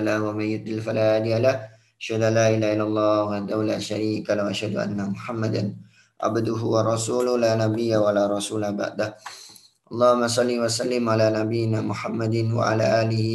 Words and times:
له 0.00 0.24
ومن 0.24 0.46
يضلل 0.56 0.80
فلا 0.80 1.20
هادي 1.20 1.36
له. 1.44 1.68
أشهد 2.00 2.24
لا 2.32 2.48
إله 2.48 2.80
إلا 2.80 2.84
الله 2.88 3.14
وحده 3.28 3.58
لا 3.60 3.76
شريك 3.76 4.24
له. 4.32 4.48
وأشهد 4.48 4.76
أن 4.80 4.96
محمدا 4.96 5.76
عبده 6.24 6.60
ورسوله 6.64 7.36
لا 7.36 7.52
نبي 7.60 7.92
ولا 7.96 8.24
رسول 8.32 8.72
بعده. 8.72 9.20
اللهم 9.92 10.22
صل 10.32 10.48
وسلم 10.48 11.04
على 11.04 11.28
نبينا 11.28 11.84
محمد 11.84 12.56
وعلى 12.56 12.86
آله 13.04 13.28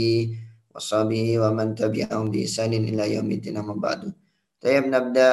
وصحبه 0.73 1.28
ومن 1.46 1.78
تبعهم 1.78 2.25
بإحسان 2.33 2.74
إلى 2.74 3.03
يوم 3.15 3.29
الدين 3.37 3.58
أما 3.62 3.78
بعد. 3.78 4.17
طيب 4.58 4.83
نبدأ 4.89 5.31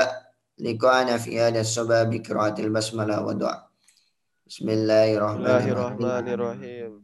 لقاءنا 0.61 1.17
في 1.17 1.41
هذا 1.41 1.61
الصباح 1.65 2.03
بقراءة 2.13 2.61
البسملة 2.61 3.17
ودعاء 3.25 3.61
بسم 4.45 4.69
الله 4.69 5.09
الرحمن 5.17 6.29
الرحيم. 6.37 7.04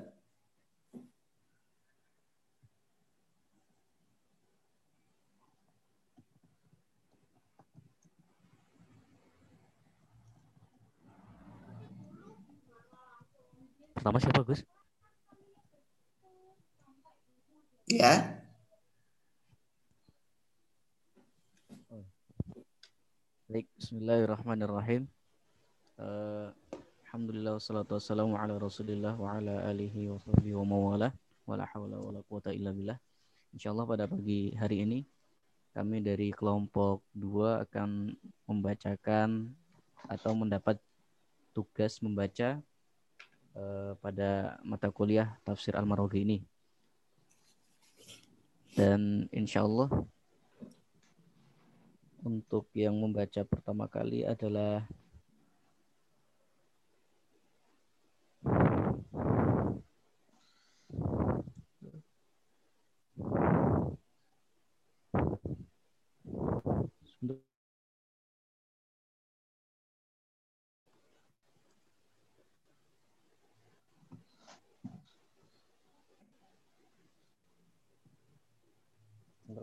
Pertama 14.01 14.17
siapa 14.17 14.41
Gus? 14.41 14.65
Ya. 17.85 18.41
Baik, 23.45 23.69
Bismillahirrahmanirrahim. 23.77 25.05
Uh, 26.01 26.49
Alhamdulillah 27.05 27.61
wassalatu 27.61 28.01
wassalamu 28.01 28.41
ala 28.41 28.57
Rasulillah 28.57 29.13
wa 29.21 29.37
ala 29.37 29.69
alihi 29.69 30.09
wa 30.09 30.17
sahbihi 30.17 30.57
wa 30.57 30.65
mawala 30.65 31.13
wa 31.45 31.61
la 31.61 31.69
hawla 31.69 32.01
wa 32.01 32.09
la 32.09 32.25
quwata 32.25 32.57
illa 32.57 32.73
billah. 32.73 32.97
Insyaallah 33.53 33.85
pada 33.85 34.09
pagi 34.09 34.49
hari 34.57 34.81
ini 34.81 35.05
kami 35.77 36.01
dari 36.01 36.33
kelompok 36.33 37.05
2 37.13 37.69
akan 37.69 38.17
membacakan 38.49 39.53
atau 40.09 40.33
mendapat 40.33 40.81
tugas 41.53 42.01
membaca 42.01 42.65
uh, 43.55 43.97
pada 43.99 44.59
mata 44.63 44.91
kuliah 44.91 45.35
tafsir 45.43 45.75
Al-Maraghi 45.75 46.21
ini. 46.23 46.37
Dan 48.71 49.27
insya 49.35 49.67
Allah 49.67 49.91
untuk 52.21 52.69
yang 52.77 52.95
membaca 52.95 53.41
pertama 53.43 53.89
kali 53.89 54.23
adalah 54.23 54.85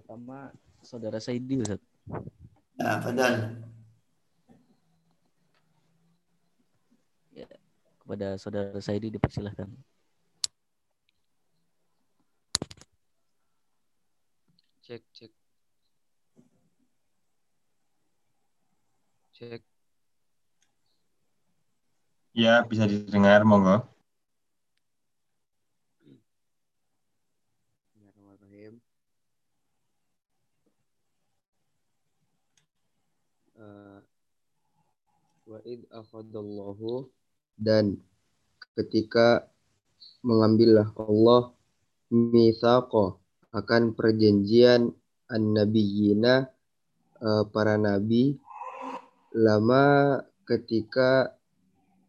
Pertama 0.09 0.49
saudara 0.81 1.21
Saidi 1.21 1.61
Ustaz. 1.61 1.85
Nah, 2.81 2.97
Fadal. 3.05 3.61
Ya, 7.37 7.45
kepada 8.01 8.41
saudara 8.41 8.81
Saidi 8.81 9.13
dipersilahkan. 9.13 9.69
Cek, 14.81 15.05
cek. 15.13 15.33
Cek. 19.37 19.61
Ya, 22.33 22.65
bisa 22.65 22.89
didengar, 22.89 23.45
monggo. 23.45 23.85
Bismillahirrahmanirrahim. 27.93 28.81
Uh, 33.59 33.99
wa 35.49 35.65
id 35.65 35.89
dan 37.57 37.97
ketika 38.77 39.49
mengambillah 40.21 40.93
Allah 41.01 41.57
mithaqa 42.13 43.17
akan 43.57 43.97
perjanjian 43.97 44.93
an-nabiyina 45.33 46.53
uh, 47.25 47.49
para 47.49 47.81
nabi 47.81 48.37
lama 49.33 50.21
ketika 50.45 51.33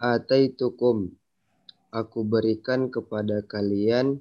ataitukum 0.04 1.16
aku 1.96 2.20
berikan 2.28 2.92
kepada 2.92 3.40
kalian 3.48 4.20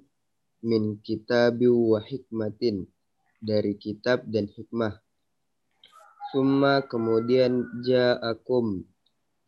min 0.62 1.02
kitabi 1.02 1.66
wa 1.66 1.98
hikmatin 1.98 2.86
dari 3.38 3.78
kitab 3.78 4.26
dan 4.26 4.50
hikmah. 4.50 4.98
Summa 6.34 6.82
kemudian 6.84 7.66
ja'akum 7.86 8.82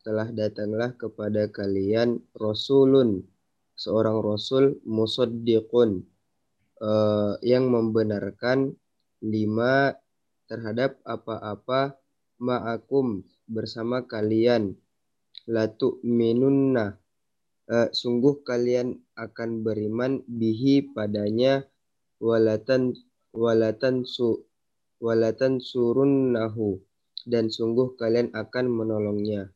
telah 0.01 0.29
datanglah 0.33 0.93
kepada 0.97 1.49
kalian 1.49 2.21
rasulun 2.33 3.21
seorang 3.77 4.21
rasul 4.21 4.77
musaddiqun 4.85 6.05
uh, 6.81 7.37
yang 7.45 7.69
membenarkan 7.69 8.73
lima 9.21 9.93
terhadap 10.49 10.97
apa-apa 11.05 11.97
ma'akum 12.41 13.21
bersama 13.45 14.03
kalian 14.05 14.73
latu 15.45 16.01
minunna 16.01 16.97
uh, 17.69 17.89
sungguh 17.93 18.41
kalian 18.41 18.97
akan 19.13 19.61
beriman 19.61 20.25
bihi 20.25 20.93
padanya 20.93 21.65
walatan 22.17 22.97
walatan 23.33 24.03
su 24.03 24.45
walatan 25.01 25.57
surunnahu 25.57 26.77
dan 27.25 27.49
sungguh 27.49 27.97
kalian 27.97 28.29
akan 28.33 28.65
menolongnya. 28.69 29.49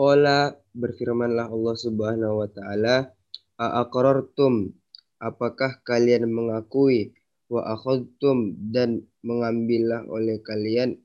Qala 0.00 0.56
berfirmanlah 0.72 1.52
Allah 1.52 1.76
Subhanahu 1.76 2.40
wa 2.40 2.48
taala, 2.48 3.12
"Aqrartum 3.60 4.72
apakah 5.20 5.84
kalian 5.84 6.24
mengakui? 6.32 7.12
Wa 7.52 7.76
akhadtum? 7.76 8.56
Dan 8.72 9.04
mengambillah 9.20 10.08
oleh 10.08 10.40
kalian 10.40 10.96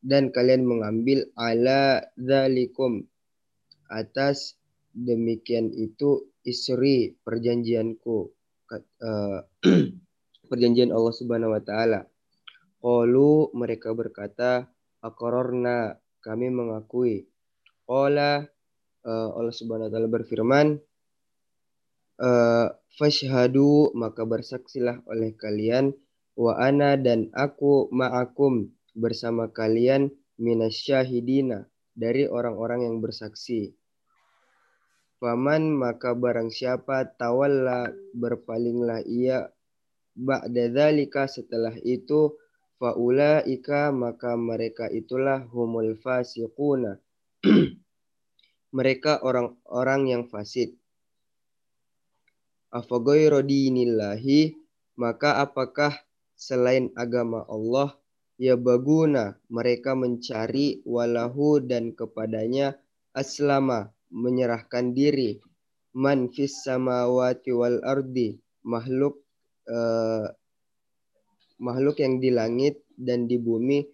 dan 0.00 0.32
kalian 0.32 0.64
mengambil 0.64 1.28
ala 1.36 2.00
zalikum 2.16 3.04
atas 3.90 4.56
demikian 4.96 5.74
itu 5.74 6.30
isri 6.46 7.18
perjanjianku 7.20 8.30
uh, 8.70 9.40
perjanjian 10.50 10.94
Allah 10.94 11.14
Subhanahu 11.14 11.52
wa 11.52 11.62
taala. 11.62 12.00
Qalu 12.80 13.52
mereka 13.52 13.92
berkata, 13.92 14.70
akororna 15.04 16.00
kami 16.24 16.48
mengakui. 16.48 17.28
Qala 17.90 18.46
uh, 19.02 19.28
Allah 19.34 19.50
Subhanahu 19.50 19.90
wa 19.90 19.92
taala 19.92 20.06
berfirman, 20.06 20.78
uh, 22.22 22.70
fashhadu 22.94 23.90
maka 23.98 24.22
bersaksilah 24.22 25.02
oleh 25.10 25.34
kalian 25.34 25.90
wa 26.38 26.54
ana 26.54 26.94
dan 26.94 27.34
aku 27.34 27.90
ma'akum 27.90 28.70
bersama 28.94 29.50
kalian 29.50 30.06
minasyahidina 30.38 31.66
dari 31.98 32.30
orang-orang 32.30 32.86
yang 32.86 33.02
bersaksi. 33.02 33.74
Faman 35.18 35.74
maka 35.74 36.14
barang 36.14 36.54
siapa 36.54 37.10
tawalla 37.18 37.90
berpalinglah 38.14 39.02
ia 39.02 39.50
ba'da 40.14 40.70
dzalika 40.70 41.26
setelah 41.26 41.74
itu 41.82 42.38
faulaika 42.78 43.90
maka 43.90 44.38
mereka 44.38 44.86
itulah 44.88 45.44
humul 45.50 45.98
fasiquna 45.98 46.96
mereka 48.76 49.20
orang-orang 49.24 50.12
yang 50.12 50.22
fasik 50.28 50.76
afaghayra 52.70 53.42
dinillahi 53.42 54.54
maka 54.94 55.42
apakah 55.42 55.96
selain 56.36 56.88
agama 56.96 57.44
Allah 57.50 57.96
ya 58.40 58.56
baguna 58.56 59.36
mereka 59.52 59.92
mencari 59.92 60.80
walahu 60.88 61.60
dan 61.60 61.92
kepadanya 61.92 62.80
aslama 63.12 63.92
menyerahkan 64.08 64.96
diri. 64.96 65.36
Man 65.92 66.30
fis 66.30 66.64
samawati 66.64 67.50
wal 67.50 67.82
ardi 67.82 68.38
makhluk 68.62 69.20
eh, 69.66 70.26
makhluk 71.60 71.98
yang 71.98 72.22
di 72.22 72.30
langit 72.30 72.86
dan 72.94 73.26
di 73.26 73.36
bumi 73.36 73.84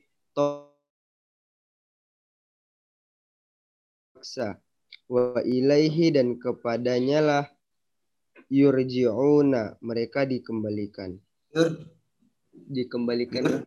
paksa 4.26 4.58
wa 5.06 5.38
ilaihi 5.46 6.10
dan 6.10 6.34
kepadanya 6.34 7.22
lah 7.22 7.44
yurji'una 8.50 9.78
mereka 9.78 10.26
dikembalikan 10.26 11.14
Yur. 11.54 11.86
dikembalikan 12.50 13.62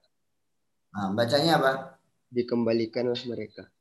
Nah, 0.89 1.13
bacanya 1.15 1.55
apa? 1.63 1.71
dikembalikanlah 2.27 3.15
mereka 3.23 3.71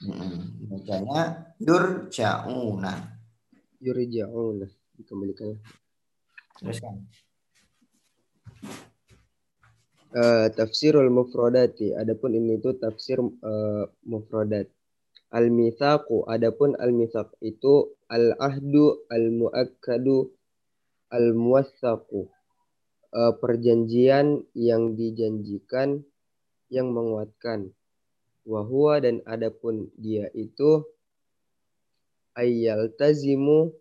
Mm-mm. 0.00 0.72
Bacanya 0.72 1.52
yurja'una. 1.60 2.92
yurja'una 3.84 4.66
dikembalikan 4.96 5.52
Teruskan. 6.58 6.96
Eh, 10.10 10.46
tafsirul 10.56 11.12
mufradati 11.12 11.92
adapun 11.94 12.34
ini 12.34 12.56
itu 12.56 12.72
tafsir 12.80 13.20
eh, 13.20 13.84
mufradat 14.08 14.66
al 15.34 15.52
mitsaqu 15.52 16.24
adapun 16.28 16.76
al 16.80 16.92
mitsaq 16.96 17.28
itu 17.44 17.92
al 18.08 18.32
ahdu 18.40 19.04
al 19.12 19.28
muakkadu 19.32 20.32
al 21.12 21.36
muwassaqu 21.36 22.28
Eh, 23.08 23.32
perjanjian 23.40 24.44
yang 24.52 24.92
dijanjikan 24.92 26.04
yang 26.68 26.92
menguatkan. 26.92 27.72
Wahua 28.44 29.00
dan 29.00 29.24
adapun 29.24 29.88
dia 29.96 30.28
itu 30.36 30.84
ayyal 32.36 32.92
tazimu 33.00 33.72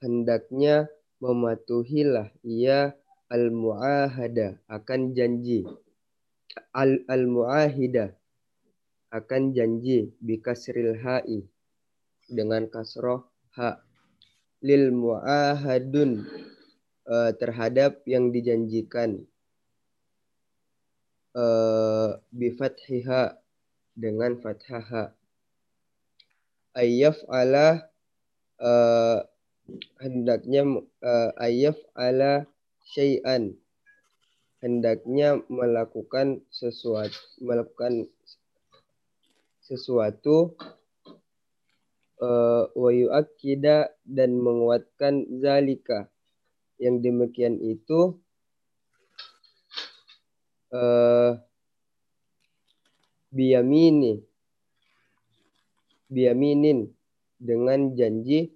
hendaknya 0.00 0.88
mematuhilah 1.20 2.32
ia 2.40 2.96
al 3.28 3.52
muahada 3.52 4.56
akan 4.64 5.12
janji. 5.12 5.68
Al 6.72 7.04
al 7.04 7.28
muahida 7.28 8.16
akan 9.10 9.50
janji 9.50 10.14
bikasril 10.22 10.94
ha'i 11.02 11.42
dengan 12.30 12.70
kasroh 12.70 13.26
ha. 13.58 13.82
Lil 14.62 14.94
muahadun 14.94 16.24
eh, 17.10 17.30
terhadap 17.34 18.04
yang 18.06 18.30
dijanjikan 18.30 19.26
eh, 21.34 22.10
bifathiha 22.30 23.34
dengan 23.98 24.38
fathah 24.38 24.86
ha. 24.86 25.04
Ayyaf 26.78 27.18
ala 27.26 27.90
eh, 28.62 29.18
hendaknya 29.98 30.62
eh, 31.02 31.30
ayyaf 31.42 31.78
ala 31.98 32.46
syai'an. 32.94 33.58
Hendaknya 34.60 35.40
melakukan 35.48 36.44
sesuatu 36.52 37.16
melakukan 37.40 38.04
sesuatu 39.70 40.58
eh, 42.18 42.64
wa 42.74 42.90
yu'akkida 42.90 43.94
dan 44.02 44.34
menguatkan 44.34 45.30
zalika 45.38 46.10
yang 46.82 46.98
demikian 46.98 47.62
itu 47.62 48.18
eh 50.74 51.38
biyamini 53.30 54.26
biyaminin 56.10 56.90
dengan 57.38 57.94
janji 57.94 58.50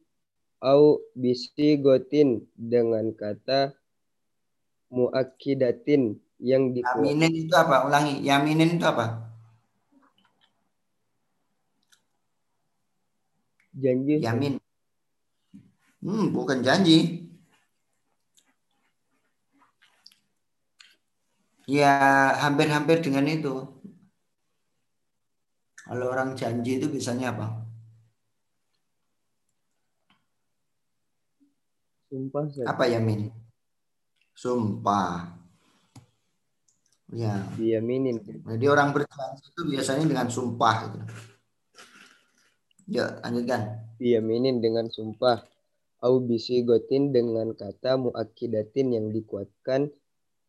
au 0.59 0.99
bisigotin 1.15 2.43
dengan 2.59 3.15
kata 3.15 3.79
muakkidatin 4.91 6.19
yang 6.43 6.75
dikuat 6.75 6.99
Yaminin 7.03 7.33
itu 7.47 7.55
apa? 7.55 7.87
Ulangi. 7.87 8.21
Yaminin 8.21 8.77
itu 8.77 8.85
apa? 8.85 9.34
Janji 13.75 14.23
Yamin. 14.23 14.55
Hmm, 16.05 16.31
bukan 16.31 16.61
janji. 16.61 17.29
Ya, 21.65 21.97
hampir-hampir 22.45 23.01
dengan 23.01 23.25
itu. 23.25 23.65
Kalau 25.85 26.13
orang 26.13 26.37
janji 26.37 26.77
itu 26.77 26.89
biasanya 26.93 27.33
apa? 27.33 27.65
sumpah 32.15 32.43
Ustaz. 32.47 32.67
Apa 32.71 32.85
yamin? 32.87 33.35
Sumpah. 34.39 35.35
Ya, 37.13 37.47
biyaminin 37.55 38.19
jadi 38.43 38.67
orang 38.67 38.91
berjanji 38.91 39.45
itu 39.47 39.63
biasanya 39.71 40.05
dengan 40.09 40.27
sumpah 40.27 40.75
gitu. 40.89 40.99
Ya, 42.85 43.17
lanjutkan. 43.25 43.81
biyaminin 43.97 44.61
dengan 44.61 44.93
sumpah. 44.93 45.41
Au 46.05 46.21
bisigotin 46.21 47.17
dengan 47.17 47.57
kata 47.57 47.97
muakkidatin 47.97 48.93
yang 48.93 49.07
dikuatkan 49.09 49.89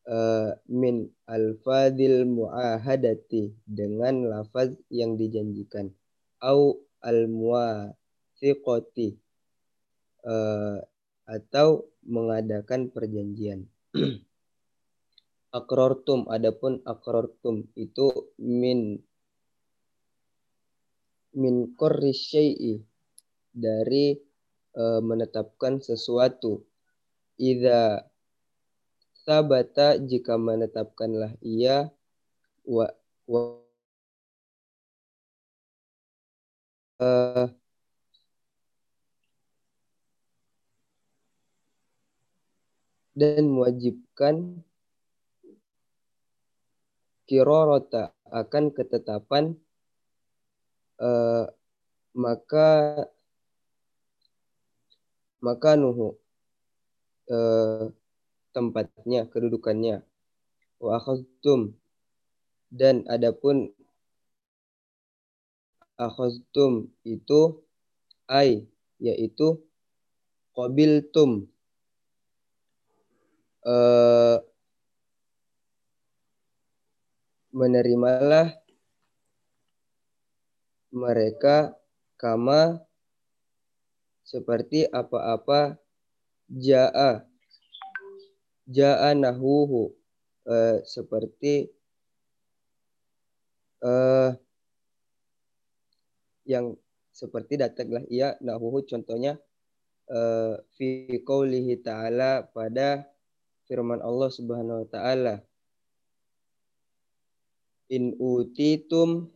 eh, 0.04 0.52
min 0.68 1.08
alfadil 1.32 2.28
muahadati 2.28 3.56
dengan 3.64 4.28
lafaz 4.28 4.76
yang 4.92 5.16
dijanjikan. 5.16 5.96
Au 6.44 6.84
al 7.00 7.32
muwathiqati 7.32 9.16
eh, 10.28 10.78
atau 11.24 11.70
mengadakan 12.04 12.92
perjanjian. 12.92 13.64
Akrortum 15.56 16.28
adapun 16.28 16.84
akrortum 16.84 17.64
itu 17.80 18.12
min 18.44 19.00
min 21.36 21.76
syai'i 22.12 22.80
dari 23.52 24.16
eh, 24.76 25.02
menetapkan 25.04 25.84
sesuatu. 25.84 26.64
Idza 27.36 28.00
sabata 29.28 30.00
jika 30.00 30.40
menetapkanlah 30.40 31.36
ia 31.44 31.92
wa, 32.64 32.88
wa 33.28 33.60
eh, 37.04 37.48
dan 43.16 43.48
mewajibkan 43.48 44.64
kirorota 47.26 48.12
akan 48.30 48.76
ketetapan 48.76 49.56
eh, 51.00 51.46
maka 52.16 52.70
maka 55.44 55.76
nuhu 55.76 56.16
eh, 57.30 57.92
tempatnya 58.56 59.28
kedudukannya. 59.28 60.02
Wa 60.80 61.00
dan 62.76 63.08
adapun 63.08 63.72
akhadtum 65.96 66.92
itu 67.08 67.64
ai 68.28 68.68
yaitu 69.00 69.64
qabiltum. 70.56 71.48
Eh, 73.66 74.38
menerimalah 77.56 78.65
mereka 80.96 81.76
kama 82.16 82.80
seperti 84.24 84.88
apa-apa 84.88 85.76
jaa. 86.50 87.28
Jaa 88.66 89.12
nahuhu 89.14 89.94
eh, 90.48 90.82
seperti 90.88 91.70
eh, 93.84 94.32
yang 96.48 96.74
seperti 97.12 97.60
datanglah 97.60 98.02
ia 98.10 98.40
nahuhu. 98.40 98.88
Contohnya 98.88 99.38
eh, 100.10 100.56
fi 100.80 101.20
qaulihi 101.22 101.84
ta'ala 101.84 102.48
pada 102.50 103.06
firman 103.68 104.00
Allah 104.02 104.30
Subhanahu 104.32 104.86
wa 104.86 104.90
taala. 104.90 105.36
In 107.94 108.18
utitum 108.18 109.30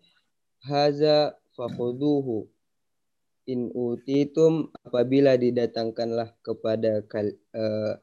haza 0.65 1.38
fakhuduhu 1.59 2.47
in 3.51 3.67
utitum 3.75 4.71
apabila 4.87 5.35
didatangkanlah 5.35 6.31
kepada 6.39 7.03
kal, 7.03 7.27
eh, 7.35 7.93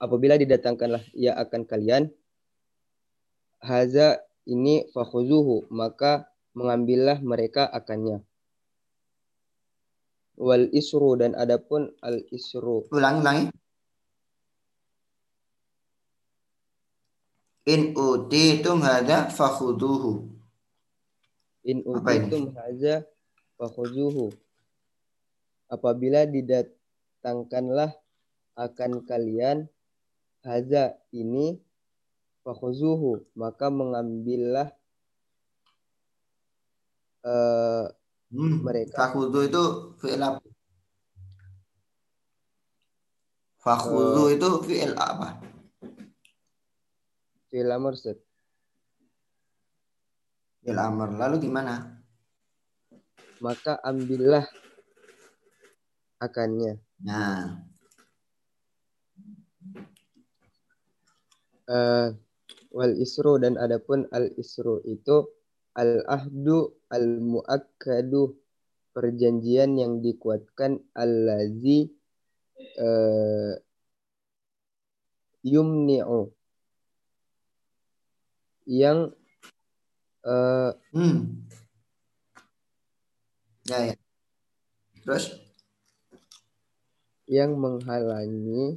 apabila 0.00 0.40
didatangkanlah 0.40 1.04
ia 1.12 1.36
akan 1.36 1.68
kalian 1.68 2.08
haza 3.60 4.24
ini 4.48 4.88
fakhuzuhu 4.96 5.68
maka 5.68 6.32
mengambillah 6.56 7.20
mereka 7.20 7.68
akannya. 7.68 8.24
Wal 10.40 10.72
isru 10.72 11.20
dan 11.20 11.36
adapun 11.36 11.92
al 12.00 12.24
isru. 12.32 12.88
Ulangi, 12.88 13.20
ulangi. 13.20 13.44
In 17.68 17.94
utitum 17.94 18.82
hadza 18.82 19.30
fakhuduhu. 19.30 20.41
In 21.62 21.86
utitum 21.86 22.54
haza 22.58 23.06
fakhuzuhu. 23.58 24.34
Apabila 25.70 26.26
didatangkanlah 26.26 27.94
akan 28.58 29.06
kalian 29.08 29.70
haza 30.42 30.98
ini 31.14 31.56
fakhuzuhu 32.42 33.22
maka 33.38 33.70
mengambillah 33.70 34.74
eh, 37.22 37.86
Hmm. 38.32 38.64
Mereka. 38.64 38.96
Fakhudu 38.96 39.44
itu 39.44 39.64
fi'il 40.00 40.16
apa? 40.16 40.40
Fakhudu 43.60 44.32
itu 44.32 44.48
fi'il 44.64 44.96
apa? 44.96 45.36
fi'il 47.52 47.68
amr 47.68 47.92
Ustaz. 47.92 48.16
Fi'il 50.62 50.78
amr. 50.78 51.10
Lalu 51.18 51.50
gimana? 51.50 51.98
maka 53.42 53.74
ambillah 53.82 54.46
akannya. 56.22 56.78
Nah, 57.02 57.58
Eh, 61.72 62.08
wal 62.74 62.94
isru 62.98 63.38
dan 63.38 63.54
adapun 63.54 64.04
al 64.10 64.34
isru 64.34 64.82
itu 64.82 65.30
al 65.78 66.02
ahdu 66.04 66.74
al 66.90 67.22
muakkadu 67.22 68.34
perjanjian 68.92 69.78
yang 69.78 70.02
dikuatkan 70.02 70.82
allazi 70.92 71.86
eh, 72.76 73.54
yumni'u 75.46 76.28
yang 78.66 79.14
eh, 80.26 80.70
hmm. 80.94 81.18
Ya, 83.70 83.78
ya. 83.90 83.94
Terus? 85.02 85.42
yang 87.32 87.56
menghalangi 87.56 88.76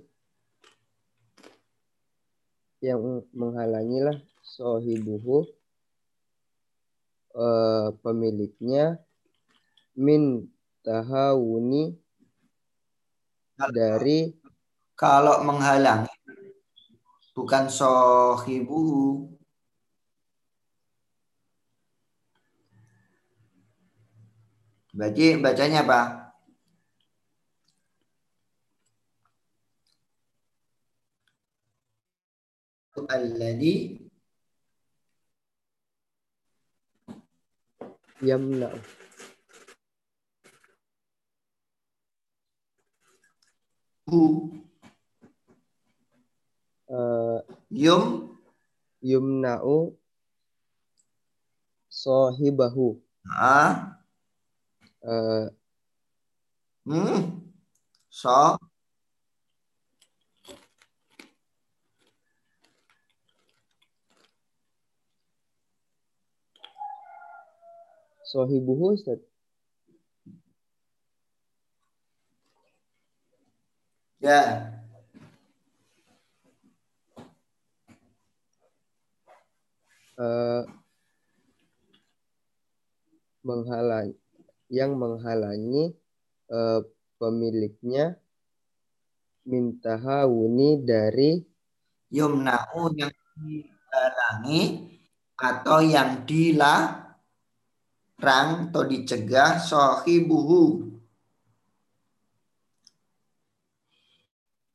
yang 2.79 3.25
menghalangilah 3.35 4.15
sohibuhu 4.39 5.43
eh, 7.35 7.89
pemiliknya 7.99 9.03
min 9.99 10.47
tahawuni 10.87 11.99
dari 13.75 14.31
Kalau 14.95 15.43
menghalangi 15.43 16.07
bukan 17.35 17.67
sohibu. 17.67 19.27
Berarti 24.95 25.35
bacanya 25.43 25.83
apa? 25.83 26.01
Alladhi 33.15 33.73
yamna'u 38.23 38.79
hu. 44.07 44.21
Eh, 46.87 47.39
yum. 47.69 48.35
yumna'u 49.05 49.93
sohibahu 52.01 52.97
a 53.37 53.53
eh, 55.05 55.47
hmm 56.85 57.21
so 58.09 58.57
sohibuhu 68.31 68.85
Ustaz. 68.93 69.19
ya 74.19 74.39
eh, 80.19 80.63
menghalangi 83.45 84.15
yang 84.75 84.99
menghalangi 84.99 85.95
eh, 86.51 86.81
pemiliknya 87.15 88.19
mintahawuni 89.47 90.83
dari 90.83 91.39
yumna'u 92.11 92.91
yang 92.99 93.13
dihalangi 93.39 94.91
atau 95.39 95.79
yang 95.79 96.27
dilarang 96.27 97.07
atau 98.67 98.83
dicegah 98.83 99.63
sohibuhu 99.63 100.91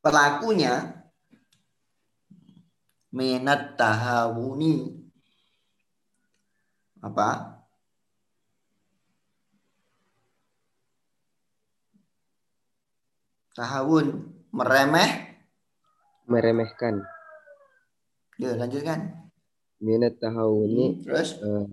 pelakunya 0.00 0.96
minat 3.10 3.74
tahawuni. 3.74 4.96
Apa 7.00 7.49
tahawun. 13.54 14.30
Meremeh. 14.50 15.10
Meremehkan. 16.26 17.06
Ya 18.40 18.56
lanjutkan. 18.56 19.30
Minat 19.80 20.20
tahawuni 20.20 21.00
terus? 21.06 21.40
eh, 21.40 21.66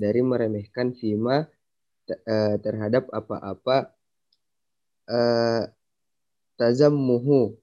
dari 0.00 0.20
meremehkan 0.24 0.96
fima 0.96 1.44
te- 2.08 2.20
eh, 2.24 2.56
terhadap 2.60 3.08
apa-apa 3.12 3.92
eh, 5.08 5.62
tazammuhu. 6.56 7.56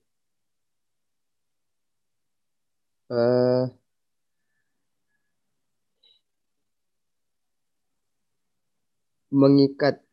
Eh, 3.11 3.65
mengikat 9.31 10.03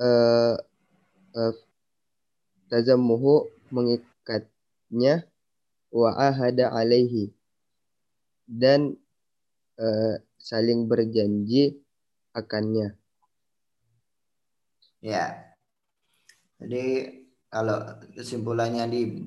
eh, 0.00 0.54
eh, 1.32 1.54
tazammuhu 2.72 3.52
mengikatnya 3.72 5.24
wa 5.92 6.16
ahada 6.16 6.72
alaihi 6.72 7.28
dan 8.48 8.96
eh, 9.76 10.24
saling 10.40 10.88
berjanji 10.88 11.76
akannya. 12.32 12.96
Ya. 15.02 15.50
Jadi 16.62 17.10
kalau 17.50 17.98
kesimpulannya 18.14 18.86
di 18.86 19.18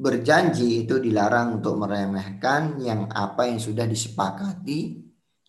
berjanji 0.00 0.88
itu 0.88 0.96
dilarang 0.96 1.60
untuk 1.60 1.76
meremehkan 1.76 2.80
yang 2.80 3.04
apa 3.12 3.52
yang 3.52 3.60
sudah 3.60 3.84
disepakati 3.84 4.96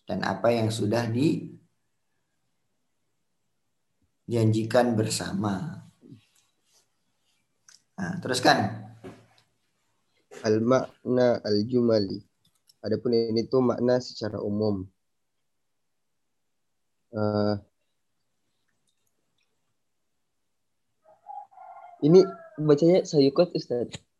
dan 0.04 0.20
apa 0.28 0.52
yang 0.52 0.68
sudah 0.68 1.08
dijanjikan 4.28 4.92
bersama. 4.92 5.80
Nah, 7.96 8.20
teruskan. 8.20 8.58
Al 10.44 10.60
makna 10.60 11.40
al 11.40 11.64
jumali. 11.64 12.20
Adapun 12.82 13.14
ini 13.14 13.46
tuh 13.48 13.62
makna 13.62 14.02
secara 14.02 14.42
umum. 14.42 14.84
Eh, 17.12 17.54
ini 22.02 22.20
bacanya 22.58 23.06
sayukot 23.06 23.54
Ustaz. 23.54 24.11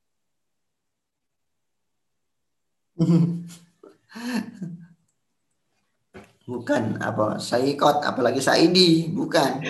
Bukan 6.43 6.99
apa 6.99 7.39
Saikot 7.39 8.03
apalagi 8.03 8.43
Saidi, 8.43 9.07
bukan. 9.15 9.63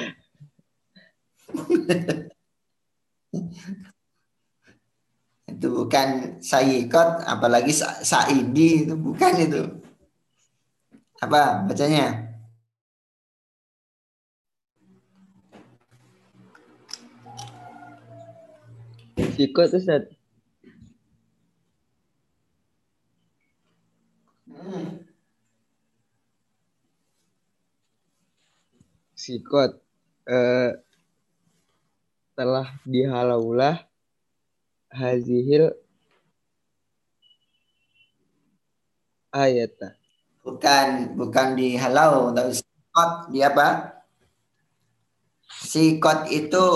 itu 5.53 5.69
bukan 5.69 6.41
Saikot 6.41 7.29
apalagi 7.29 7.77
Saidi 7.77 8.89
itu 8.89 8.97
bukan 8.97 9.33
itu. 9.37 9.85
Apa 11.21 11.69
bacanya? 11.69 12.33
Sikot 19.37 19.77
Ustaz. 19.77 20.22
Sikot 29.15 29.79
eh, 30.27 30.71
telah 32.35 32.69
dihalaulah 32.83 33.87
hazihil 34.91 35.71
ayata. 39.31 39.95
Bukan 40.43 41.15
bukan 41.15 41.55
dihalau 41.55 42.35
tapi 42.35 42.53
sikot 42.59 43.13
dia 43.31 43.55
apa? 43.55 44.01
Sikot 45.47 46.27
itu 46.35 46.67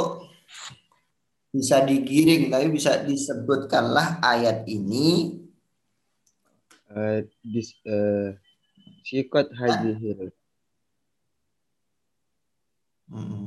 bisa 1.51 1.83
digiring 1.83 2.53
tapi 2.53 2.69
bisa 2.69 3.01
disebutkanlah 3.03 4.21
ayat 4.21 4.69
ini 4.69 5.36
Eh, 6.97 7.29
dis, 7.45 7.77
eh, 7.85 8.33
sikot 9.05 9.53
hazihil 9.53 10.33
Hmm. 13.07 13.47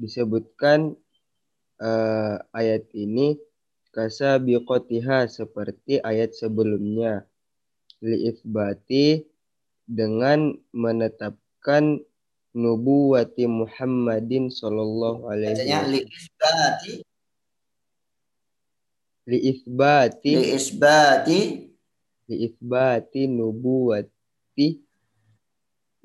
disebutkan 0.00 0.96
eh, 1.76 2.36
ayat 2.56 2.88
ini 2.96 3.36
kasabiqotiha 3.92 5.28
seperti 5.28 6.00
ayat 6.00 6.32
sebelumnya. 6.32 7.28
Liifbati 8.00 9.28
dengan 9.84 10.56
menetapkan 10.72 12.00
nubuwati 12.56 13.44
Muhammadin 13.44 14.48
sallallahu 14.48 15.28
alaihi 15.28 15.68
wasallam. 15.68 15.84
li 15.92 16.00
isbati 16.08 16.94
liifbati 19.28 20.32
li 20.32 20.46
liifbati 22.26 23.30
nubuwati 23.30 24.82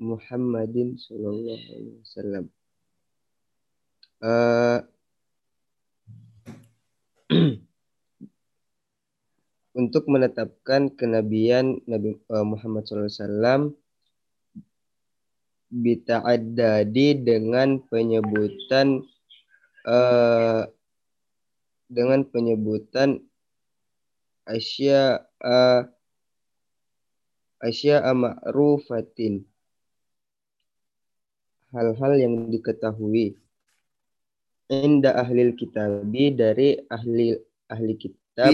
Muhammadin 0.02 0.98
sallallahu 0.98 1.62
alaihi 1.62 1.98
wasallam. 2.02 2.44
Eh, 4.22 4.78
untuk 9.72 10.04
menetapkan 10.06 10.92
kenabian 10.92 11.80
Nabi 11.88 12.14
eh, 12.18 12.46
Muhammad 12.46 12.84
SAW 12.84 13.72
bita'addadi 15.72 17.24
dengan 17.24 17.80
penyebutan 17.88 19.00
eh, 19.88 20.62
dengan 21.88 22.20
penyebutan 22.28 23.24
asya 24.44 25.24
eh, 25.40 25.82
asya 27.62 28.02
ma'rufatin 28.12 29.46
hal-hal 31.72 32.12
yang 32.20 32.52
diketahui. 32.52 33.38
Inda 34.72 35.16
ahli 35.20 35.52
kitabi 35.52 36.32
dari 36.32 36.80
ahli 36.88 37.36
ahli 37.68 37.92
kitab. 37.96 38.48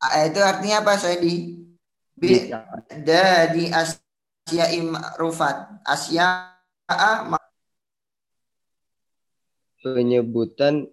Ah, 0.00 0.24
itu 0.24 0.40
artinya 0.40 0.80
apa 0.80 0.96
saya 0.96 1.18
di 1.20 1.60
dari 3.04 3.64
asya 3.68 4.70
imrufat 4.76 5.82
asya 5.84 6.56
penyebutan 9.82 10.88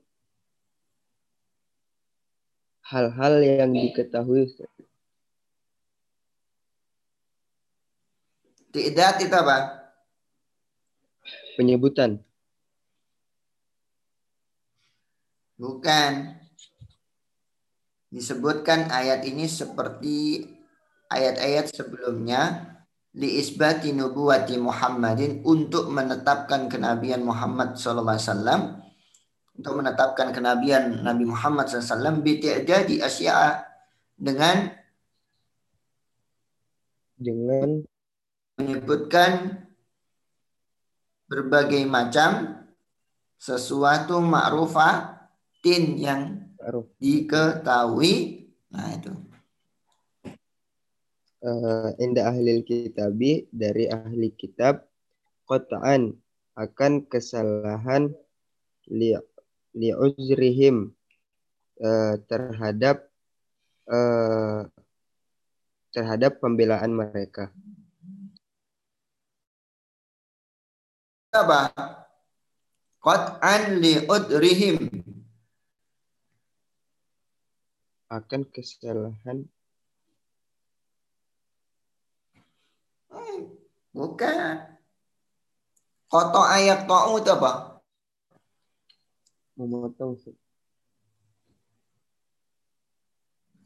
hal-hal 2.87 3.43
yang 3.43 3.71
diketahui 3.75 4.47
tidak 8.77 9.17
itu 9.25 9.33
apa? 9.33 9.57
Penyebutan. 11.57 12.21
Bukan. 15.57 16.37
Disebutkan 18.13 18.87
ayat 18.93 19.25
ini 19.25 19.49
seperti 19.49 20.45
ayat-ayat 21.11 21.73
sebelumnya 21.73 22.71
li 23.17 23.41
isbati 23.41 23.91
nubuwati 23.91 24.55
Muhammadin 24.61 25.41
untuk 25.43 25.89
menetapkan 25.89 26.69
kenabian 26.69 27.25
Muhammad 27.25 27.75
SAW 27.75 28.86
untuk 29.57 29.73
menetapkan 29.81 30.29
kenabian 30.29 31.01
Nabi 31.01 31.25
Muhammad 31.25 31.65
SAW 31.65 32.21
di 32.21 33.01
asya 33.01 33.65
dengan 34.13 34.69
dengan 37.17 37.81
menyebutkan 38.61 39.65
berbagai 41.25 41.81
macam 41.89 42.61
sesuatu 43.41 44.21
ma'rufatin 44.21 45.97
yang 45.97 46.21
ma'ruf. 46.61 46.85
diketahui. 47.01 48.45
Nah 48.69 48.87
itu. 48.93 49.13
Eh, 51.37 51.89
inda 52.01 52.33
ahli 52.33 52.65
kitabi 52.65 53.45
dari 53.53 53.85
ahli 53.89 54.33
kitab 54.33 54.85
qata'an 55.45 56.13
akan 56.57 57.05
kesalahan 57.05 58.09
li 58.89 59.13
li'uzrihim 59.77 60.89
eh, 61.77 62.15
terhadap 62.25 63.05
eh, 63.85 64.61
terhadap 65.93 66.41
pembelaan 66.41 66.93
mereka. 66.93 67.53
Apa? 71.33 71.69
Qat'an 72.97 73.77
li 73.77 74.01
udrihim 74.09 74.89
akan 78.09 78.41
kesalahan. 78.49 79.45
Hmm, 83.11 83.39
bukan. 83.93 84.75
Koto 86.07 86.39
ayat 86.39 86.87
ta'u 86.87 87.19
itu 87.19 87.31
apa 87.35 87.76
memotong 89.57 90.13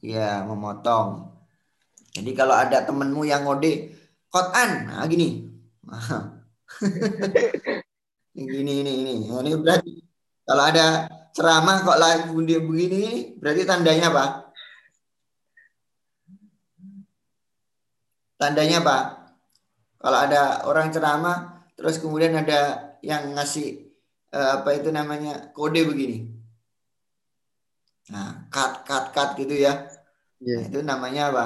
ya 0.02 0.44
memotong. 0.44 1.30
Jadi 2.12 2.32
kalau 2.36 2.58
ada 2.58 2.84
temenmu 2.84 3.24
yang 3.24 3.46
ngode 3.48 3.96
kotan 4.28 4.90
nah 4.90 5.06
gini. 5.08 5.48
Gini 8.32 8.74
ini 8.80 8.92
ini. 9.04 9.14
Nah, 9.28 9.44
ini 9.44 9.60
berarti 9.60 9.92
kalau 10.48 10.64
ada 10.64 11.12
ceramah 11.36 11.84
kok 11.84 12.00
lagu 12.00 12.40
dia 12.48 12.64
begini 12.64 13.36
berarti 13.36 13.68
tandanya 13.68 14.08
apa? 14.08 14.26
Tandanya 18.40 18.80
apa? 18.82 18.98
Kalau 20.00 20.18
ada 20.18 20.64
orang 20.64 20.88
ceramah 20.96 21.68
terus 21.76 22.00
kemudian 22.00 22.34
ada 22.40 22.96
yang 23.04 23.36
ngasih 23.36 23.91
apa 24.32 24.70
itu 24.76 24.90
namanya? 24.90 25.52
Kode 25.52 25.84
begini. 25.84 26.28
Nah 28.12 28.48
cut 28.48 28.84
cut 28.88 29.12
cut 29.12 29.30
gitu 29.38 29.56
ya. 29.56 29.88
Ya 30.42 30.58
Nah, 30.58 30.64
itu 30.74 30.80
namanya 30.82 31.24
apa? 31.30 31.46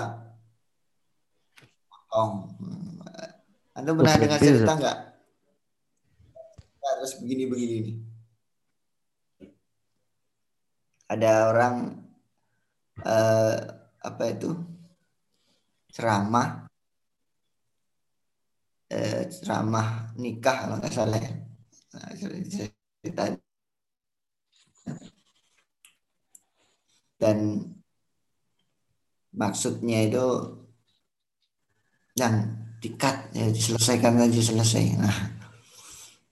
Potong. 1.90 2.34
Hmm. 2.62 3.04
Anda 3.76 3.92
pernah 3.92 4.16
dengar 4.16 4.40
Berarti, 4.40 4.48
cerita 4.48 4.74
nggak? 4.80 4.98
Harus 6.86 7.12
begini 7.20 7.44
begini 7.50 7.76
nih 7.82 7.96
ada 11.10 11.54
orang 11.54 11.76
eh, 13.06 13.56
apa 14.02 14.24
itu? 14.30 14.52
Ceramah. 15.94 16.68
Eh, 18.90 19.26
ceramah 19.34 20.14
nikah 20.14 20.56
kalau 20.66 20.76
nggak 20.78 20.94
salah 20.94 21.18
ya. 21.18 21.34
Nah, 21.96 22.10
cerita 23.06 23.38
dan 27.22 27.38
maksudnya 29.30 30.10
itu 30.10 30.26
yang 32.18 32.50
dikat 32.82 33.30
ya 33.38 33.46
diselesaikan 33.54 34.18
saja 34.18 34.42
selesai. 34.42 34.86
Nah, 34.98 35.18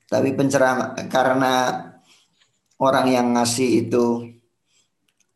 tapi 0.09 0.33
penceramah 0.33 0.97
karena 1.13 1.53
orang 2.81 3.07
yang 3.13 3.27
ngasih 3.37 3.85
itu 3.85 4.33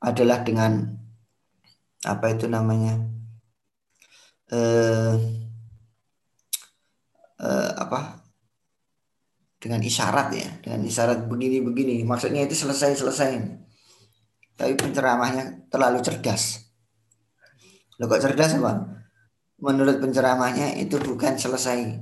adalah 0.02 0.42
dengan 0.42 0.98
apa 2.06 2.26
itu 2.34 2.46
namanya 2.50 2.98
eh, 4.54 5.14
eh, 7.42 7.72
apa 7.78 8.27
dengan 9.58 9.82
isyarat 9.82 10.28
ya 10.34 10.50
dengan 10.62 10.86
isyarat 10.86 11.26
begini 11.26 11.62
begini. 11.66 11.96
Maksudnya 12.06 12.46
itu 12.46 12.54
selesai 12.54 13.02
selesai. 13.02 13.32
Tapi 14.58 14.74
penceramahnya 14.74 15.70
terlalu 15.70 16.02
cerdas. 16.02 16.66
Lo 17.98 18.06
kok 18.06 18.22
cerdas 18.22 18.58
apa 18.58 18.98
menurut 19.58 19.98
penceramahnya 19.98 20.78
itu 20.78 21.02
bukan 21.02 21.34
selesai 21.34 21.98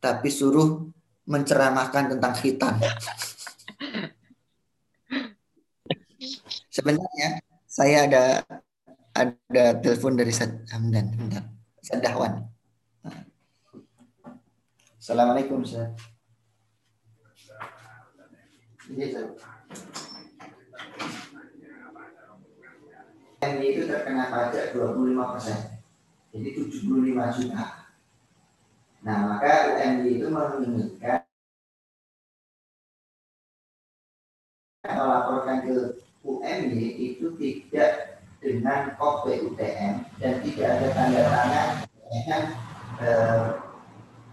tapi 0.00 0.28
suruh 0.32 0.88
menceramahkan 1.28 2.16
tentang 2.16 2.32
khitan. 2.32 2.80
Sebenarnya 6.72 7.44
saya 7.68 8.08
ada 8.08 8.24
ada 9.12 9.64
telepon 9.82 10.16
dari 10.16 10.32
Sad 10.32 10.64
Hamdan 10.72 11.12
bentar. 11.12 11.44
Sadahwan 11.82 12.44
Assalamualaikum 14.98 15.64
Ustaz 15.64 16.17
MI 23.38 23.66
itu 23.68 23.82
terkena 23.84 24.32
pajak 24.32 24.72
25 24.72 25.32
persen, 25.36 25.58
jadi 26.32 26.48
75 26.56 27.36
juta. 27.36 27.64
Nah, 29.04 29.16
maka 29.28 29.76
UMY 29.76 30.18
itu 30.18 30.26
menginginkan 30.32 31.20
melaporkan 34.88 35.68
ke 35.68 35.76
UMY 36.24 36.84
itu 37.12 37.36
tidak 37.36 38.24
dengan 38.40 38.96
kop 38.96 39.28
PUTM 39.28 40.08
dan 40.16 40.34
tidak 40.42 40.68
ada 40.80 40.88
tanda 40.96 41.22
tangan 41.28 41.68
dengan 42.08 42.42
eh, 43.04 43.46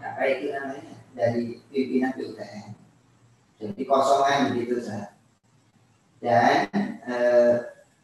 apa 0.00 0.22
itu 0.32 0.46
namanya 0.48 0.94
dari 1.12 1.60
pimpinan 1.68 2.16
PUTM. 2.16 2.85
Jadi 3.56 3.82
kosongan 3.88 4.52
begitu 4.52 4.84
saja. 4.84 5.16
Dan 6.20 6.68
eh, 7.08 7.54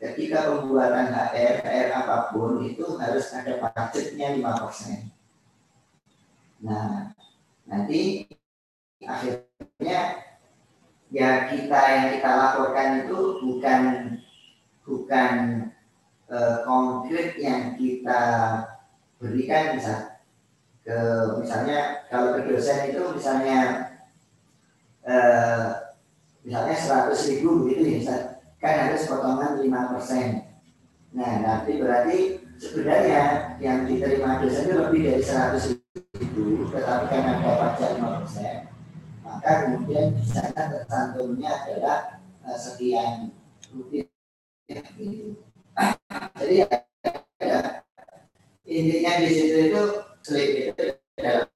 ketika 0.01 0.49
pembuatan 0.49 1.13
HR, 1.13 1.61
HR 1.61 1.89
apa 1.93 2.17
pun 2.33 2.65
itu 2.65 2.97
harus 2.97 3.29
ada 3.37 3.61
pajaknya 3.61 4.35
5%. 4.41 5.13
Nah, 6.65 7.13
nanti 7.69 8.25
akhirnya 9.03 10.01
ya 11.13 11.31
kita 11.53 11.81
yang 11.93 12.07
kita 12.17 12.31
laporkan 12.33 12.89
itu 13.05 13.21
bukan 13.45 13.83
bukan 14.89 15.33
eh, 16.33 16.57
konkret 16.65 17.37
yang 17.37 17.77
kita 17.77 18.23
berikan 19.21 19.77
misal 19.77 20.19
ke 20.83 20.99
misalnya 21.39 22.03
kalau 22.11 22.35
ke 22.35 22.51
dosen 22.51 22.91
itu 22.91 23.03
misalnya 23.15 23.92
eh, 25.07 25.67
misalnya 26.43 26.77
100 27.11 27.31
ribu 27.31 27.71
gitu 27.71 27.83
ya 28.03 28.39
kan 28.63 28.75
harus 28.87 29.11
potongan 29.11 29.59
5 29.59 29.91
persen. 29.95 30.29
Nah 31.13 31.33
nanti 31.43 31.83
berarti 31.83 32.19
sebenarnya 32.63 33.59
yang 33.59 33.91
diterima 33.91 34.39
dosen 34.39 34.71
itu 34.71 34.75
lebih 34.79 35.01
dari 35.11 35.23
100 35.23 35.83
ribu, 36.23 36.71
tetapi 36.71 37.05
karena 37.11 37.33
ada 37.43 37.53
pajak 37.59 37.91
5 37.99 38.19
persen, 38.23 38.57
maka 39.27 39.51
kemudian 39.67 40.15
di 40.15 40.25
sana 40.25 40.63
tercantumnya 40.71 41.51
adalah 41.51 41.99
uh, 42.47 42.55
sekian 42.55 43.35
rupiah. 43.75 44.07
Gitu. 44.95 45.37
Jadi 46.39 46.55
ya, 46.63 46.69
ya, 47.43 47.59
intinya 48.65 49.13
di 49.21 49.29
situ 49.29 49.59
itu 49.69 49.85
slip 50.23 50.51
itu 50.71 50.85
dalam 51.19 51.49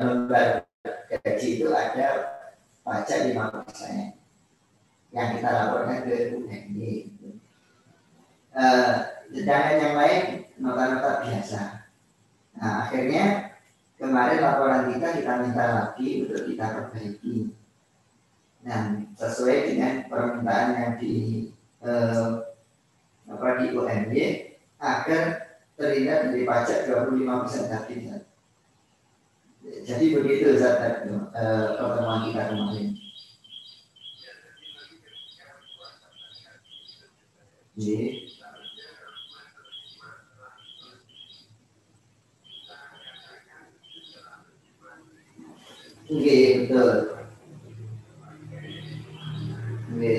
lembar 0.00 0.64
gaji 1.12 1.48
itu 1.60 1.68
ada 1.70 2.08
pajak 2.84 3.32
5 3.32 3.54
persen 3.64 4.12
yang 5.10 5.28
kita 5.34 5.48
laporkan 5.48 6.04
ke 6.04 6.36
UNI. 6.36 6.92
Uh, 8.54 8.92
sedangkan 9.34 9.76
yang 9.82 9.94
lain 9.98 10.22
nota-nota 10.60 11.26
biasa. 11.26 11.62
Nah 12.60 12.86
akhirnya 12.86 13.56
kemarin 13.98 14.44
laporan 14.44 14.92
kita 14.94 15.18
kita 15.18 15.32
minta 15.42 15.64
lagi 15.74 16.08
untuk 16.22 16.46
kita 16.46 16.66
perbaiki. 16.76 17.50
Nah 18.62 19.02
sesuai 19.16 19.58
dengan 19.74 19.92
permintaan 20.06 20.68
yang 20.78 20.92
di 21.00 21.14
uh, 21.82 22.44
apa 23.24 23.48
di 23.58 23.66
UNY 23.74 24.24
agar 24.78 25.22
terhindar 25.74 26.30
dari 26.30 26.44
pajak 26.46 26.86
25 26.86 27.42
persen 27.42 27.64
tadi. 27.72 27.94
Jadi 29.84 30.16
begitu 30.16 30.56
Zat, 30.56 31.04
uh, 31.12 31.76
pertemuan 31.76 32.32
kita 32.32 32.42
kemarin. 32.48 32.96
Jadi 37.76 38.32
Oke, 46.04 46.68
betul. 46.68 46.92
Oke. 49.92 50.14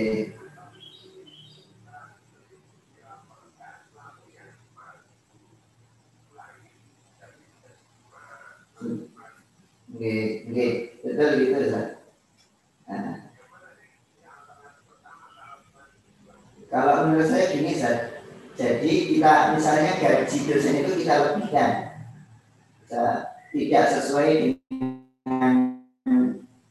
Betul 9.96 11.30
gitu. 11.40 11.58
Nah. 12.86 13.18
Kalau 16.68 17.08
menurut 17.08 17.28
saya 17.32 17.56
gini, 17.56 17.72
Ustaz. 17.72 18.20
Jadi 18.56 18.92
kita 19.12 19.52
misalnya 19.56 20.00
gaji 20.00 20.38
dosen 20.48 20.80
itu 20.80 20.92
kita 21.04 21.14
lebihkan. 21.24 21.72
Tidak 23.52 23.86
sesuai 23.88 24.60
dengan 25.24 25.80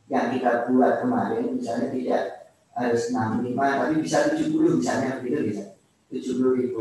yang 0.08 0.26
kita 0.32 0.68
buat 0.68 1.00
kemarin, 1.04 1.56
misalnya 1.56 1.88
tidak 1.92 2.22
harus 2.76 3.12
65, 3.12 3.56
tapi 3.56 3.94
bisa 4.04 4.32
70 4.32 4.80
misalnya 4.80 5.20
begitu 5.20 5.48
bisa. 5.48 5.64
70 6.12 6.56
ribu, 6.60 6.80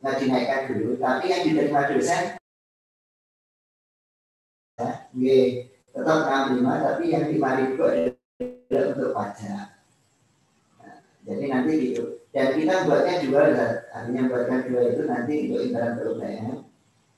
nggak 0.00 0.18
dinaikkan 0.22 0.70
dulu. 0.70 0.98
Tapi 0.98 1.24
yang 1.30 1.42
diterima 1.46 1.90
dosen, 1.90 2.38
ya, 4.78 4.92
tetap 6.00 6.48
65 6.56 6.64
tapi 6.64 7.04
yang 7.12 7.24
5 7.28 7.58
ribu 7.60 7.82
adalah 7.84 8.84
untuk 8.96 9.10
pajak. 9.12 9.66
Nah, 10.80 10.96
jadi 11.28 11.44
nanti 11.52 11.72
gitu 11.92 12.04
dan 12.30 12.54
kita 12.54 12.86
buatnya 12.86 13.14
dua 13.26 13.42
artinya 13.90 14.22
buatkan 14.30 14.60
dua 14.70 14.82
itu 14.94 15.02
nanti 15.10 15.34
untuk 15.50 15.60
intern 15.66 15.92
PUBM 15.98 16.46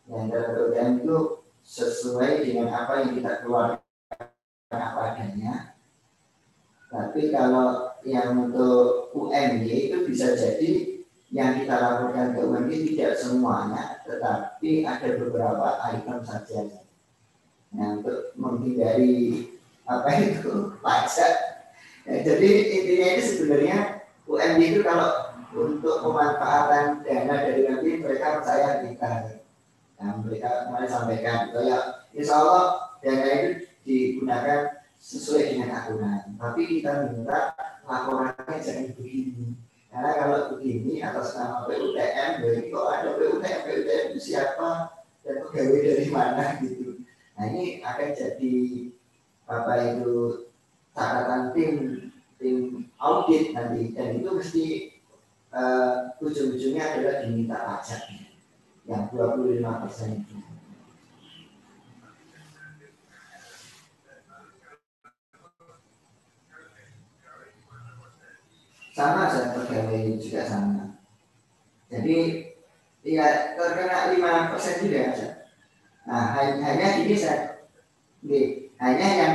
yang 0.08 0.20
intern 0.26 0.48
PUBM 0.56 0.88
itu 1.04 1.18
sesuai 1.62 2.42
dengan 2.42 2.68
apa 2.74 2.92
yang 3.06 3.10
kita 3.20 3.32
keluarkan 3.44 3.78
apa 4.72 5.00
adanya. 5.14 5.54
Tapi 6.88 7.30
kalau 7.32 7.92
yang 8.04 8.50
untuk 8.50 9.14
UMY 9.14 9.92
itu 9.92 9.98
bisa 10.08 10.34
jadi 10.34 11.00
yang 11.32 11.60
kita 11.60 11.72
laporkan 11.76 12.36
ke 12.36 12.40
UMY 12.44 12.76
tidak 12.92 13.16
semuanya 13.16 14.00
tetapi 14.04 14.84
ada 14.84 15.08
beberapa 15.16 15.80
item 15.88 16.20
saja 16.20 16.68
Nah, 17.72 18.00
untuk 18.00 18.36
menghindari 18.36 19.48
apa 19.88 20.10
itu 20.20 20.52
pajak. 20.84 21.34
Ya, 22.02 22.14
jadi 22.26 22.50
intinya 22.74 23.08
itu 23.16 23.22
sebenarnya 23.32 23.78
UMD 24.26 24.60
itu 24.60 24.80
kalau 24.82 25.32
untuk 25.52 26.00
pemanfaatan 26.00 27.04
dana 27.04 27.34
dari 27.44 27.62
nanti 27.68 28.00
mereka 28.00 28.40
percaya 28.40 28.84
kita. 28.84 29.40
Nah, 30.00 30.18
mereka 30.18 30.66
kemarin 30.66 30.90
sampaikan, 30.90 31.38
ya 31.62 31.78
insya 32.10 32.34
Allah 32.42 32.64
dana 33.04 33.28
itu 33.30 33.48
digunakan 33.86 34.82
sesuai 35.02 35.54
dengan 35.54 35.68
aturan. 35.78 36.38
Tapi 36.38 36.60
kita 36.78 37.10
minta 37.10 37.54
laporannya 37.86 38.56
jangan 38.62 38.94
begini. 38.94 39.58
Karena 39.92 40.10
kalau 40.16 40.38
begini 40.56 41.04
atas 41.04 41.36
nama 41.36 41.68
PUTM, 41.68 42.40
berarti 42.40 42.62
kok 42.72 42.88
ada 42.88 43.08
PUTM, 43.12 43.58
PUTM 43.66 44.04
itu 44.14 44.20
siapa 44.32 44.70
dan 45.20 45.36
pegawai 45.44 45.80
dari 45.84 46.06
mana 46.08 46.44
gitu. 46.64 46.91
Nah 47.36 47.44
ini 47.48 47.80
akan 47.80 48.08
jadi 48.12 48.56
apa 49.48 49.72
itu 49.96 50.46
catatan 50.92 51.52
tim 51.56 51.72
tim 52.36 52.56
audit 53.00 53.56
nanti 53.56 53.94
dan 53.96 54.18
itu 54.20 54.28
mesti 54.30 54.64
uh, 55.52 56.16
ujung-ujungnya 56.20 56.84
adalah 56.96 57.16
diminta 57.24 57.58
pajak. 57.62 58.02
yang 58.82 59.06
25 59.14 59.62
persen 59.86 60.26
itu. 60.26 60.34
Sama 68.90 69.30
saya 69.30 69.54
pegawai 69.54 70.18
juga 70.18 70.42
sama. 70.44 70.98
Jadi 71.86 72.50
ya 73.06 73.54
terkena 73.54 74.12
5 74.18 74.50
persen 74.50 74.74
juga 74.82 75.14
saja. 75.14 75.31
Nah, 76.02 76.34
hanya 76.34 76.88
ini 77.02 77.14
saya, 77.14 77.62
hanya 78.82 79.08
yang 79.16 79.34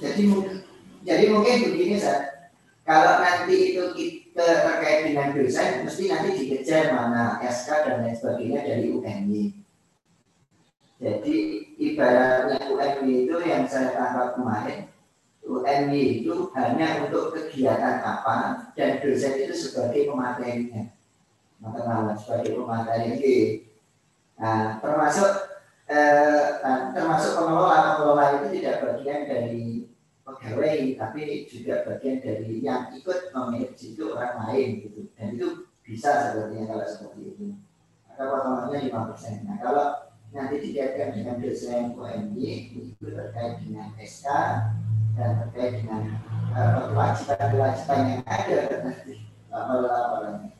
Jadi 0.00 0.22
jadi 1.00 1.24
mungkin 1.30 1.56
begini 1.70 1.96
saja. 1.96 2.50
Kalau 2.82 3.22
nanti 3.22 3.54
itu 3.70 3.84
kita 3.94 4.66
terkait 4.66 5.06
dengan 5.06 5.30
dosen, 5.30 5.86
mesti 5.86 6.10
nanti 6.10 6.28
dikejar 6.34 6.90
mana 6.90 7.38
SK 7.38 7.86
dan 7.86 8.02
lain 8.02 8.18
sebagainya 8.18 8.66
dari 8.66 8.90
UMY. 8.90 9.44
Jadi 10.98 11.36
ibaratnya 11.78 12.58
UMY 12.66 13.30
itu 13.30 13.36
yang 13.46 13.62
saya 13.70 13.94
tangkap 13.94 14.34
kemarin, 14.34 14.89
UMY 15.50 16.22
itu 16.22 16.54
hanya 16.54 17.02
untuk 17.02 17.34
kegiatan 17.34 17.98
apa 18.06 18.70
dan 18.78 19.02
dosen 19.02 19.34
itu 19.42 19.54
sebagai 19.58 20.06
pematerinya. 20.06 20.86
Maka 21.58 22.14
sebagai 22.14 22.54
pemateri. 22.54 23.66
Nah, 24.38 24.78
termasuk 24.78 25.50
eh, 25.90 26.62
nah, 26.62 26.94
termasuk 26.94 27.34
pengelola 27.34 27.98
pengelola 27.98 28.24
itu 28.38 28.46
tidak 28.62 28.76
bagian 28.86 29.26
dari 29.26 29.90
pegawai 30.22 30.78
tapi 30.94 31.22
juga 31.50 31.82
bagian 31.82 32.22
dari 32.22 32.62
yang 32.62 32.94
ikut 32.94 33.34
memanage 33.34 33.82
itu 33.82 34.14
orang 34.14 34.46
lain 34.46 34.68
gitu 34.86 35.10
dan 35.18 35.34
itu 35.34 35.66
bisa 35.82 36.30
sepertinya 36.30 36.70
kalau 36.70 36.86
seperti 36.86 37.20
itu 37.34 37.46
maka 38.06 38.22
potongannya 38.30 38.78
lima 38.86 39.00
persen 39.10 39.42
nah 39.42 39.58
kalau 39.58 39.86
nanti 40.30 40.56
dikaitkan 40.62 41.10
dengan 41.18 41.36
desain 41.42 41.90
UMY 41.98 42.70
itu 42.70 43.02
terkait 43.02 43.58
dengan 43.66 43.90
SK 43.98 44.26
dan 45.20 45.32
terkait 45.44 45.84
dengan 45.84 46.16
uh, 46.56 46.88
kewajiban-kewajiban 46.88 48.00
yang 48.08 48.22
ada 48.24 48.58
nanti 48.80 49.14
laporan-laporannya 49.52 50.52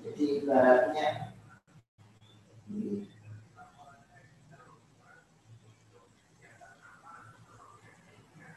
jadi 0.00 0.24
ibaratnya 0.40 1.08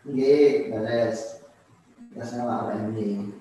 Nggih, 0.06 0.70
beres. 0.70 1.42
Terus 2.14 2.30
nama 2.38 2.70
apa 2.70 2.78
ini? 2.78 3.34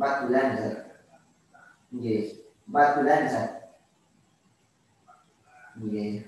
Empat 0.00 0.24
bulan, 0.24 0.56
Zat. 0.56 0.76
Nggih, 1.92 2.40
empat 2.72 2.88
bulan, 2.96 3.22
Zat. 3.28 3.50
Nggih. 5.76 6.24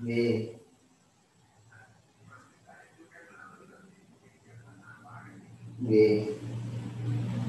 Nggih. 0.00 0.36
Nggih. 5.84 6.14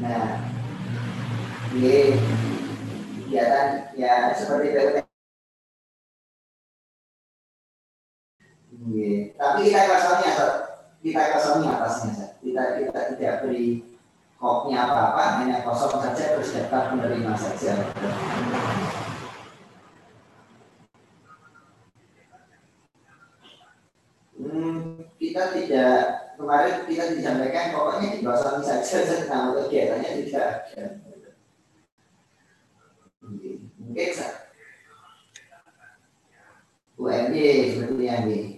Nah, 0.03 0.43
nggih. 1.71 2.19
Kegiatan 3.15 3.95
ya 3.95 4.35
seperti 4.35 4.75
itu. 4.75 4.83
Nggih. 8.75 9.39
Tapi 9.39 9.59
kita 9.71 9.87
kosongnya, 9.87 10.31
kita 11.05 11.37
kosongnya 11.37 11.77
atasnya, 11.77 12.33
kita 12.41 12.81
kita 12.81 12.99
tidak 13.13 13.33
beri 13.45 13.85
kopnya 14.41 14.89
apa-apa, 14.89 15.45
hanya 15.45 15.61
kosong 15.61 16.01
saja 16.01 16.33
terus 16.33 16.49
daftar 16.49 16.97
penerima 16.97 17.37
saja. 17.37 17.93
Hmm, 24.33 25.05
kita 25.21 25.53
tidak 25.53 25.97
kemarin 26.41 26.89
kita 26.89 27.13
disampaikan 27.13 27.77
pokoknya 27.77 28.17
digosong 28.17 28.65
saja 28.65 28.97
tentang 29.13 29.53
kegiatannya 29.61 30.09
tidak 30.25 30.73
ada. 30.73 30.85
Mungkin 33.21 34.09
UMD 36.97 37.35
seperti 37.69 38.03
yang. 38.09 38.54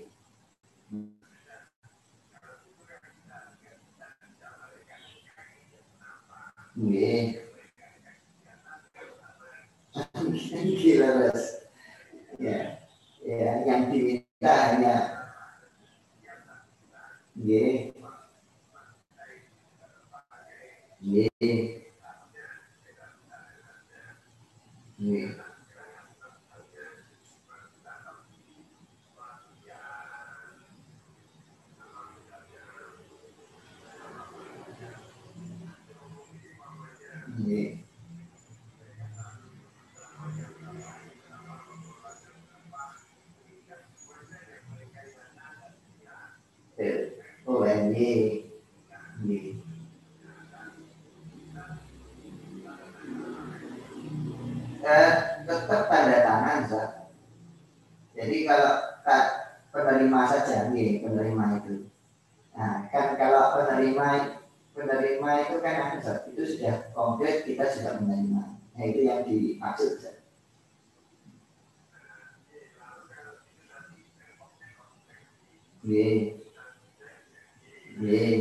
Nggih. 6.77 7.41
Gila, 10.77 11.09
Mas. 11.17 11.41
Ya. 12.37 12.77
Ya, 13.25 13.51
yang 13.65 13.89
diminta 13.89 14.53
hanya. 14.69 14.95
Nggih. 17.33 17.97
Nggih. 21.01 21.76
වේ 75.87 76.13
වේ 78.01 78.33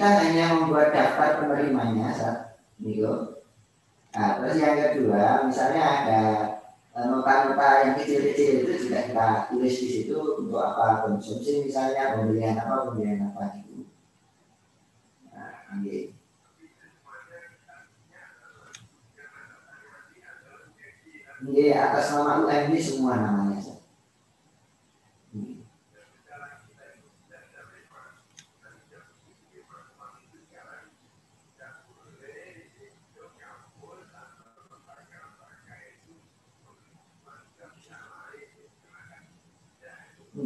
kita 0.00 0.16
hanya 0.16 0.56
membuat 0.56 0.96
daftar 0.96 1.44
penerimanya 1.44 2.08
saat 2.08 2.56
itu. 2.80 3.36
Nah, 4.16 4.40
terus 4.40 4.56
yang 4.56 4.80
kedua, 4.80 5.44
misalnya 5.44 5.84
ada 5.84 6.20
eh, 6.96 7.04
nota-nota 7.04 7.84
yang 7.84 7.92
kecil-kecil 8.00 8.64
itu 8.64 8.88
juga 8.88 9.04
kita 9.04 9.52
tulis 9.52 9.76
di 9.76 9.88
situ 9.92 10.16
untuk 10.16 10.56
apa 10.56 11.04
konsumsi 11.04 11.68
misalnya 11.68 12.16
pembelian 12.16 12.56
apa 12.56 12.88
pembelian 12.88 13.28
apa 13.28 13.60
gitu. 13.60 13.84
Nah, 15.36 15.68
ini. 15.84 16.16
Ini 21.44 21.64
atas 21.76 22.16
nama 22.16 22.48
UMD 22.48 22.72
semua 22.80 23.20
namanya. 23.20 23.79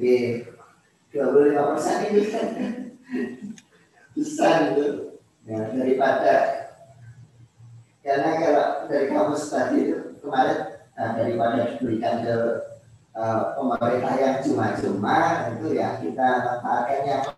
Oke, 0.04 0.52
25 1.16 1.70
persen 1.72 1.96
itu 2.12 2.28
kan 2.28 2.48
besar 4.12 4.76
itu. 4.76 5.16
Ya, 5.48 5.72
daripada 5.72 6.32
karena 8.04 8.30
kalau 8.36 8.68
dari 8.84 9.08
kamus 9.08 9.48
tadi 9.48 9.88
itu 9.88 10.20
kemarin 10.20 10.84
nah, 10.92 11.16
daripada 11.16 11.80
diberikan 11.80 12.20
ke 12.20 12.36
uh, 13.16 13.56
pemerintah 13.56 14.12
yang 14.20 14.36
cuma-cuma 14.44 15.48
itu 15.56 15.72
ya 15.72 15.96
kita 16.04 16.28
manfaatkan 16.52 17.32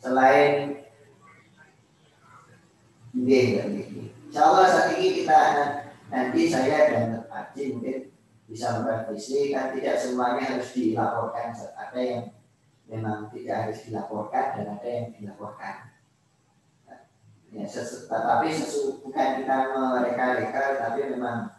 selain 0.00 0.52
ini, 3.12 3.60
Insya 4.32 4.40
Allah 4.40 4.64
saat 4.72 4.96
ini 4.96 5.20
kita 5.20 5.40
nanti 6.12 6.40
saya 6.48 6.78
dan 6.92 7.21
Haji 7.32 7.62
mungkin 7.74 7.98
bisa 8.46 8.84
merevisi 8.84 9.48
kan 9.48 9.72
tidak 9.72 9.96
semuanya 9.96 10.44
harus 10.44 10.70
dilaporkan. 10.76 11.56
Ada 11.56 12.00
yang 12.00 12.22
memang 12.84 13.32
tidak 13.32 13.56
harus 13.66 13.78
dilaporkan 13.88 14.46
dan 14.60 14.66
ada 14.76 14.88
yang 14.88 15.06
dilaporkan. 15.16 15.76
Ya 17.52 17.68
sesu, 17.68 18.08
tapi 18.08 18.48
sesu, 18.48 19.04
bukan 19.04 19.44
kita 19.44 19.56
mereka-reka 19.76 20.80
tapi 20.80 21.12
memang 21.12 21.52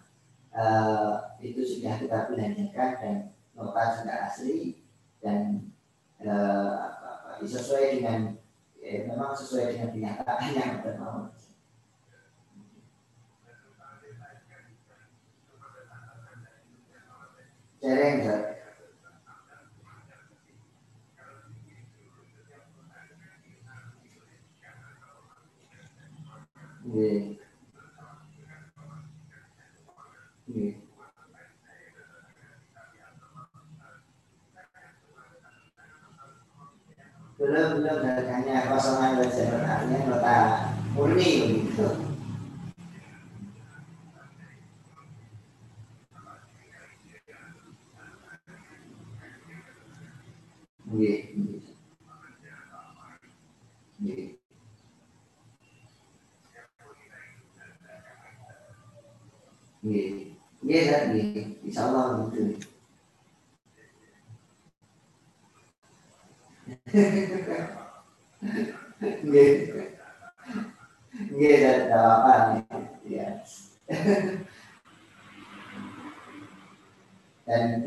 uh, 0.50 1.38
itu 1.38 1.62
sudah 1.62 2.02
kita 2.02 2.34
belanjakan 2.34 2.90
dan 2.98 3.16
nota 3.54 4.02
sudah 4.02 4.18
asli 4.26 4.82
dan 5.22 5.70
uh, 6.26 6.98
sesuai 7.46 8.02
dengan 8.02 8.42
ya, 8.82 9.06
memang 9.06 9.38
sesuai 9.38 9.74
dengan 9.78 9.90
kenyataan 9.94 10.50
yang 10.58 10.72
Cereng 10.82 11.30
ya. 17.84 18.38
Iya. 26.84 27.36
Iya. 30.48 30.72
Belum 37.36 37.84
belum 37.84 38.00
hanya 38.08 38.56
kosongan 38.72 39.20
belajar 39.20 39.60
artinya 39.68 40.00
nota 40.08 40.38
murni. 40.96 41.68
Iya. 50.94 51.16
Iya. 54.04 54.26
Iya, 59.84 60.04
iya 60.64 60.80
kan, 60.88 61.04
insya 61.66 61.82
Allah 61.92 62.32
gitu. 62.32 62.56
Iya, 69.28 69.44
iya, 71.36 71.70
ada 71.90 72.00
apa 72.16 72.34
ya. 73.04 73.28
Dan 77.44 77.84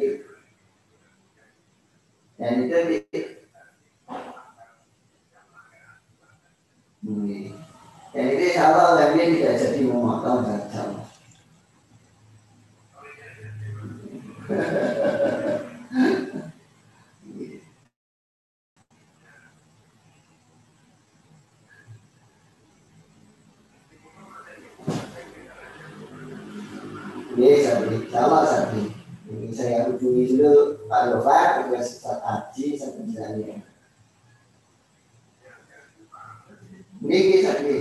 itu, 2.37 2.77
dan 2.77 2.85
itu 2.93 3.21
dan 8.13 8.25
itu 8.33 8.45
insya 8.49 8.73
Allah 8.73 9.13
tidak 9.13 9.57
jadi 9.61 9.81
memotong 9.85 10.45
insya 10.45 10.81
Allah. 10.85 11.05
Ini 27.37 27.53
sabi, 27.61 28.09
salah 28.09 28.49
sabi. 28.49 28.97
Ini 29.29 29.53
saya 29.53 29.93
hubungi 29.93 30.41
dulu 30.41 30.89
Pak 30.89 31.13
Lova, 31.13 31.69
juga 31.69 31.85
Ustaz 31.85 32.17
Haji, 32.25 32.81
sampai 32.81 33.13
jalannya. 33.13 33.61
Ini 37.05 37.45
sabi. 37.45 37.77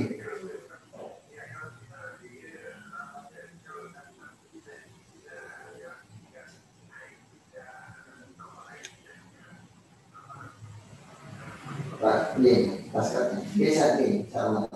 Pak, 11.95 12.37
ini 12.43 12.53
pas 12.91 13.07
katanya. 13.07 13.47
Ini 13.55 13.69
sabi, 13.71 14.07
sama. 14.27 14.67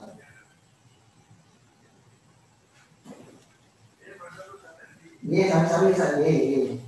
Ini 5.29 5.45
sama-sama 5.45 5.93
sabi 5.93 6.25
ini. 6.25 6.81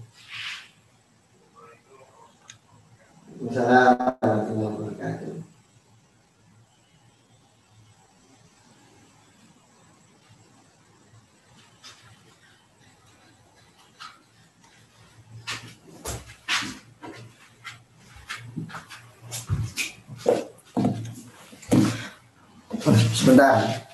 Misalnya, 3.38 3.94
warahmatullahi 4.18 4.74
wabarakatuh. 4.82 5.36
Sebentar. 23.12 23.88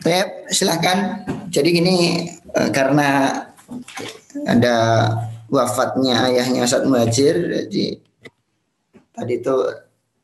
Tep, 0.00 0.48
silahkan. 0.48 1.28
Jadi 1.52 1.68
gini, 1.76 1.96
eh, 2.32 2.70
karena 2.72 3.42
ada 4.46 4.76
wafatnya 5.50 6.30
ayahnya 6.30 6.64
Ustadz 6.64 6.86
Muhajir, 6.86 7.66
jadi 7.66 7.98
tadi 9.10 9.42
itu 9.42 9.56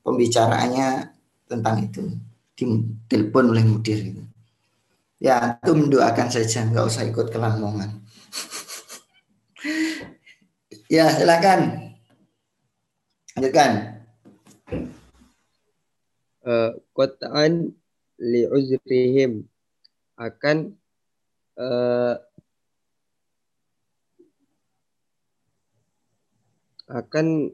pembicaraannya 0.06 1.12
tentang 1.50 1.82
itu 1.82 2.25
di 2.56 2.64
telepon 3.06 3.52
oleh 3.52 3.62
mudir 3.62 4.00
gitu. 4.00 4.22
Ya, 5.20 5.60
itu 5.60 5.72
mendoakan 5.72 6.28
saja, 6.28 6.64
nggak 6.68 6.88
usah 6.88 7.04
ikut 7.08 7.32
ke 7.32 7.38
Lamongan. 7.40 8.04
ya, 10.96 11.08
silakan. 11.12 11.92
Lanjutkan. 13.36 13.96
uh, 16.46 16.70
qat'an 16.94 17.74
li'uzrihim 18.22 19.44
akan 20.16 20.78
uh, 21.58 22.16
akan 26.86 27.50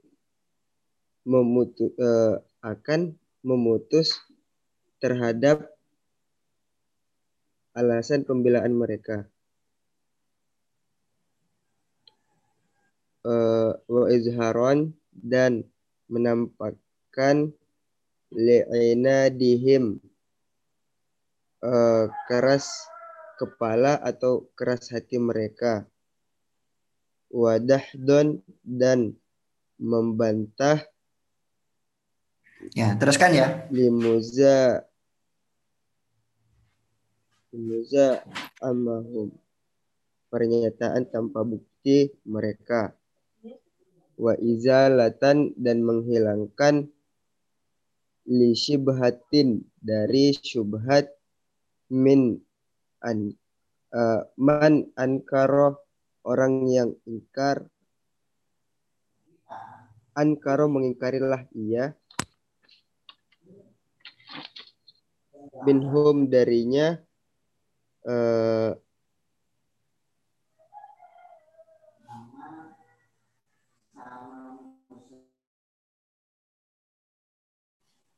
memutu, 1.25 1.89
uh, 1.97 2.37
akan 2.61 3.17
memutus 3.41 4.21
terhadap 5.03 5.67
alasan 7.75 8.23
pembelaan 8.23 8.71
mereka. 8.71 9.27
Uh, 13.23 13.75
wa 13.87 14.11
izharon 14.11 14.95
dan 15.15 15.63
menampakkan 16.11 17.55
li'inadihim 18.35 20.03
uh, 21.63 22.11
keras 22.27 22.67
kepala 23.39 23.95
atau 24.03 24.51
keras 24.59 24.91
hati 24.91 25.23
mereka 25.23 25.87
wadahdon 27.31 28.43
dan 28.67 29.15
membantah 29.79 30.83
Ya, 32.79 32.95
teruskan 32.95 33.35
ya. 33.35 33.67
limuza 33.75 34.87
amahum 38.65 39.29
pernyataan 40.33 41.05
tanpa 41.13 41.45
bukti 41.45 42.09
mereka. 42.25 42.97
Wa 44.17 44.33
izalatan 44.41 45.53
dan 45.61 45.85
menghilangkan 45.85 46.89
li 48.33 48.51
syubhatin 48.57 49.61
dari 49.77 50.33
syubhat 50.33 51.13
min 51.93 52.41
an 53.05 53.35
uh, 53.93 54.25
man 54.41 54.89
ankaro 54.97 55.77
orang 56.25 56.65
yang 56.73 56.91
ingkar. 57.05 57.69
Ankaro 60.17 60.69
mengingkarilah 60.69 61.49
ia. 61.57 61.93
Minhum 65.69 66.29
darinya 66.33 67.01
uh, 68.07 68.71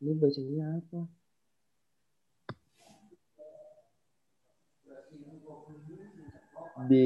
ini 0.00 0.12
bacanya 0.20 0.64
apa? 0.80 1.00
Di 6.88 7.04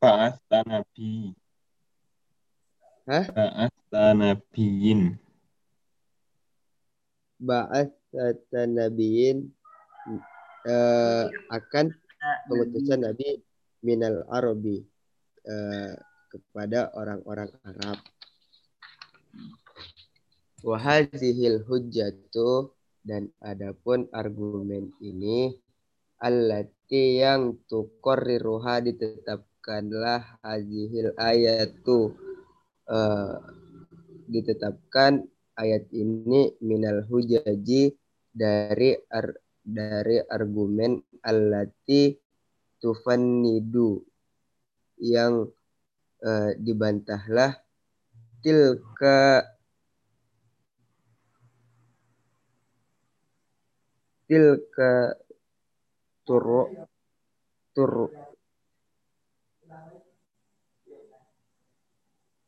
Ba'asta 0.00 0.64
Nabi. 0.64 1.39
Hah? 3.08 3.24
Ba'asta 3.32 4.12
Nabiyin. 4.12 5.20
Ba'atsata 7.40 8.68
nabiyin 8.68 9.48
uh, 10.68 11.24
akan 11.48 11.88
pengutusan 12.52 13.00
Nabi 13.00 13.40
minal 13.80 14.28
Arabi 14.28 14.84
uh, 15.48 15.96
kepada 16.28 16.92
orang-orang 16.92 17.48
Arab. 17.64 17.96
Wahazihil 20.60 21.64
hujjatu 21.64 22.76
dan 23.00 23.32
adapun 23.40 24.04
argumen 24.12 24.92
ini 25.00 25.56
allati 26.20 27.24
yang 27.24 27.56
tukorriruha 27.64 28.84
ditetapkanlah 28.84 30.44
hazihil 30.44 31.16
ayatu 31.16 32.12
uh, 32.90 33.38
ditetapkan 34.26 35.22
ayat 35.54 35.86
ini 35.94 36.54
minal 36.62 37.06
hujaji 37.06 37.94
dari 38.30 38.90
ar, 39.10 39.34
dari 39.62 40.18
argumen 40.26 40.98
allati 41.22 42.14
tufannidu 42.82 44.02
yang 45.00 45.48
uh, 46.24 46.50
dibantahlah 46.56 47.56
tilka 48.40 49.44
tilka 54.30 55.18
turu 56.22 56.70
turu 57.74 58.06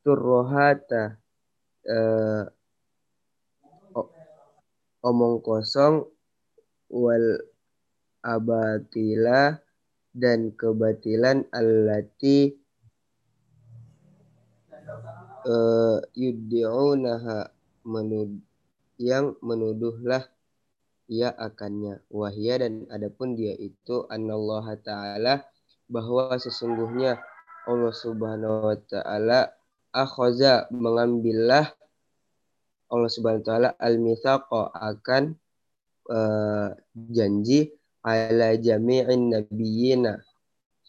turrohata 0.03 1.17
uh, 1.87 2.45
omong 5.03 5.43
kosong 5.43 6.07
wal 6.91 7.39
abatila 8.23 9.59
dan 10.13 10.53
kebatilan 10.55 11.49
allati 11.51 12.55
uh, 15.49 15.99
yuddi'unaha 16.15 17.51
menud 17.89 18.39
yang 19.01 19.35
menuduhlah 19.43 20.23
ia 21.11 21.35
akannya. 21.35 21.99
Wahya 22.09 22.63
dan 22.63 22.87
adapun 22.89 23.35
dia 23.35 23.57
itu 23.59 24.07
anallaha 24.07 24.79
taala 24.79 25.43
bahwa 25.91 26.39
sesungguhnya 26.39 27.19
Allah 27.67 27.95
Subhanahu 27.95 28.71
wa 28.71 28.79
taala 28.87 29.51
akhaza 29.93 30.67
mengambillah 30.73 31.69
Allah 32.93 33.11
Subhanahu 33.13 33.41
wa 33.45 33.49
taala 33.49 33.71
al-mitsaqa 33.81 34.63
akan 34.73 35.37
uh, 36.13 36.77
janji 37.13 37.73
ala 38.05 38.57
jami'in 38.59 39.33
nabiyina 39.33 40.21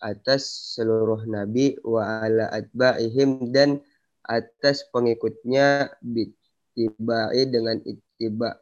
atas 0.04 0.76
seluruh 0.76 1.24
nabi 1.24 1.80
wa 1.84 2.24
ala 2.24 2.52
atba'ihim 2.52 3.56
dan 3.56 3.80
atas 4.28 4.84
pengikutnya 4.92 5.96
bitibai 6.04 7.48
dengan 7.48 7.80
ittiba 7.88 8.60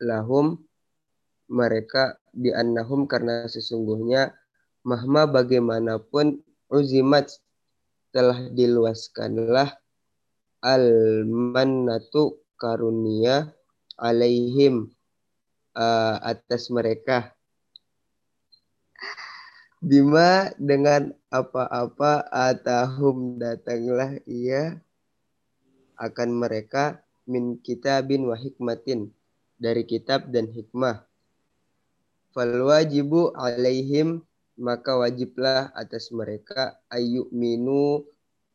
lahum 0.00 0.60
mereka 1.48 2.16
bi 2.32 2.52
annahum 2.52 3.04
karena 3.04 3.44
sesungguhnya 3.48 4.32
mahma 4.84 5.28
bagaimanapun 5.28 6.40
uzimat 6.72 7.30
telah 8.16 8.48
diluaskanlah 8.48 9.76
al-mannatu 10.64 12.40
karunia 12.56 13.52
alaihim 14.00 14.88
uh, 15.76 16.16
atas 16.24 16.72
mereka. 16.72 17.36
Bima 19.84 20.48
dengan 20.56 21.12
apa-apa 21.28 22.24
atahum 22.32 23.36
datanglah 23.36 24.16
ia 24.24 24.80
akan 26.00 26.40
mereka 26.40 27.04
min 27.28 27.60
kitabin 27.60 28.24
wa 28.24 28.34
hikmatin 28.34 29.12
dari 29.60 29.84
kitab 29.84 30.32
dan 30.32 30.48
hikmah. 30.48 31.04
Fal 32.32 32.56
wajibu 32.64 33.30
alaihim 33.36 34.25
maka 34.56 34.96
wajiblah 34.96 35.70
atas 35.76 36.08
mereka 36.12 36.80
ayu 36.88 37.28
minu 37.32 38.04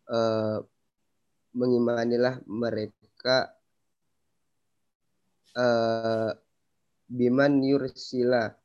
uh, 0.10 0.60
mengimanilah 1.54 2.41
mereka 2.49 3.54
uh, 5.54 6.34
biman 7.12 7.62
yursila 7.62 8.56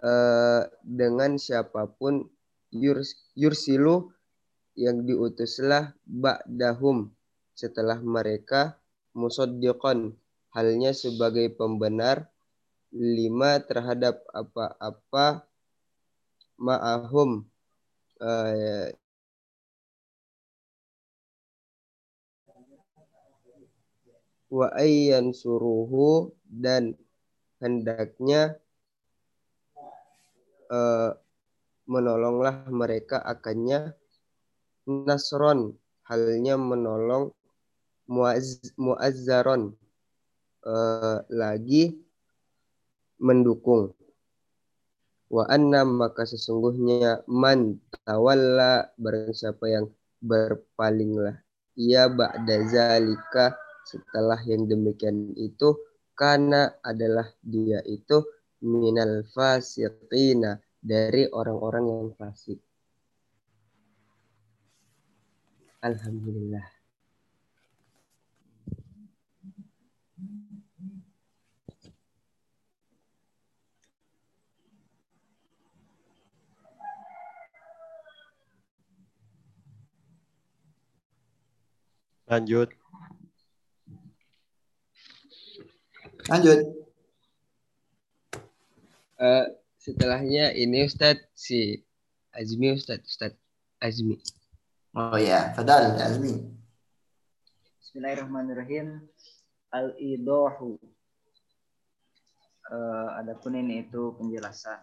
uh, 0.00 0.62
dengan 0.80 1.36
siapa 1.36 1.90
pun 1.90 2.24
yurs, 2.70 3.18
yursilu 3.34 4.14
yang 4.78 5.04
diutuslah 5.04 5.92
ba'dahum 6.06 7.10
setelah 7.52 7.98
mereka 8.00 8.78
musaddiqan. 9.12 10.14
Halnya 10.50 10.90
sebagai 10.90 11.46
pembenar 11.54 12.26
lima 12.90 13.62
terhadap 13.62 14.26
apa-apa 14.34 15.46
ma'ahum. 16.60 17.48
Uh, 18.20 18.92
wa 24.50 24.68
ayyan 24.76 25.32
suruhu 25.32 26.34
dan 26.44 26.98
hendaknya 27.62 28.58
uh, 30.68 31.16
menolonglah 31.88 32.68
mereka 32.68 33.22
akannya. 33.24 33.96
Nasron 34.90 35.78
halnya 36.08 36.58
menolong 36.58 37.30
muaz, 38.10 38.58
muazzaron 38.74 39.70
uh, 40.66 41.22
lagi 41.30 41.94
mendukung 43.22 43.94
wa 45.30 45.46
anna 45.46 45.86
maka 45.86 46.26
sesungguhnya 46.26 47.22
man 47.30 47.78
tawalla 48.02 48.90
barang 48.98 49.30
siapa 49.30 49.70
yang 49.70 49.86
berpalinglah 50.20 51.38
ia 51.78 52.10
ba'da 52.10 52.66
zalika 52.66 53.54
setelah 53.86 54.36
yang 54.44 54.66
demikian 54.68 55.32
itu 55.38 55.78
karena 56.18 56.74
adalah 56.84 57.30
dia 57.40 57.80
itu 57.88 58.20
minal 58.60 59.24
fasiqina 59.32 60.60
dari 60.80 61.28
orang-orang 61.32 61.84
yang 61.88 62.08
fasik. 62.16 62.60
Alhamdulillah. 65.80 66.79
Lanjut. 82.30 82.70
Lanjut. 86.30 86.62
Eh, 89.18 89.46
setelahnya 89.82 90.54
ini 90.54 90.86
Ustadz 90.86 91.26
si 91.34 91.82
Azmi 92.30 92.70
Ustadz 92.78 93.02
Ustadz 93.02 93.34
Azmi. 93.82 94.14
Oh 94.94 95.18
ya, 95.18 95.50
Fadal 95.58 95.98
Azmi. 95.98 96.54
Bismillahirrahmanirrahim. 97.82 99.10
Al-idohu. 99.74 100.78
Eh, 102.70 103.08
adapun 103.18 103.58
ini 103.58 103.90
itu 103.90 104.14
penjelasan. 104.14 104.78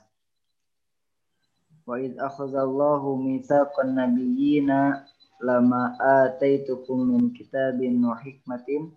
Wa 1.88 1.96
id 1.96 2.20
akhadallahu 2.20 3.16
mitsaqan 3.24 3.96
nabiyyina 3.96 5.08
lama 5.42 5.94
ataitukum 5.98 7.14
min 7.14 7.34
kitabin 7.34 8.02
wa 8.02 8.18
hikmatin 8.18 8.94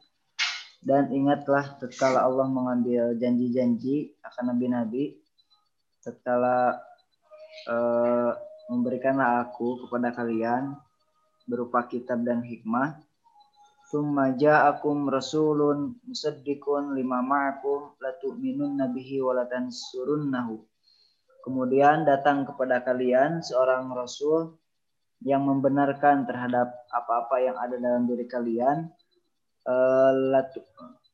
dan 0.81 1.13
ingatlah 1.13 1.77
tatkala 1.77 2.25
Allah 2.25 2.49
mengambil 2.49 3.13
janji-janji 3.21 4.17
akan 4.25 4.57
nabi-nabi 4.57 5.21
tatkala 6.01 6.81
eh, 7.69 8.33
memberikanlah 8.73 9.45
aku 9.45 9.85
kepada 9.85 10.17
kalian 10.17 10.77
berupa 11.45 11.85
kitab 11.85 12.25
dan 12.25 12.41
hikmah 12.41 12.97
Thumma 13.91 14.39
ja'akum 14.39 15.11
rasulun 15.11 15.99
musaddiqun 16.07 16.95
lima 16.95 17.27
ma'akum 17.27 17.99
latu'minun 17.99 18.79
nabihi 18.79 19.19
wa 19.19 19.35
latansurunnahu. 19.35 20.63
Kemudian 21.43 22.07
datang 22.07 22.47
kepada 22.47 22.87
kalian 22.87 23.43
seorang 23.43 23.91
rasul 23.91 24.60
yang 25.21 25.45
membenarkan 25.45 26.25
terhadap 26.25 26.73
apa-apa 26.89 27.37
yang 27.45 27.57
ada 27.61 27.77
dalam 27.77 28.09
diri 28.09 28.25
kalian. 28.25 28.89
Uh, 29.69 30.41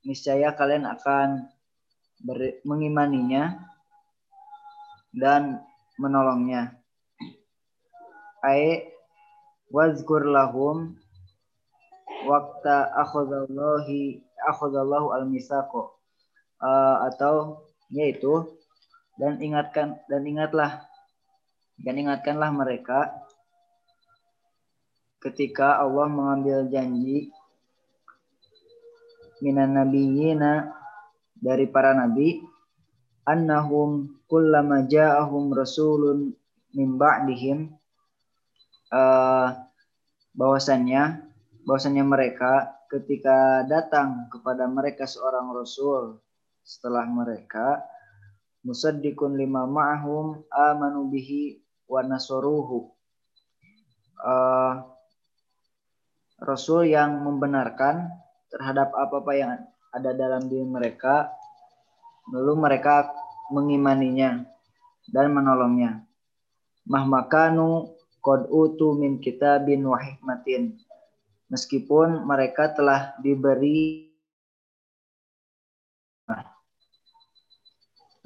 niscaya 0.06 0.54
kalian 0.54 0.86
akan 0.86 1.50
ber, 2.22 2.62
mengimaninya 2.62 3.58
dan 5.10 5.58
menolongnya. 5.98 6.78
Ai 8.46 8.94
wazkur 9.74 10.22
lahum 10.30 10.94
wakta 12.26 12.94
akhadallahi 12.94 14.22
akhadallahu 14.46 15.10
al-misaqo 15.10 15.98
uh, 16.62 16.96
atau 17.10 17.66
yaitu 17.90 18.46
dan 19.18 19.42
ingatkan 19.42 19.98
dan 20.06 20.22
ingatlah 20.22 20.86
dan 21.82 21.94
ingatkanlah 21.98 22.50
mereka 22.54 23.25
ketika 25.26 25.82
Allah 25.82 26.06
mengambil 26.06 26.70
janji 26.70 27.34
minan 29.42 29.74
nabiyina 29.74 30.70
dari 31.34 31.66
para 31.66 31.92
nabi 31.92 32.40
annahum 33.26 34.22
kullama 34.30 34.86
ja'ahum 34.86 35.50
rasulun 35.50 36.30
min 36.72 36.94
ba'dihim 36.94 37.74
uh, 38.94 39.50
bahwasannya 40.32 41.26
bahwasanya 41.66 42.04
mereka 42.06 42.70
ketika 42.86 43.66
datang 43.66 44.30
kepada 44.30 44.70
mereka 44.70 45.10
seorang 45.10 45.50
rasul 45.50 46.22
setelah 46.62 47.02
mereka 47.10 47.82
musaddiqun 48.62 49.34
lima 49.34 49.66
ma'ahum 49.66 50.42
amanu 50.50 51.10
bihi 51.10 51.62
wa 51.86 52.02
nasaruhu. 52.02 52.90
Uh, 54.18 54.95
rasul 56.40 56.88
yang 56.88 57.24
membenarkan 57.24 58.12
terhadap 58.52 58.92
apa-apa 58.92 59.32
yang 59.32 59.52
ada 59.92 60.12
dalam 60.12 60.44
diri 60.48 60.64
mereka 60.68 61.32
lalu 62.32 62.58
mereka 62.58 63.14
mengimaninya 63.54 64.42
dan 65.10 65.30
menolongnya. 65.30 66.02
Mahmakanu 66.86 67.94
qad 68.22 68.50
utu 68.50 68.98
min 68.98 69.22
kitabin 69.22 69.86
wa 69.86 69.98
hikmatin. 69.98 70.74
Meskipun 71.46 72.26
mereka 72.26 72.74
telah 72.74 73.14
diberi 73.22 74.10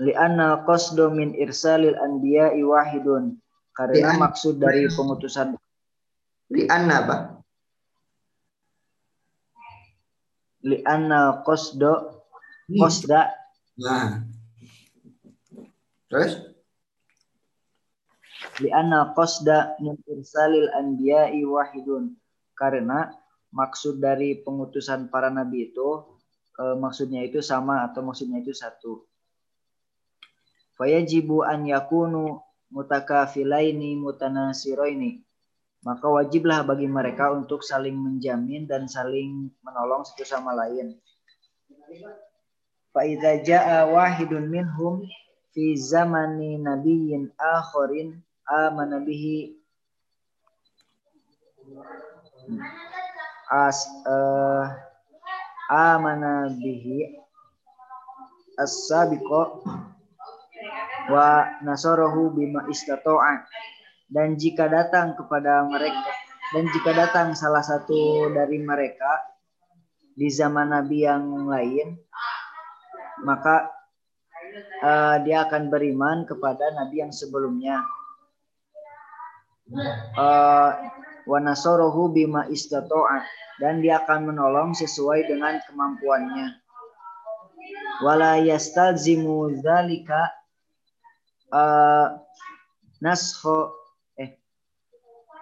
li'anna 0.00 0.64
qasdu 0.64 1.12
min 1.12 1.36
irsalil 1.36 2.00
anbiya'i 2.00 2.64
wahidun. 2.64 3.36
Karena 3.76 4.16
maksud 4.16 4.56
dari 4.56 4.88
pengutusan. 4.88 5.56
Li'anna 6.48 6.94
apa? 7.04 7.16
Li'anna 10.64 11.42
qasdu 11.46 11.92
qasda. 12.78 13.32
Nah. 13.80 14.24
Terus? 16.10 16.32
Li'anna 18.60 19.16
qasda 19.16 19.80
min 19.80 19.96
irsalil 20.06 20.68
anbiya'i 20.76 21.42
wahidun. 21.46 22.14
Karena 22.52 23.08
maksud 23.50 23.98
dari 23.98 24.36
pengutusan 24.44 25.08
para 25.08 25.32
nabi 25.32 25.72
itu 25.72 26.04
e, 26.60 26.76
maksudnya 26.76 27.24
itu 27.24 27.40
sama 27.40 27.88
atau 27.88 28.04
maksudnya 28.04 28.44
itu 28.44 28.52
satu. 28.52 29.08
Fayajibu 30.76 31.40
an 31.44 31.64
yakunu 31.64 32.40
mutakafilaini 32.68 33.96
mutanasiroini. 33.96 35.24
Maka 35.80 36.06
wajiblah 36.12 36.60
bagi 36.60 36.84
mereka 36.84 37.32
untuk 37.32 37.64
saling 37.64 37.96
menjamin 37.96 38.68
dan 38.68 38.84
saling 38.84 39.48
menolong 39.64 40.04
satu 40.04 40.28
sama 40.28 40.52
lain. 40.52 40.92
Fa'idha 42.92 43.40
ja'a 43.40 43.88
wahidun 43.88 44.52
minhum 44.52 45.00
fi 45.56 45.72
zamani 45.80 46.60
nabiyyin 46.60 47.32
akharin 47.40 48.20
amana 48.44 49.00
bihi 49.00 49.56
as 53.48 53.88
uh, 54.04 54.68
amana 55.70 56.50
bihi 56.54 57.14
as-sabiqo 58.60 59.64
wa 61.08 61.48
nasarahu 61.64 62.34
bima 62.36 62.66
istata'a 62.68 63.46
dan 64.10 64.34
jika 64.34 64.66
datang 64.66 65.14
kepada 65.14 65.64
mereka 65.70 66.10
dan 66.50 66.66
jika 66.74 66.90
datang 66.92 67.32
salah 67.38 67.62
satu 67.62 68.30
dari 68.34 68.58
mereka 68.58 69.22
di 70.18 70.26
zaman 70.26 70.74
nabi 70.74 71.06
yang 71.06 71.46
lain 71.46 71.94
maka 73.22 73.70
uh, 74.82 75.16
dia 75.22 75.46
akan 75.46 75.70
beriman 75.70 76.26
kepada 76.26 76.74
nabi 76.74 77.06
yang 77.06 77.14
sebelumnya 77.14 77.86
uh, 80.18 80.70
wa 81.26 81.38
nasarahu 81.38 82.10
bima 82.10 82.50
dan 83.60 83.84
dia 83.84 84.00
akan 84.02 84.32
menolong 84.32 84.72
sesuai 84.72 85.28
dengan 85.28 85.60
kemampuannya. 85.68 86.58
Wala 88.00 88.40
yastalzimu 88.40 89.60
dzalika 89.60 90.32
eh 91.52 92.06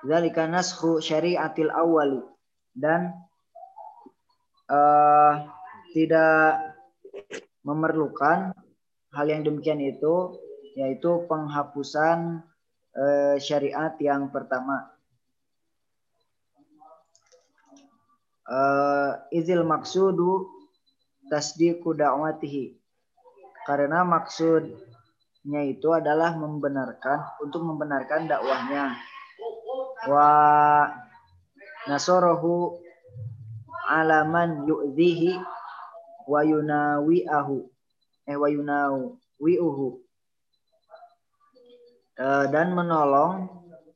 dzalika 0.07 0.47
naskhu 0.47 1.03
syariatil 1.03 1.71
awali 1.75 2.23
dan 2.75 3.15
uh, 4.71 5.43
tidak 5.91 6.77
memerlukan 7.67 8.55
hal 9.13 9.27
yang 9.27 9.43
demikian 9.43 9.83
itu 9.83 10.39
yaitu 10.79 11.27
penghapusan 11.27 12.45
uh, 12.95 13.37
syariat 13.43 13.93
yang 13.99 14.31
pertama. 14.31 14.95
Uh, 18.49 19.21
izil 19.29 19.61
maksudu 19.67 20.49
tasdiqu 21.29 21.93
da'watihi. 21.93 22.81
Karena 23.69 24.01
maksudnya 24.01 25.61
itu 25.69 25.93
adalah 25.93 26.33
membenarkan 26.33 27.37
untuk 27.45 27.61
membenarkan 27.61 28.25
dakwahnya 28.25 28.97
wa 30.07 30.29
nasarahu 31.91 32.79
alaman 33.89 34.69
yu'dhihi 34.69 35.41
wa 36.29 36.45
yunawi'ahu 36.45 37.57
eh 38.29 38.37
wa 38.37 38.49
yunawi'uhu 38.53 39.87
uh, 42.21 42.45
dan 42.53 42.77
menolong 42.77 43.49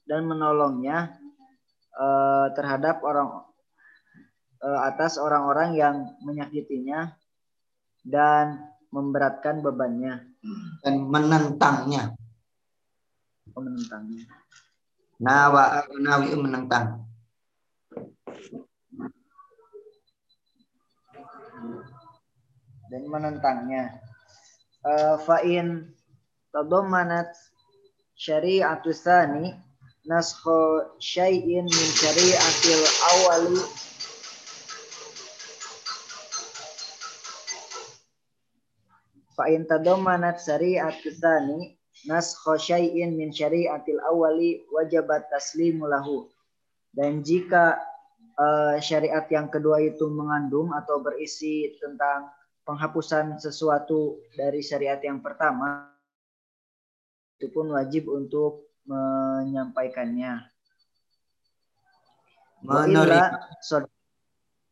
dan 0.08 0.24
menolongnya 0.24 1.20
uh, 1.94 2.48
terhadap 2.56 3.04
orang 3.04 3.44
uh, 4.64 4.80
atas 4.88 5.20
orang-orang 5.20 5.76
yang 5.76 5.96
menyakitinya 6.24 7.12
dan 8.02 8.72
memberatkan 8.92 9.62
bebannya 9.62 10.32
dan 10.82 10.94
menentangnya. 11.06 12.12
Oh, 13.52 13.62
menentangnya. 13.62 14.41
Nawa 15.22 15.86
nawi 16.02 16.34
um 16.34 16.42
menentang. 16.42 17.06
Dan 22.90 23.02
menentangnya. 23.06 24.02
Eh, 24.82 24.90
uh, 24.90 25.16
fa'in 25.22 25.94
tadomanat 26.50 27.30
syari'atu 28.18 28.90
tsani 28.90 29.54
naskho 30.10 30.90
syai'in 30.98 31.70
min 31.70 31.88
syari'atil 31.94 32.82
awali 33.14 33.62
fa'in 39.38 39.62
tadomanat 39.70 40.42
syari'atu 40.42 41.14
tsani 41.14 41.78
naskho 42.08 42.58
syai'in 42.58 43.14
min 43.14 43.30
syari'atil 43.30 44.02
awali 44.02 44.66
wajabat 44.70 45.30
taslimu 45.30 45.86
lahu. 45.86 46.26
Dan 46.92 47.24
jika 47.24 47.80
uh, 48.36 48.76
syariat 48.82 49.24
yang 49.32 49.48
kedua 49.48 49.80
itu 49.80 50.08
mengandung 50.12 50.70
atau 50.76 51.00
berisi 51.00 51.72
tentang 51.80 52.28
penghapusan 52.62 53.40
sesuatu 53.40 54.22
dari 54.36 54.60
syariat 54.60 55.00
yang 55.00 55.24
pertama, 55.24 55.90
itu 57.40 57.50
pun 57.50 57.74
wajib 57.74 58.06
untuk 58.06 58.70
menyampaikannya. 58.86 60.46
Menerima. 62.62 63.26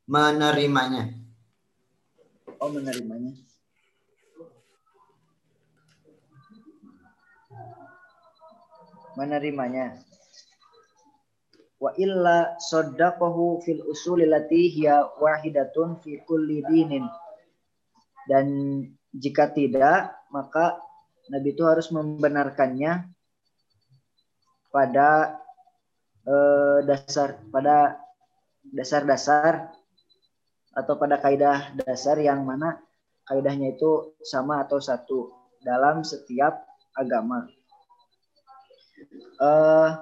Menerimanya. 0.07 1.11
Oh, 2.63 2.71
menerimanya. 2.71 3.35
Menerimanya 9.21 10.01
wa 11.81 11.93
illa 11.97 12.57
saddaqahu 12.61 13.65
fil 13.65 13.85
usuli 13.89 14.29
lati 14.29 14.69
hiya 14.69 15.17
wahidatun 15.17 15.97
fi 16.01 16.21
kulli 16.29 16.61
dinin 16.65 17.09
dan 18.29 18.47
jika 19.17 19.49
tidak 19.53 20.13
maka 20.29 20.77
nabi 21.33 21.57
itu 21.57 21.65
harus 21.65 21.89
membenarkannya 21.89 23.09
pada 24.69 25.41
eh, 26.29 26.79
dasar 26.85 27.41
pada 27.49 27.97
dasar-dasar 28.61 29.73
atau 30.77 30.95
pada 31.01 31.17
kaidah 31.17 31.75
dasar 31.81 32.21
yang 32.21 32.45
mana 32.45 32.77
kaidahnya 33.25 33.75
itu 33.75 34.15
sama 34.21 34.63
atau 34.63 34.79
satu 34.79 35.33
dalam 35.65 36.03
setiap 36.07 36.67
agama. 36.95 37.47
Uh, 39.41 39.97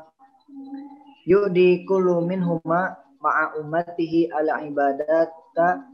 yudi 1.29 1.87
kullu 1.87 2.25
minhuma 2.27 2.99
ma'a 3.23 3.59
ummatihi 3.59 4.31
ala 4.35 4.63
ibadata 4.67 5.87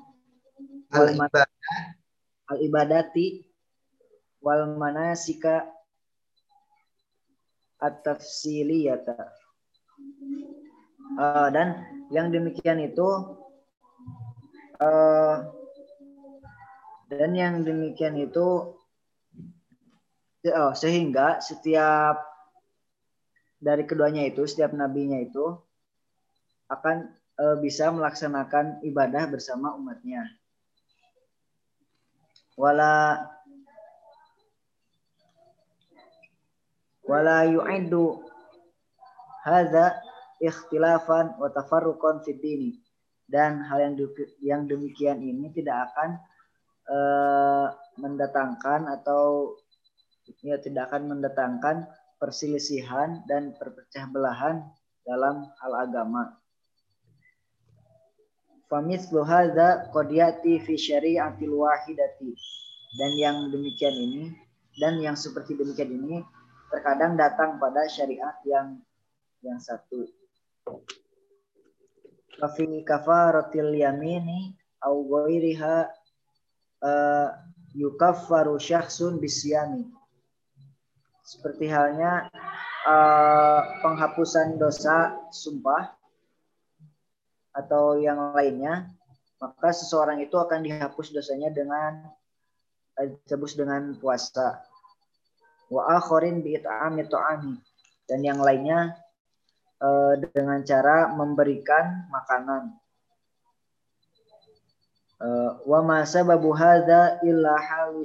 Al 0.95 1.11
ibadah 1.11 1.47
al 2.55 2.59
ibadati 2.63 3.43
wal 4.39 4.79
manasika 4.79 5.67
at-tafsiliyata. 7.83 9.19
Uh, 11.19 11.49
dan 11.51 11.83
yang 12.15 12.31
demikian 12.31 12.79
itu 12.79 13.09
uh, 14.79 15.37
dan 17.11 17.31
yang 17.35 17.67
demikian 17.67 18.15
itu 18.19 18.75
oh, 20.47 20.73
sehingga 20.75 21.43
setiap 21.43 22.34
dari 23.65 23.89
keduanya 23.89 24.29
itu 24.29 24.45
setiap 24.45 24.77
nabinya 24.77 25.17
itu 25.17 25.57
akan 26.69 27.09
e, 27.41 27.45
bisa 27.65 27.89
melaksanakan 27.89 28.85
ibadah 28.85 29.25
bersama 29.33 29.73
umatnya. 29.73 30.29
Wala 32.61 33.25
wala 37.09 37.49
yu'iddu 37.49 38.21
hadza 39.49 39.97
ikhtilafan 40.45 41.41
wa 41.41 41.49
tafarruqan 41.49 42.21
fid 42.21 42.45
dini 42.45 42.77
dan 43.25 43.65
hal 43.65 43.81
yang 43.81 43.95
yang 44.45 44.63
demikian 44.69 45.25
ini 45.25 45.49
tidak 45.57 45.89
akan 45.91 46.21
e, 46.85 46.99
mendatangkan 47.97 48.93
atau 49.01 49.57
ya 50.45 50.61
tidak 50.61 50.93
akan 50.93 51.17
mendatangkan 51.17 51.89
perselisihan 52.25 53.21
dan 53.29 53.53
perpecah 53.53 54.09
belahan 54.09 54.65
dalam 55.05 55.45
hal 55.61 55.73
agama. 55.77 56.33
Famithlu 58.73 59.21
hadza 59.29 59.93
qad 59.93 60.09
yati 60.09 60.57
fi 60.65 60.73
syari'atil 60.73 61.53
wahidati. 61.53 62.33
Dan 62.97 63.13
yang 63.21 63.37
demikian 63.53 63.93
ini 63.93 64.33
dan 64.81 64.97
yang 65.05 65.21
seperti 65.21 65.53
demikian 65.53 65.93
ini 65.93 66.25
terkadang 66.73 67.21
datang 67.21 67.61
pada 67.61 67.85
syariat 67.93 68.41
yang 68.49 68.81
yang 69.45 69.61
satu. 69.61 70.09
Kafi 72.41 72.89
kafaratil 72.89 73.77
yamini 73.77 74.57
au 74.81 75.05
ghairiha 75.05 75.93
uh, 76.81 77.29
yukaffaru 77.77 78.57
syakhsun 78.57 79.21
bisyami 79.21 79.93
seperti 81.25 81.73
halnya 81.73 82.29
uh, 82.85 83.81
penghapusan 83.81 84.61
dosa 84.61 85.17
sumpah 85.33 85.97
atau 87.57 87.97
yang 87.97 88.37
lainnya, 88.37 88.93
maka 89.41 89.73
seseorang 89.73 90.21
itu 90.21 90.37
akan 90.37 90.61
dihapus 90.61 91.17
dosanya 91.17 91.49
dengan 91.49 92.13
ditebus 92.95 93.57
dengan 93.57 93.97
puasa. 93.97 94.61
Wa 95.73 95.97
akharin 95.97 96.45
bi 96.45 96.61
dan 98.05 98.21
yang 98.21 98.45
lainnya 98.45 98.93
uh, 99.81 100.21
dengan 100.21 100.61
cara 100.61 101.09
memberikan 101.09 102.05
makanan. 102.13 102.77
Wa 105.65 105.81
ma 105.81 106.05
sababu 106.05 106.53
hadza 106.53 107.17
illa 107.25 107.57
halu 107.57 108.05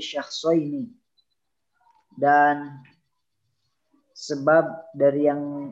dan 2.15 2.79
Sebab 4.19 4.91
dari 4.91 5.31
yang 5.31 5.71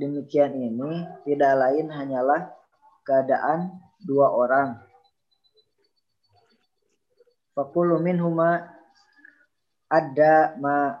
demikian 0.00 0.56
ini 0.56 1.04
tidak 1.28 1.52
lain 1.52 1.92
hanyalah 1.92 2.48
keadaan 3.04 3.76
dua 4.00 4.32
orang. 4.32 4.80
Fakulu 7.52 8.00
minhuma 8.00 8.72
ada 9.92 10.56
ma 10.56 10.96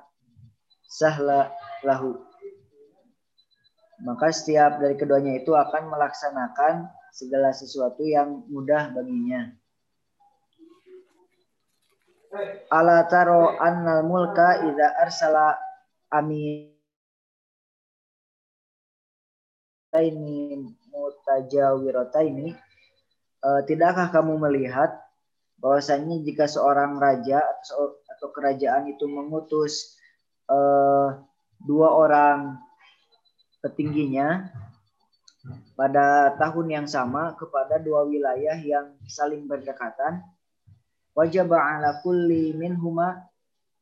sahla 0.84 1.48
lahu. 1.80 2.20
Maka 4.04 4.28
setiap 4.28 4.76
dari 4.76 4.92
keduanya 5.00 5.40
itu 5.40 5.56
akan 5.56 5.88
melaksanakan 5.88 6.84
segala 7.16 7.48
sesuatu 7.56 8.04
yang 8.04 8.44
mudah 8.52 8.92
baginya. 8.92 9.56
Ala 12.68 13.08
taro 13.08 13.56
annal 13.56 14.04
mulka 14.04 14.68
idza 14.68 15.00
arsala 15.00 15.67
amin. 16.12 16.74
Ini 19.88 20.62
mutajawirota 20.92 22.20
ini 22.20 22.52
uh, 23.42 23.60
tidakkah 23.64 24.12
kamu 24.12 24.36
melihat 24.36 24.94
bahwasanya 25.58 26.22
jika 26.22 26.46
seorang 26.46 27.00
raja 27.02 27.42
atau, 27.42 27.98
atau 28.06 28.28
kerajaan 28.30 28.94
itu 28.94 29.08
mengutus 29.10 29.98
uh, 30.46 31.18
dua 31.58 31.88
orang 31.90 32.60
petingginya 33.64 34.54
pada 35.74 36.36
tahun 36.38 36.66
yang 36.68 36.86
sama 36.86 37.34
kepada 37.34 37.80
dua 37.82 38.06
wilayah 38.06 38.54
yang 38.60 38.94
saling 39.08 39.48
berdekatan 39.48 40.22
wajib 41.16 41.50
ala 41.50 41.98
kulli 42.04 42.54
minhuma 42.54 43.26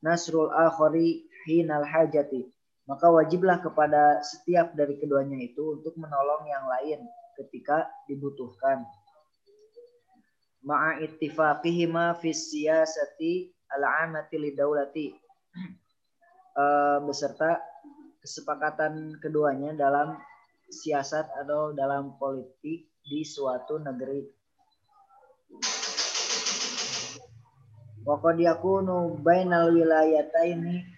nasrul 0.00 0.48
akhari 0.48 1.25
hinal 1.47 1.86
hajati. 1.86 2.51
Maka 2.86 3.11
wajiblah 3.11 3.59
kepada 3.62 4.22
setiap 4.22 4.74
dari 4.74 4.99
keduanya 4.99 5.38
itu 5.42 5.78
untuk 5.78 5.94
menolong 5.99 6.47
yang 6.47 6.66
lain 6.70 7.01
ketika 7.34 7.90
dibutuhkan. 8.07 8.86
Ma'a 10.66 11.03
ittifaqihima 11.03 12.18
fi 12.18 12.30
siyasati 12.30 13.51
al-amati 13.74 14.36
lidaulati. 14.38 15.07
Uh, 16.55 17.03
beserta 17.11 17.59
kesepakatan 18.22 19.18
keduanya 19.22 19.74
dalam 19.74 20.18
siasat 20.66 21.30
atau 21.42 21.70
dalam 21.74 22.18
politik 22.18 22.90
di 23.03 23.20
suatu 23.22 23.78
negeri. 23.78 24.26
Wa 28.07 28.18
qad 28.22 28.38
yakunu 28.38 29.18
bainal 29.22 29.74
wilayataini 29.74 30.95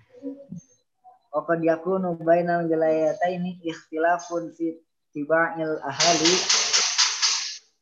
wa 1.33 1.41
qad 1.45 1.61
yakunu 1.63 2.17
bainal 2.21 2.67
wilayataini 2.67 3.61
ikhtilafun 3.63 4.53
fi 4.57 4.75
tiba'il 5.13 5.79
ahali 5.85 6.35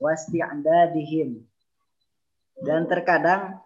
wasti'dadihim 0.02 1.40
dan 2.64 2.88
terkadang 2.88 3.60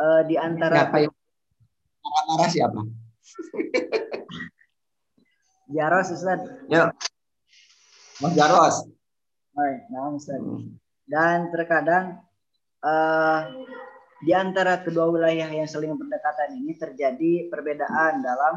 eh, 0.00 0.22
di 0.28 0.36
antara 0.40 0.88
marah-marah 0.90 2.48
siapa? 2.48 2.80
Jaros 5.76 6.10
Ustaz. 6.10 6.40
Yuk. 6.66 6.90
Mas 8.18 8.32
Jaros. 8.34 8.76
Hai, 9.54 9.86
nah 9.92 10.10
Ustaz. 10.10 10.42
Dan 11.06 11.52
terkadang 11.54 12.18
eh, 12.82 13.40
di 14.20 14.36
antara 14.36 14.84
kedua 14.84 15.08
wilayah 15.08 15.48
yang 15.48 15.64
saling 15.64 15.96
berdekatan 15.96 16.60
ini 16.60 16.76
terjadi 16.76 17.48
perbedaan 17.48 18.20
dalam 18.20 18.54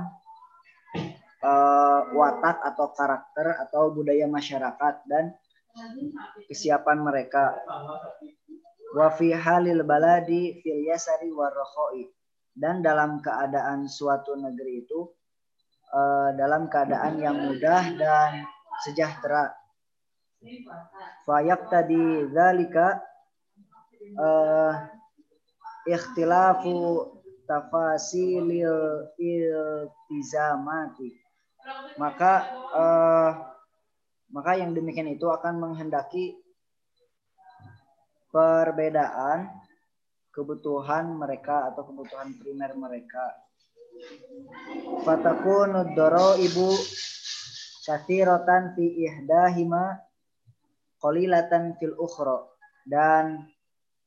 eh, 1.40 2.02
watak 2.12 2.60
atau 2.68 2.92
karakter 2.92 3.56
atau 3.64 3.96
budaya 3.96 4.28
masyarakat 4.28 5.08
dan 5.08 5.32
kesiapan 6.52 7.00
mereka. 7.00 7.56
Wa 8.94 9.10
fi 9.16 9.32
halil 9.32 9.88
baladi 9.88 10.60
fil 10.60 10.84
yasari 10.84 11.32
warrokhoi. 11.32 12.12
Dan 12.54 12.86
dalam 12.86 13.18
keadaan 13.18 13.90
suatu 13.90 14.36
negeri 14.36 14.84
itu 14.84 15.00
eh, 15.96 16.30
dalam 16.36 16.68
keadaan 16.68 17.24
yang 17.24 17.40
mudah 17.40 17.84
dan 17.96 18.44
sejahtera. 18.84 19.48
Fayak 21.24 21.72
tadi 21.72 22.28
zalika 22.36 23.00
eh, 24.12 24.93
ikhtilafu 25.88 27.08
tafasilil 27.48 29.08
iltizamati. 29.20 31.10
Maka 31.96 32.34
eh, 32.76 33.32
maka 34.34 34.52
yang 34.58 34.74
demikian 34.74 35.08
itu 35.08 35.30
akan 35.30 35.62
menghendaki 35.62 36.36
perbedaan 38.34 39.54
kebutuhan 40.34 41.14
mereka 41.14 41.70
atau 41.70 41.86
kebutuhan 41.86 42.34
primer 42.42 42.74
mereka. 42.74 43.38
Fatakunu 45.06 45.86
ibu 46.42 46.68
kathiratan 47.86 48.74
fi 48.74 48.86
ihdahima 49.06 50.02
qalilatan 50.98 51.78
fil 51.78 51.94
ukhra 51.94 52.50
dan 52.90 53.53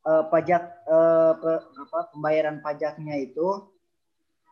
eh, 0.07 0.25
pajak 0.31 0.63
eh, 0.87 1.33
pe- 1.37 1.65
apa 1.83 1.99
pembayaran 2.15 2.63
pajaknya 2.63 3.19
itu 3.19 3.67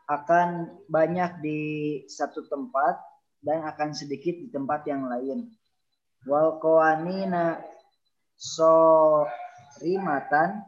akan 0.05 0.69
banyak 0.91 1.41
di 1.41 1.61
satu 2.11 2.45
tempat 2.45 3.01
dan 3.41 3.65
akan 3.65 3.97
sedikit 3.97 4.37
di 4.37 4.49
tempat 4.53 4.85
yang 4.85 5.09
lain. 5.09 5.49
Wal 6.29 6.61
qawanina 6.61 7.61
so 8.37 9.25
rimatan 9.81 10.65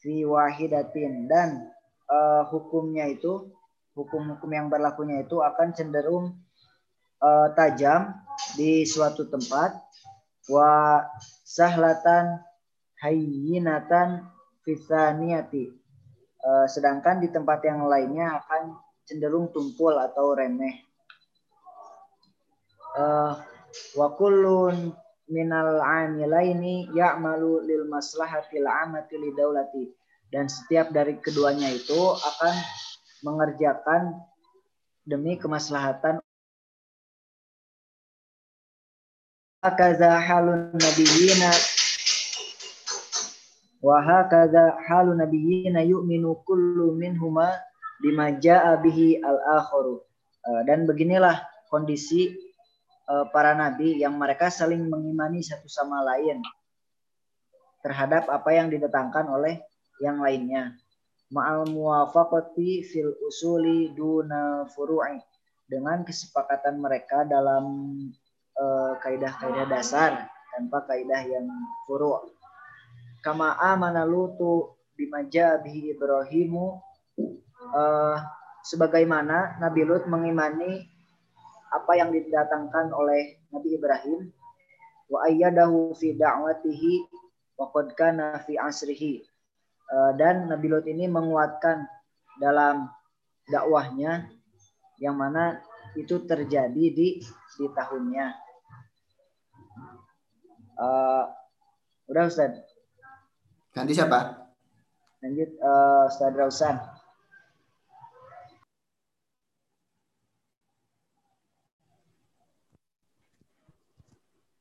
fi 0.00 0.24
wahidatin 0.24 1.30
dan 1.30 1.70
eh, 2.10 2.42
hukumnya 2.50 3.08
itu 3.08 3.52
hukum-hukum 3.96 4.50
yang 4.54 4.70
berlakunya 4.70 5.26
itu 5.26 5.40
akan 5.42 5.74
cenderung 5.74 6.38
eh, 7.22 7.48
tajam 7.54 8.14
di 8.54 8.86
suatu 8.86 9.26
tempat 9.26 9.74
wa 10.48 11.02
sahlatan 11.44 12.40
hayyinatan 13.02 14.26
fisaniyati. 14.66 15.70
Eh, 16.38 16.66
sedangkan 16.70 17.18
di 17.18 17.28
tempat 17.34 17.62
yang 17.66 17.86
lainnya 17.90 18.38
akan 18.42 18.78
cenderung 19.02 19.50
tumpul 19.50 19.94
atau 19.98 20.34
remeh. 20.38 20.86
Eh, 22.98 23.32
wa 23.98 24.08
kullun 24.14 24.94
minal 25.28 25.82
amilaini 25.82 26.88
ya'malu 26.94 27.66
lil 27.66 27.84
maslahatil 27.90 28.66
amati 28.66 29.14
li 29.18 29.30
daulati. 29.34 29.84
Dan 30.28 30.44
setiap 30.44 30.92
dari 30.92 31.16
keduanya 31.16 31.72
itu 31.72 31.96
akan 31.96 32.54
mengerjakan 33.24 34.20
demi 35.08 35.40
kemaslahatan. 35.40 36.20
Hakaza 39.64 40.20
halun 40.20 40.76
nabiyina 40.76 41.50
wa 43.82 44.02
hakaza 44.02 44.78
halun 44.86 45.22
nabiyina 45.22 45.82
yu'minu 45.86 46.42
kullu 46.42 46.94
minhuma 46.94 47.54
bima 48.02 48.34
jaa 48.34 48.78
bihi 48.78 49.22
al-akharu 49.22 50.08
Eh, 50.48 50.62
dan 50.64 50.88
beginilah 50.88 51.44
kondisi 51.68 52.32
eh, 53.04 53.26
para 53.34 53.52
nabi 53.52 54.00
yang 54.00 54.16
mereka 54.16 54.48
saling 54.48 54.88
mengimani 54.88 55.44
satu 55.44 55.68
sama 55.68 56.00
lain 56.00 56.40
terhadap 57.84 58.32
apa 58.32 58.50
yang 58.56 58.72
didatangkan 58.72 59.28
oleh 59.28 59.60
yang 60.00 60.24
lainnya. 60.24 60.72
Ma'al 61.28 61.68
muwafaqati 61.68 62.80
fil 62.88 63.12
usuli 63.28 63.92
duna 63.92 64.64
furu'i 64.72 65.20
dengan 65.68 66.00
kesepakatan 66.00 66.80
mereka 66.80 67.28
dalam 67.28 67.66
eh, 68.56 68.92
kaidah-kaidah 69.04 69.66
dasar 69.68 70.32
tanpa 70.56 70.88
kaidah 70.88 71.22
yang 71.28 71.44
furu'. 71.84 72.37
Kama 73.24 73.58
amana 73.58 74.06
lutu 74.06 74.78
bimaja 74.94 75.58
bihi 75.62 75.94
Ibrahimu 75.94 76.78
eh, 77.74 78.16
sebagaimana 78.66 79.58
Nabi 79.58 79.82
Lut 79.86 80.06
mengimani 80.06 80.86
apa 81.74 81.92
yang 81.98 82.14
didatangkan 82.14 82.94
oleh 82.94 83.42
Nabi 83.52 83.76
Ibrahim 83.76 84.20
wa 85.08 85.24
ayyadahu 85.28 85.92
fi 85.96 86.16
da'watihi 86.16 86.92
wa 87.60 87.68
qad 87.74 87.92
kana 87.96 88.40
fi 88.44 88.56
asrihi 88.56 89.24
Eh, 89.88 90.12
dan 90.20 90.52
Nabi 90.52 90.68
Lut 90.68 90.84
ini 90.84 91.08
menguatkan 91.08 91.88
dalam 92.36 92.92
dakwahnya 93.48 94.28
yang 95.00 95.16
mana 95.16 95.64
itu 95.96 96.20
terjadi 96.28 96.84
di 96.92 97.24
di 97.56 97.66
tahunnya. 97.72 98.26
Eh, 100.76 101.24
udah 102.12 102.24
Ustaz. 102.28 102.67
Ganti 103.78 103.94
siapa? 103.94 104.34
Lanjut 105.22 105.54
eh, 105.54 106.02
Ustaz 106.10 106.34
Rausan. 106.34 106.76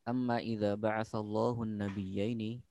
Amma 0.05 0.37
idza 0.37 0.77
ba'atsallahu 0.77 1.65
an-nabiyyaini 1.65 2.61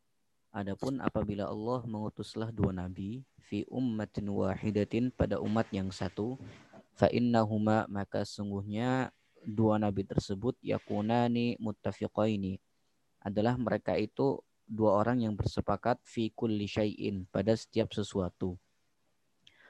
Adapun 0.55 1.03
apabila 1.03 1.51
Allah 1.51 1.83
mengutuslah 1.85 2.55
dua 2.55 2.71
nabi 2.71 3.27
fi 3.51 3.67
ummatin 3.67 4.31
wahidatin 4.31 5.11
pada 5.11 5.43
umat 5.43 5.67
yang 5.75 5.91
satu 5.91 6.39
fa 6.95 7.11
innahuma 7.11 7.85
maka 7.93 8.23
sungguhnya 8.25 9.11
dua 9.45 9.77
nabi 9.83 10.07
tersebut 10.07 10.57
yakunani 10.65 11.61
muttafiqaini 11.61 12.57
adalah 13.21 13.59
mereka 13.61 14.01
itu 14.01 14.41
dua 14.67 14.99
orang 14.99 15.23
yang 15.23 15.35
bersepakat 15.39 16.03
fi 16.03 16.31
kulli 16.35 16.67
syai'in 16.67 17.25
pada 17.31 17.55
setiap 17.55 17.95
sesuatu 17.95 18.59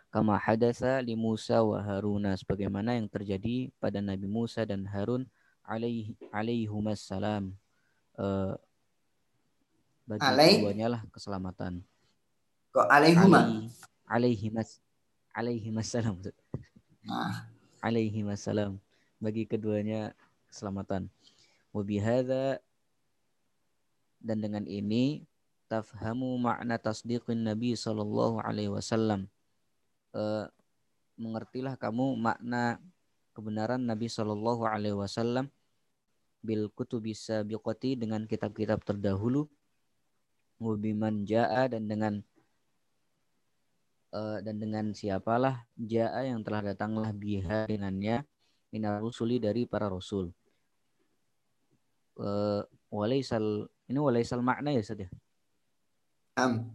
kama 0.09 0.41
hadasa 0.41 0.99
li 1.05 1.13
Musa 1.13 1.61
wa 1.61 1.79
Haruna 1.85 2.33
sebagaimana 2.35 2.97
yang 2.97 3.07
terjadi 3.07 3.69
pada 3.77 4.01
Nabi 4.01 4.25
Musa 4.25 4.65
dan 4.65 4.89
Harun 4.89 5.29
alaihi 5.63 6.17
alaihimus 6.33 7.05
salam 7.05 7.53
Eh, 8.17 8.55
bagi 10.09 10.25
Alaih? 10.25 10.55
keduanya 10.65 10.87
lah 10.97 11.03
keselamatan. 11.13 11.85
Kok 12.73 12.89
alaihuma? 12.89 13.41
Alaihi 13.45 13.69
alaihi 14.09 14.49
mas 14.49 14.81
alaihi 15.37 15.69
masalam. 15.69 16.17
Nah, 17.05 17.45
Alaihi 17.85 18.25
masalam. 18.25 18.81
Bagi 19.21 19.45
keduanya 19.45 20.17
keselamatan. 20.49 21.13
Wa 21.77 21.85
bihadza 21.85 22.57
dan 24.23 24.43
dengan 24.43 24.65
ini 24.65 25.25
tafhamu 25.67 26.39
makna 26.39 26.79
tasdiqin 26.79 27.43
Nabi 27.43 27.75
sallallahu 27.75 28.43
alaihi 28.43 28.71
wasallam. 28.71 29.27
Eh, 30.15 30.47
mengertilah 31.17 31.77
kamu 31.77 32.17
makna 32.17 32.79
kebenaran 33.37 33.83
Nabi 33.83 34.09
sallallahu 34.09 34.65
alaihi 34.65 34.97
wasallam 34.97 35.49
bil 36.41 36.71
kutubis 36.71 37.27
sabiqati 37.27 37.99
dengan 37.99 38.25
kitab-kitab 38.25 38.85
terdahulu 38.87 39.51
Wabiman 40.57 41.29
ja'a 41.29 41.69
dan 41.69 41.85
dengan 41.85 42.25
eh, 44.17 44.39
dan 44.41 44.57
dengan 44.57 44.97
siapalah 44.97 45.69
ja'a 45.77 46.33
yang 46.33 46.41
telah 46.41 46.73
datanglah 46.73 47.13
biha 47.13 47.69
dengannya 47.69 48.25
minar 48.73 49.05
rusuli 49.05 49.37
dari 49.37 49.69
para 49.69 49.93
rasul. 49.93 50.33
Eh, 52.17 52.63
walaisal 52.89 53.69
ini 53.87 53.99
walaisal 53.99 54.43
makna 54.43 54.75
ya 54.75 54.83
Ustaz 54.83 55.07
ya? 55.07 55.09
am. 56.37 56.71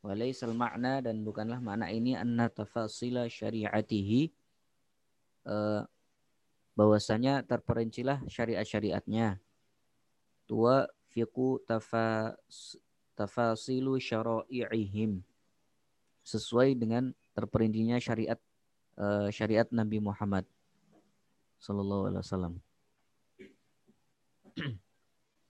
Walaisal 0.00 0.56
makna 0.56 1.04
dan 1.04 1.20
bukanlah 1.20 1.60
makna 1.60 1.92
ini 1.92 2.16
anna 2.16 2.48
tafasila 2.48 3.28
syariatihi 3.28 4.32
eh, 5.44 5.82
bahwasanya 6.72 7.44
terperincilah 7.44 8.24
syariat-syariatnya. 8.24 9.36
Tua 10.48 10.88
fiqu 11.12 11.60
tafas, 11.68 12.80
tafasilu 13.14 14.00
syara'i'ihim 14.00 15.20
sesuai 16.24 16.78
dengan 16.78 17.12
terperindinya 17.34 17.98
syariat 17.98 18.38
uh, 18.98 19.28
syariat 19.32 19.66
Nabi 19.70 19.98
Muhammad 19.98 20.44
sallallahu 21.60 22.10
alaihi 22.10 22.22
wasallam. 22.24 22.54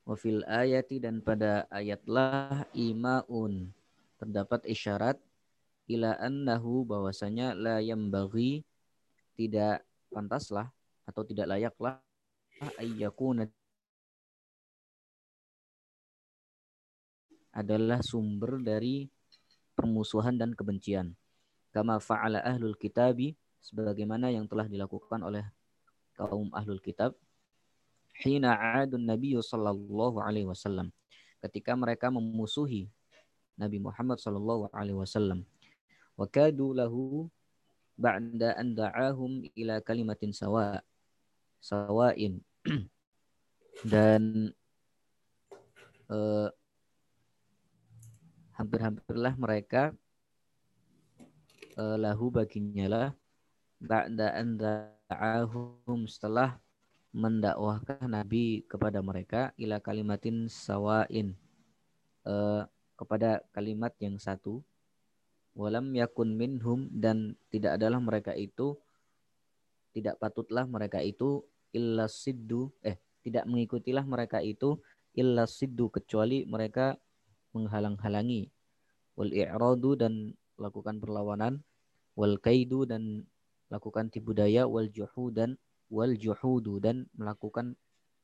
Wafil 0.09 0.42
ayati 0.48 0.98
dan 0.98 1.20
pada 1.20 1.68
ayatlah 1.68 2.66
imaun. 2.72 3.70
Terdapat 4.20 4.64
isyarat 4.68 5.16
ila 5.90 6.16
annahu 6.20 6.84
bahwasanya 6.84 7.57
la 7.57 7.80
bagi 7.82 8.62
tidak 9.34 9.82
pantaslah 10.12 10.68
atau 11.09 11.22
tidak 11.24 11.51
layaklah 11.51 11.98
ayyakuna. 12.76 13.48
Adalah 17.51 17.98
sumber 18.07 18.62
dari 18.62 19.11
permusuhan 19.74 20.38
dan 20.38 20.55
kebencian. 20.55 21.16
Kama 21.74 21.98
fa'ala 21.98 22.42
ahlul 22.46 22.78
kitabi 22.78 23.34
sebagaimana 23.59 24.30
yang 24.30 24.46
telah 24.46 24.66
dilakukan 24.66 25.22
oleh 25.22 25.46
kaum 26.14 26.51
ahlul 26.53 26.82
kitab 26.82 27.16
hina 28.20 28.54
adun 28.76 29.08
Nabi 29.08 29.34
sallallahu 29.40 30.20
alaihi 30.20 30.46
wasallam. 30.46 30.92
Ketika 31.40 31.72
mereka 31.72 32.12
memusuhi 32.12 32.92
Nabi 33.56 33.80
Muhammad 33.80 34.20
sallallahu 34.20 34.68
alaihi 34.72 35.00
wasallam. 35.00 35.44
Wa 36.16 36.28
kadu 36.28 36.76
lahu 36.76 37.28
ba'da 37.96 38.56
an 38.60 38.76
da'ahum 38.76 39.48
ila 39.56 39.80
kalimatin 39.80 40.36
sawa 40.36 40.84
sawain. 41.64 42.44
Dan 43.92 44.52
uh, 46.12 46.52
hampir-hampirlah 48.60 49.32
mereka 49.40 49.96
uh, 51.80 51.96
lahu 51.96 52.28
baginya 52.28 52.86
lah 52.92 53.08
ba'da 53.80 54.36
an 54.36 54.60
da'ahum 54.60 56.04
setelah 56.04 56.60
mendakwahkan 57.11 58.06
Nabi 58.06 58.62
kepada 58.70 59.02
mereka 59.02 59.50
ila 59.58 59.82
kalimatin 59.82 60.46
sawain 60.46 61.34
uh, 62.22 62.62
kepada 62.94 63.42
kalimat 63.50 63.90
yang 63.98 64.14
satu 64.20 64.62
walam 65.58 65.90
yakun 65.98 66.38
minhum 66.38 66.86
dan 66.94 67.34
tidak 67.50 67.80
adalah 67.80 67.98
mereka 67.98 68.30
itu 68.38 68.78
tidak 69.90 70.22
patutlah 70.22 70.70
mereka 70.70 71.02
itu 71.02 71.42
illa 71.74 72.06
siddu 72.06 72.70
eh 72.86 72.94
tidak 73.26 73.44
mengikutilah 73.50 74.06
mereka 74.06 74.38
itu 74.38 74.78
illa 75.18 75.50
siddu 75.50 75.90
kecuali 75.90 76.46
mereka 76.46 76.94
menghalang-halangi 77.50 78.46
wal 79.18 79.34
i'radu 79.34 79.98
dan 79.98 80.38
lakukan 80.54 81.02
perlawanan 81.02 81.58
wal 82.14 82.38
kaidu 82.38 82.86
dan 82.86 83.26
lakukan 83.66 84.06
tipu 84.08 84.30
daya 84.30 84.70
wal 84.70 84.86
juhudan 84.86 85.58
wal 85.91 86.14
juhudu 86.14 86.78
dan 86.78 87.11
melakukan 87.18 87.74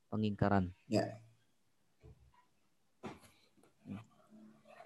pengingkaran. 0.08 0.70
Ya. 0.86 1.18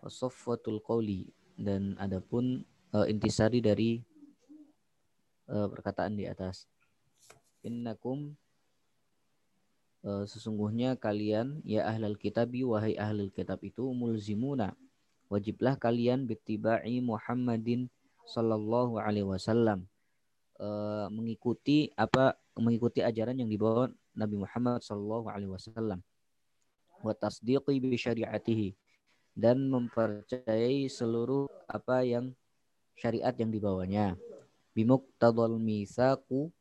Wasofwatul 0.01 0.81
qawli 0.81 1.29
dan 1.61 1.95
adapun 2.01 2.65
uh, 2.97 3.05
intisari 3.05 3.61
dari 3.61 4.01
uh, 5.53 5.69
perkataan 5.69 6.17
di 6.17 6.25
atas. 6.25 6.65
Innakum 7.61 8.33
uh, 10.09 10.25
sesungguhnya 10.25 10.97
kalian 10.97 11.61
ya 11.69 11.85
ahlal 11.85 12.17
kitabi 12.17 12.65
wahai 12.65 12.97
ahlul 12.97 13.29
kitab 13.29 13.61
itu 13.61 13.93
mulzimuna 13.93 14.73
wajiblah 15.29 15.77
kalian 15.77 16.25
bittiba'i 16.27 16.99
Muhammadin 17.05 17.93
sallallahu 18.27 18.99
alaihi 18.99 19.29
wasallam 19.29 19.87
uh, 20.59 21.07
mengikuti 21.13 21.95
apa 21.95 22.35
mengikuti 22.61 23.01
ajaran 23.01 23.41
yang 23.41 23.49
dibawa 23.49 23.89
Nabi 24.13 24.37
Muhammad 24.37 24.85
sallallahu 24.85 25.33
alaihi 25.33 25.51
wasallam. 25.51 26.05
Wa 27.01 27.17
tasdiqi 27.17 27.81
bi 27.81 27.97
syariatihi. 27.97 28.77
Dan 29.33 29.73
mempercayai 29.73 30.87
seluruh 30.93 31.49
apa 31.65 32.05
yang 32.05 32.37
syariat 32.99 33.33
yang 33.33 33.49
dibawanya. 33.49 34.15
Bimuqtadal 34.77 35.57
misaku 35.57 36.53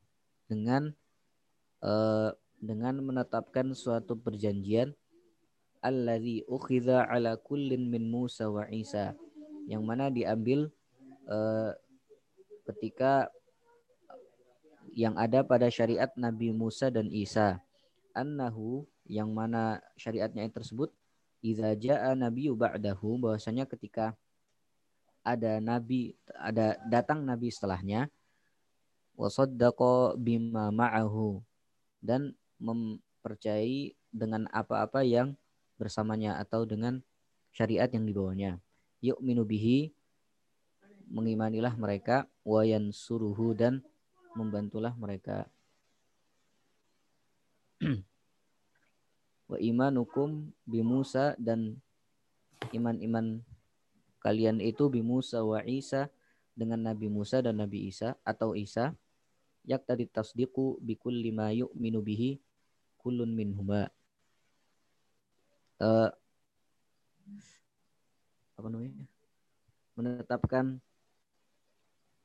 dengan 0.48 0.96
uh, 1.84 2.32
dengan 2.60 3.04
menetapkan 3.04 3.76
suatu 3.76 4.16
perjanjian. 4.16 4.96
Alladzi 5.80 6.44
ukhidha 6.48 7.08
ala 7.08 7.40
kullin 7.40 7.88
min 7.88 8.08
Musa 8.08 8.48
wa 8.48 8.68
Isa. 8.72 9.16
Yang 9.68 9.84
mana 9.84 10.12
diambil 10.12 10.72
uh, 11.28 11.72
ketika 12.68 13.32
yang 15.00 15.16
ada 15.16 15.48
pada 15.48 15.72
syariat 15.72 16.12
Nabi 16.20 16.52
Musa 16.52 16.92
dan 16.92 17.08
Isa 17.08 17.64
annahu 18.12 18.84
yang 19.08 19.32
mana 19.32 19.80
syariatnya 19.96 20.44
yang 20.44 20.52
tersebut 20.52 20.92
idza 21.40 21.72
jaa 21.80 22.12
nabiyyu 22.20 22.60
ba'dahu 22.60 23.16
bahwasanya 23.16 23.64
ketika 23.64 24.12
ada 25.24 25.64
nabi 25.64 26.20
ada 26.36 26.76
datang 26.84 27.24
nabi 27.24 27.48
setelahnya 27.48 28.12
wasaddaqa 29.16 30.20
bima 30.20 30.68
ma'ahu 30.72 31.40
dan 32.04 32.36
mempercayai 32.60 33.96
dengan 34.12 34.48
apa-apa 34.52 35.04
yang 35.04 35.36
bersamanya 35.80 36.40
atau 36.40 36.64
dengan 36.68 37.00
syariat 37.52 37.88
yang 37.92 38.08
dibawanya. 38.08 38.52
Yuk 39.00 39.20
minubihi 39.24 39.92
mengimanilah 41.12 41.76
mereka 41.76 42.28
wayan 42.48 42.92
suruhu 42.92 43.56
dan 43.56 43.84
membantulah 44.40 44.96
mereka. 44.96 45.44
Wa 49.52 49.58
imanukum 49.60 50.56
bi 50.64 50.80
Musa 50.80 51.36
dan 51.36 51.76
iman-iman 52.72 53.44
kalian 54.24 54.64
itu 54.64 54.88
bi 54.88 55.04
Musa 55.04 55.44
wa 55.44 55.64
Isa 55.64 56.12
dengan 56.56 56.84
Nabi 56.92 57.08
Musa 57.08 57.40
dan 57.40 57.60
Nabi 57.60 57.88
Isa 57.92 58.16
atau 58.24 58.56
Isa. 58.56 58.96
Yak 59.68 59.84
tadi 59.88 60.08
tasdiqu 60.08 60.80
bi 60.80 60.96
kulli 60.96 61.36
ma 61.36 61.52
yu'minu 61.52 62.00
bihi 62.00 62.40
kullun 63.00 63.32
minhuma. 63.32 63.92
Uh, 65.80 66.12
apa 68.60 68.68
namanya? 68.68 69.08
Menetapkan 69.96 70.84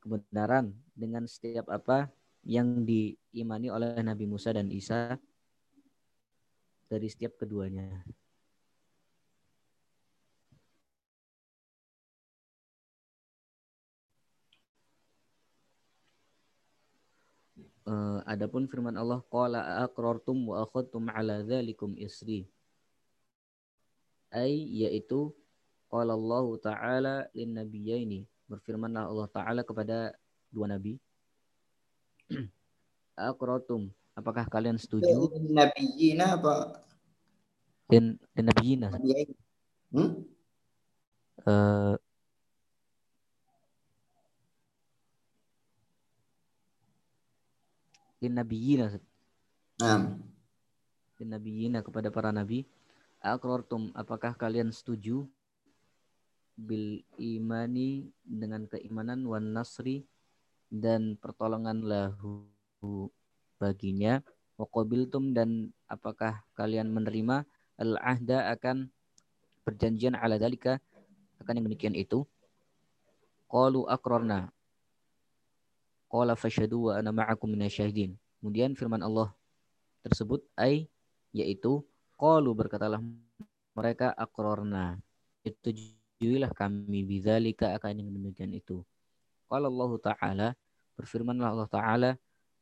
kebenaran 0.04 0.76
dengan 0.92 1.24
setiap 1.24 1.64
apa 1.72 2.12
yang 2.44 2.84
diimani 2.84 3.72
oleh 3.72 3.96
Nabi 4.04 4.28
Musa 4.28 4.52
dan 4.52 4.68
Isa 4.68 5.16
dari 6.92 7.08
setiap 7.08 7.40
keduanya. 7.40 8.04
Uh, 17.84 18.24
adapun 18.24 18.64
firman 18.64 18.96
Allah 18.96 19.20
qala 19.28 19.84
aqrartum 19.84 20.48
wa 20.48 20.64
akhadtum 20.64 21.04
ala 21.12 21.44
dzalikum 21.44 21.92
isri 22.00 22.48
ay 24.32 24.56
yaitu 24.72 25.36
qala 25.92 26.16
Allah 26.16 26.46
taala 26.64 27.14
lin 27.36 27.52
nabiyyaini 27.52 28.24
berfirmanlah 28.48 29.08
Allah 29.08 29.28
taala 29.30 29.60
kepada 29.64 30.12
dua 30.52 30.66
nabi. 30.68 31.00
Aqratum 33.16 33.90
apakah 34.14 34.46
kalian 34.46 34.78
setuju? 34.78 35.28
Nabiyina 35.50 36.38
apa? 36.38 36.82
Dan 37.90 38.16
dan 38.32 38.44
nabiyina. 38.48 38.88
Hmm? 39.94 40.26
uh, 41.46 41.94
lin 48.22 48.32
nabiyina. 48.34 48.86
Nah. 49.82 50.16
Lin 51.20 51.28
nabiyina 51.28 51.78
kepada 51.84 52.08
para 52.08 52.32
nabi. 52.32 52.64
Akrortum, 53.24 53.88
apakah 53.96 54.36
kalian 54.36 54.68
setuju 54.68 55.24
bil 56.54 57.02
imani 57.18 58.06
dengan 58.22 58.66
keimanan 58.70 59.26
wan 59.26 59.54
nasri 59.54 60.06
dan 60.70 61.18
pertolongan 61.18 61.82
lahu 61.82 62.48
baginya. 63.58 64.22
Waqabiltum 64.54 65.34
dan 65.34 65.74
apakah 65.90 66.46
kalian 66.54 66.94
menerima? 66.94 67.42
Al 67.74 67.98
ahda 67.98 68.54
akan 68.54 68.86
perjanjian 69.66 70.14
ala 70.14 70.38
dalika 70.38 70.78
akan 71.42 71.58
yang 71.58 71.66
demikian 71.66 71.94
itu. 71.98 72.22
Qalu 73.50 73.86
akrorna 73.90 74.54
qala 76.06 76.38
fashhadu 76.38 76.90
wa 76.90 76.92
ana 76.94 77.10
ma'akum 77.10 77.50
minasyahidin 77.50 78.14
kemudian 78.38 78.78
firman 78.78 79.02
Allah 79.02 79.34
tersebut 80.06 80.46
ai 80.54 80.86
yaitu 81.34 81.82
Qalu 82.14 82.54
berkatalah 82.54 83.02
mereka 83.74 84.14
akrorna. 84.14 85.02
Itu 85.42 85.74
menyetujuilah 86.14 86.54
kami 86.54 87.02
bidzalika 87.02 87.74
akan 87.74 88.06
yang 88.06 88.10
demikian 88.14 88.54
itu. 88.54 88.86
Qala 89.50 89.66
Allah 89.66 89.92
Ta'ala 89.98 90.48
berfirmanlah 90.94 91.48
Allah 91.50 91.70
Ta'ala 91.70 92.10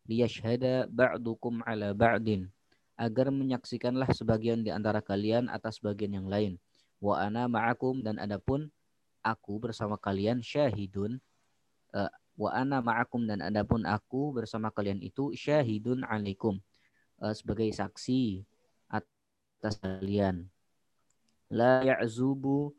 liyashhada 0.09 0.89
ba'dukum 0.89 1.61
ala 1.69 1.93
ba'din 1.93 2.49
agar 2.97 3.29
menyaksikanlah 3.29 4.09
sebagian 4.17 4.65
di 4.65 4.73
antara 4.73 5.05
kalian 5.05 5.53
atas 5.53 5.79
bagian 5.85 6.17
yang 6.17 6.29
lain. 6.29 6.57
Wa 7.03 7.29
ana 7.29 7.45
ma'akum 7.45 8.01
dan 8.01 8.17
adapun 8.17 8.73
aku 9.23 9.59
bersama 9.61 9.99
kalian 10.01 10.43
syahidun 10.43 11.19
uh, 11.95 12.11
wa 12.39 12.51
ana 12.57 12.81
ma'akum 12.81 13.27
dan 13.27 13.43
adapun 13.43 13.85
aku 13.85 14.33
bersama 14.33 14.73
kalian 14.73 15.03
itu 15.03 15.35
syahidun 15.37 16.07
alaikum 16.09 16.59
uh, 17.21 17.35
sebagai 17.35 17.69
saksi 17.75 18.47
atas 18.89 19.77
kalian. 19.83 20.49
La 21.53 21.85
ya'zubu 21.85 22.73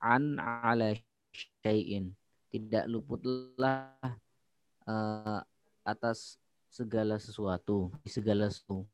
an 0.00 0.38
ala 0.40 0.94
syai'in. 1.32 2.12
Tidak 2.50 2.88
luputlah 2.88 3.92
uh, 4.88 5.40
atas 5.84 6.40
segala 6.70 7.20
sesuatu, 7.20 7.92
di 8.04 8.10
segala 8.10 8.48
sesuatu. 8.48 8.86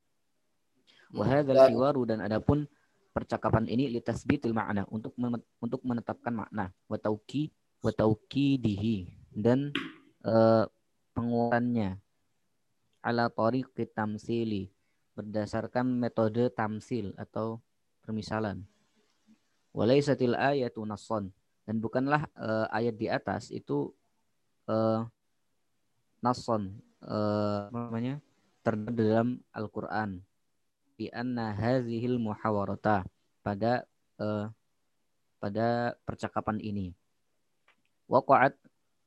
Wahadal 1.13 1.69
hiwaru 1.69 2.09
dan 2.09 2.25
adapun 2.25 2.65
percakapan 3.13 3.69
ini 3.69 3.93
litasbitil 3.93 4.57
makna 4.57 4.89
untuk 4.89 5.13
untuk 5.61 5.81
menetapkan 5.85 6.33
makna 6.33 6.73
wa 6.89 6.97
tauki 6.97 7.53
wa 7.85 7.93
dihi 8.33 9.13
dan 9.29 9.69
uh, 10.25 10.65
penguatannya 11.13 12.01
ala 13.05 13.29
tariqi 13.29 13.85
tamsili 13.93 14.73
berdasarkan 15.13 15.85
metode 15.85 16.49
tamsil 16.57 17.13
atau 17.21 17.61
permisalan. 18.01 18.65
Walaisatil 19.73 20.37
ayatu 20.37 20.85
nasson 20.85 21.33
dan 21.64 21.81
bukanlah 21.81 22.29
uh, 22.37 22.68
ayat 22.68 22.95
di 23.01 23.09
atas 23.09 23.49
itu 23.49 23.89
uh, 24.68 25.09
nasson 26.20 26.77
uh, 27.03 27.73
namanya 27.73 28.20
terdapat 28.62 28.95
dalam 28.95 29.29
Al-Qur'an. 29.51 30.23
Bi 30.95 31.11
anna 31.11 31.51
hadhil 31.51 32.23
muhawarata. 32.23 33.03
Pada 33.43 33.83
uh, 34.23 34.47
pada 35.43 35.99
percakapan 36.07 36.62
ini. 36.62 36.95
Waqa'at 38.07 38.55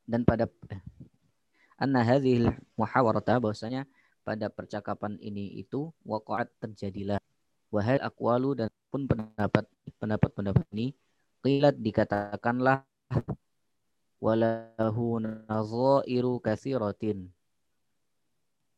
dan 0.03 0.28
pada 0.28 0.51
eh, 0.68 0.82
anna 1.80 2.03
hadhil 2.03 2.51
muhawarata 2.76 3.39
bahwasanya 3.39 3.88
pada 4.28 4.51
percakapan 4.51 5.16
ini 5.24 5.55
itu 5.55 5.95
waqa'at 6.03 6.51
terjadilah. 6.59 7.22
Wahai 7.72 7.95
aqwalu 8.03 8.59
dan 8.59 8.70
pun 8.96 9.12
pendapat 9.12 9.68
pendapat-pendapat 10.00 10.64
ini 10.72 10.96
qilat 11.43 11.76
dikatakanlah 11.76 12.88
walahu 14.24 15.20
nazairu 15.20 16.39
katsiratin 16.39 17.28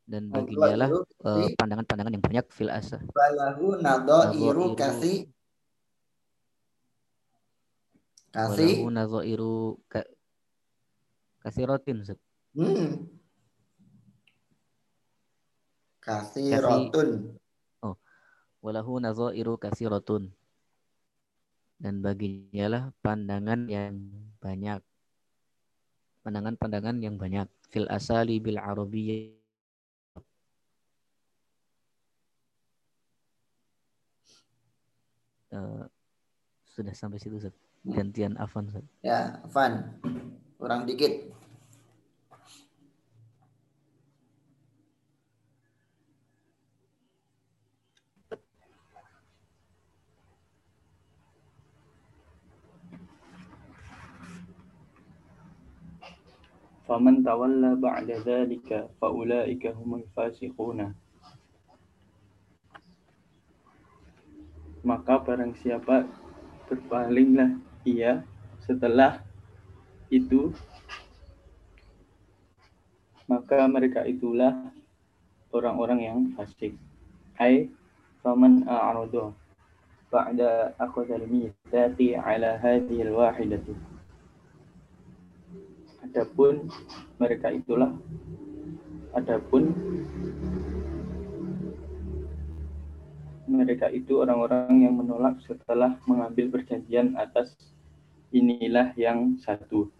dan 0.09 0.33
baginya 0.33 0.73
lah 0.73 0.89
uh, 1.21 1.45
pandangan-pandangan 1.53 2.17
yang 2.17 2.25
banyak 2.25 2.45
fil 2.49 2.73
asa. 2.73 2.97
Walahu 3.13 3.77
nadhairu 3.77 4.73
kasi 4.73 5.29
kasi 8.33 8.81
Walahu 8.81 8.89
nadhairu 8.89 9.77
ka, 9.85 10.01
kasirotin. 11.45 12.01
Hmm. 12.57 13.05
Kasirotun. 16.01 17.37
Walahu 18.61 18.99
nadhairu 19.01 19.55
kasirotun. 19.61 20.33
Dan 21.77 22.01
baginya 22.01 22.65
lah 22.67 22.83
pandangan 23.05 23.69
yang 23.69 23.97
banyak. 24.41 24.81
Pandangan-pandangan 26.25 26.97
yang 26.99 27.15
banyak. 27.15 27.45
Fil 27.69 27.85
asali 27.87 28.41
bil 28.41 28.57
arabiyyah 28.57 29.37
uh, 35.53 35.83
sudah 36.67 36.93
sampai 36.93 37.19
situ 37.21 37.37
Zat. 37.39 37.55
Gantian 37.87 38.35
Afan 38.35 38.67
Zat. 38.67 38.83
Ya, 39.05 39.39
Afan. 39.45 39.95
Kurang 40.59 40.83
dikit. 40.89 41.31
Faman 56.87 57.19
tawalla 57.21 57.75
ba'da 57.75 58.15
dzalika 58.23 58.87
faulaika 58.97 59.75
humul 59.75 60.07
fasiquna. 60.15 60.95
maka 64.87 65.19
barang 65.19 65.51
siapa 65.59 66.07
berpalinglah 66.71 67.59
ia 67.83 68.23
setelah 68.63 69.19
itu 70.07 70.55
maka 73.27 73.67
mereka 73.67 74.07
itulah 74.07 74.71
orang-orang 75.51 75.99
yang 75.99 76.19
fasik. 76.39 76.71
Hai 77.35 77.67
faman 78.23 78.63
a'radu 78.63 79.35
ba'da 80.07 80.71
akhadhal 80.79 81.27
mitsaqi 81.27 82.15
ala 82.15 82.55
hadhihi 82.55 83.11
al-wahidati. 83.11 83.75
Adapun 86.17 86.65
mereka 87.21 87.53
itulah 87.53 87.93
adapun 89.13 89.69
mereka 93.45 93.93
itu 93.93 94.17
orang-orang 94.25 94.81
yang 94.81 94.97
menolak 94.97 95.37
setelah 95.45 95.93
mengambil 96.09 96.57
perjanjian 96.57 97.13
atas 97.21 97.53
inilah 98.33 98.97
yang 98.97 99.37
satu. 99.37 99.93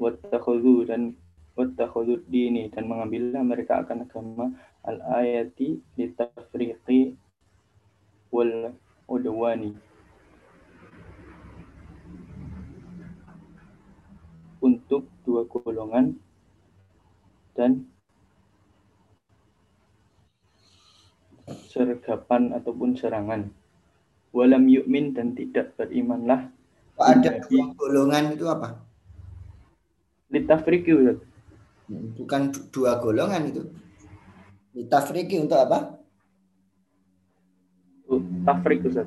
Wattakhudhu 0.00 0.88
dan 0.88 1.20
wattakhudhu 1.52 2.24
dini 2.24 2.72
dan 2.72 2.88
mengambillah 2.88 3.44
mereka 3.44 3.84
akan 3.84 4.08
agama 4.08 4.56
al-ayati 4.88 5.84
litafriqi 6.00 7.12
wal 8.32 8.72
udwani. 9.04 9.76
Untuk 14.58 15.06
dua 15.38 15.62
golongan 15.62 16.18
dan 17.54 17.86
sergapan 21.70 22.50
ataupun 22.58 22.98
serangan. 22.98 23.54
Walam 24.34 24.66
yu'min 24.66 25.14
dan 25.14 25.38
tidak 25.38 25.78
berimanlah. 25.78 26.50
Ada 26.98 27.46
dua 27.46 27.70
golongan 27.78 28.34
itu 28.34 28.50
apa? 28.50 28.82
Litafriki 30.34 30.90
Bukan 32.18 32.50
dua 32.74 32.98
golongan 32.98 33.46
itu. 33.46 33.62
Litafriki 34.74 35.38
untuk 35.38 35.62
apa? 35.62 35.98
Tafrik 38.42 38.80
Ustaz. 38.84 39.06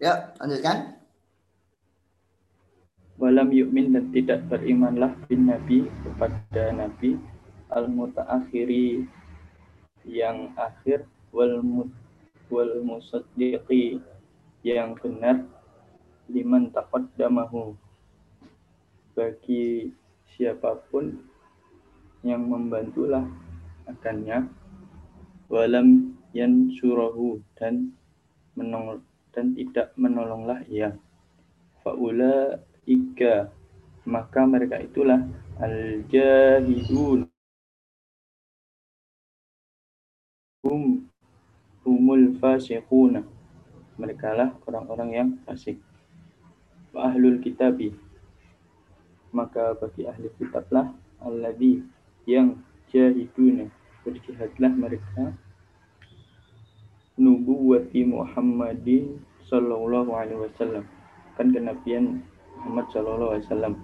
Ya, 0.00 0.32
lanjutkan. 0.40 0.96
Walam 3.20 3.52
yu'min 3.52 3.92
dan 3.92 4.08
tidak 4.16 4.48
berimanlah 4.48 5.12
bin 5.28 5.44
Nabi 5.44 5.84
kepada 6.00 6.72
Nabi 6.72 7.20
al-mutaakhiri 7.68 9.04
yang 10.08 10.56
akhir 10.56 11.04
wal 11.36 11.60
mut 11.60 11.92
wal 12.48 12.80
yang 14.64 14.96
benar 14.96 15.44
liman 16.32 16.72
taqaddamahu 16.72 17.76
bagi 19.12 19.92
siapa 20.32 20.80
pun 20.88 21.20
yang 22.24 22.48
membantulah 22.48 23.28
akannya 23.84 24.48
walam 25.52 26.16
yan 26.32 26.72
surahu 26.80 27.44
dan 27.60 27.92
menong 28.56 29.04
dan 29.34 29.54
tidak 29.54 29.94
menolonglah 29.94 30.62
ia. 30.66 30.94
Faula 31.80 32.60
ika 32.84 33.48
maka 34.04 34.44
mereka 34.44 34.80
itulah 34.80 35.22
al 35.60 36.04
jahidun 36.08 37.28
hum 40.64 41.08
humul 41.84 42.36
fasiquna 42.36 43.24
mereka 44.00 44.32
lah 44.32 44.56
orang-orang 44.64 45.10
yang 45.12 45.28
fasik. 45.44 45.76
Ahlul 46.96 47.38
kitabi. 47.44 47.92
Maka 49.30 49.78
bagi 49.78 50.08
ahli 50.08 50.26
kitablah 50.40 50.90
alladhi 51.22 51.84
yang 52.26 52.58
jahiduna 52.90 53.70
berjihadlah 54.02 54.72
mereka 54.74 55.36
nubuwati 57.40 58.04
Muhammadin 58.04 59.16
sallallahu 59.48 60.12
alaihi 60.12 60.44
wasallam. 60.44 60.84
Kan 61.40 61.56
kenabian 61.56 62.20
Muhammad 62.60 62.86
sallallahu 62.92 63.32
alaihi 63.32 63.46
wasallam. 63.48 63.74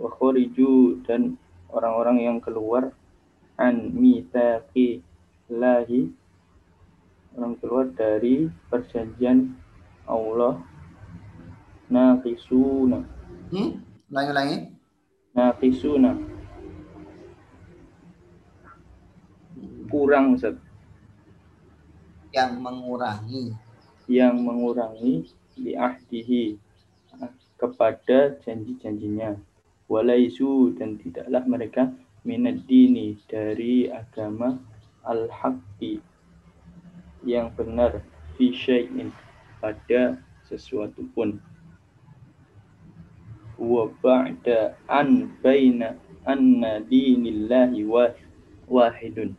Wa 0.00 0.08
khariju 0.16 1.04
dan 1.04 1.36
orang-orang 1.68 2.24
yang 2.24 2.38
keluar 2.40 2.96
an 3.60 3.92
mitaqi 3.92 5.04
lahi 5.52 6.08
orang 7.36 7.60
keluar 7.60 7.84
dari 7.92 8.48
perjanjian 8.72 9.52
Allah. 10.08 10.64
Naqisuna. 11.92 13.04
Hmm? 13.52 13.80
ulangi-ulangi. 14.08 14.56
Naqisuna. 15.36 16.12
Kurang 19.88 20.36
Ustaz 20.36 20.67
yang 22.38 22.62
mengurangi. 22.62 23.50
Yang 24.06 24.36
mengurangi 24.38 25.14
di 25.58 25.74
ahdihi 25.74 26.54
kepada 27.58 28.38
janji-janjinya. 28.46 29.34
Walaisu 29.90 30.78
dan 30.78 31.00
tidaklah 31.02 31.42
mereka 31.48 31.90
minad 32.22 32.62
dini 32.70 33.18
dari 33.26 33.90
agama 33.90 34.54
al-haqqi 35.02 35.98
yang 37.26 37.50
benar 37.56 38.04
fi 38.38 38.54
syai'in 38.54 39.10
pada 39.58 40.22
sesuatu 40.46 41.08
pun. 41.16 41.42
Wa 43.58 43.90
ba'da 43.98 44.78
an 44.86 45.34
baina 45.42 45.98
anna 46.22 46.78
dinillahi 46.84 47.82
wahidun 48.68 49.34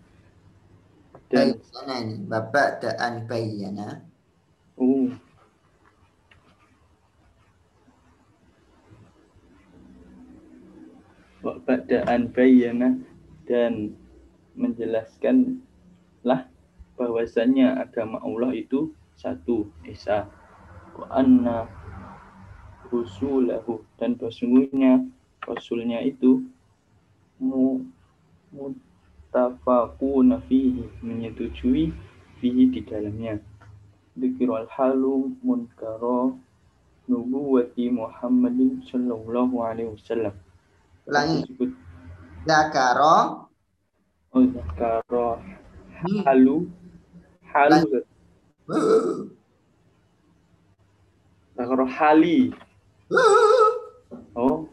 dan 1.29 1.55
bayyana 1.61 1.95
ini 2.01 2.15
bapak 2.25 2.81
da'an 2.81 3.29
bayyana 3.29 4.01
uh, 4.81 5.09
bapak 11.39 11.85
da'an 11.87 12.33
bayyana 12.33 12.99
dan 13.45 13.93
menjelaskanlah 14.59 16.49
bahwasanya 16.99 17.79
agama 17.79 18.19
Allah 18.19 18.51
itu 18.51 18.91
satu 19.15 19.71
esa 19.87 20.27
wa 20.99 21.07
anna 21.15 21.69
rusulahu. 22.91 23.85
Dan 23.95 24.19
sesungguhnya 24.19 25.07
rasulnya 25.47 26.03
itu 26.03 26.43
mu, 27.39 27.87
mu 28.51 28.75
tafaquna 29.33 30.41
fihi 30.47 30.83
menyetujui 31.03 31.93
fihi 32.39 32.63
di 32.71 32.81
dalamnya. 32.85 33.39
Al 34.19 34.67
halu 34.75 35.31
munkara 35.43 36.35
nubuwati 37.07 37.87
Muhammadin 37.89 38.83
sallallahu 38.91 39.63
alaihi 39.63 39.95
wasallam. 39.95 40.35
Ulangi 41.07 41.55
zakaro. 42.45 43.47
Oh 44.35 44.43
zakaro. 44.75 45.39
Halu. 46.25 46.67
Halu. 47.47 48.03
Zakaro 51.59 51.85
hali 51.85 52.55
oh 54.35 54.69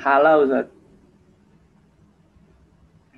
halal 0.00 0.48
Ustaz. 0.48 0.68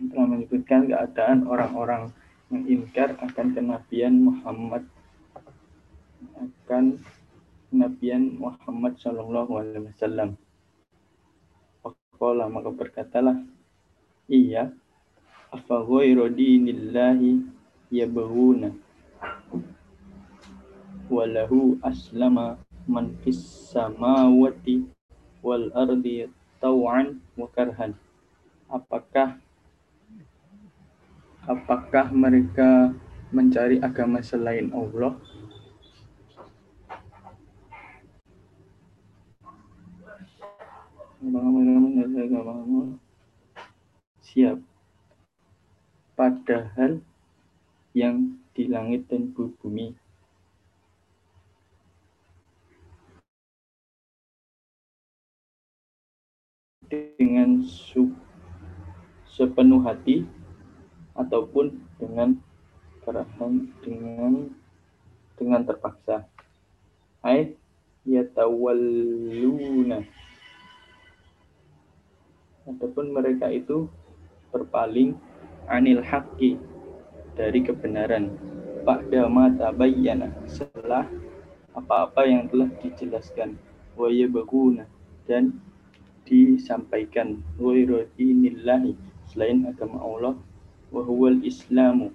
Telah 0.03 0.27
menyebutkan 0.27 0.91
keadaan 0.91 1.47
orang-orang 1.47 2.11
yang 2.51 2.67
ingkar 2.67 3.15
akan 3.23 3.55
kenabian 3.55 4.19
Muhammad 4.19 4.83
akan 6.35 6.99
kenabian 7.71 8.35
Muhammad 8.35 8.99
Shallallahu 8.99 9.63
Alaihi 9.63 9.95
Wasallam. 9.95 10.35
Waqala 11.87 12.51
maka 12.51 12.75
berkatalah 12.75 13.39
iya 14.27 14.75
afa 15.55 15.87
ghairu 15.87 16.35
dinillahi 16.35 17.47
yabghuna 17.95 18.75
walahu 21.07 21.79
aslama 21.87 22.59
man 22.91 23.15
fis 23.23 23.39
samawati 23.71 24.83
wal 25.47 25.71
ardi 25.79 26.27
tau'an 26.63 27.19
wa 27.35 27.51
karhan. 27.51 27.99
Apakah 28.71 29.43
apakah 31.43 32.15
mereka 32.15 32.95
mencari 33.35 33.83
agama 33.83 34.23
selain 34.23 34.71
Allah? 34.71 35.19
Siap. 44.23 44.59
Padahal 46.15 47.03
yang 47.93 48.39
di 48.55 48.71
langit 48.71 49.11
dan 49.11 49.35
bumi 49.35 50.02
dengan 56.93 57.65
sepenuh 59.25 59.81
hati 59.81 60.29
ataupun 61.17 61.81
dengan 61.97 62.37
kerahan 63.01 63.73
dengan 63.81 64.53
dengan 65.41 65.65
terpaksa. 65.65 66.29
Ai 67.25 67.57
yatawalluna. 68.05 70.05
Ataupun 72.69 73.11
mereka 73.11 73.51
itu 73.51 73.89
berpaling 74.53 75.17
anil 75.67 76.05
haqqi 76.05 76.61
dari 77.35 77.65
kebenaran. 77.65 78.37
Ba'da 78.83 79.31
ma 79.31 79.47
tabayyana 79.51 80.35
setelah 80.45 81.09
apa-apa 81.73 82.29
yang 82.29 82.53
telah 82.53 82.69
dijelaskan. 82.85 83.57
Wa 83.97 84.13
dan 85.23 85.63
disampaikan. 86.27 87.43
Ghairu 87.59 88.07
dinillahi 88.17 88.95
selain 89.31 89.65
agama 89.67 89.99
Allah 90.03 90.35
wa 90.93 91.03
huwal 91.03 91.41
islamu 91.41 92.13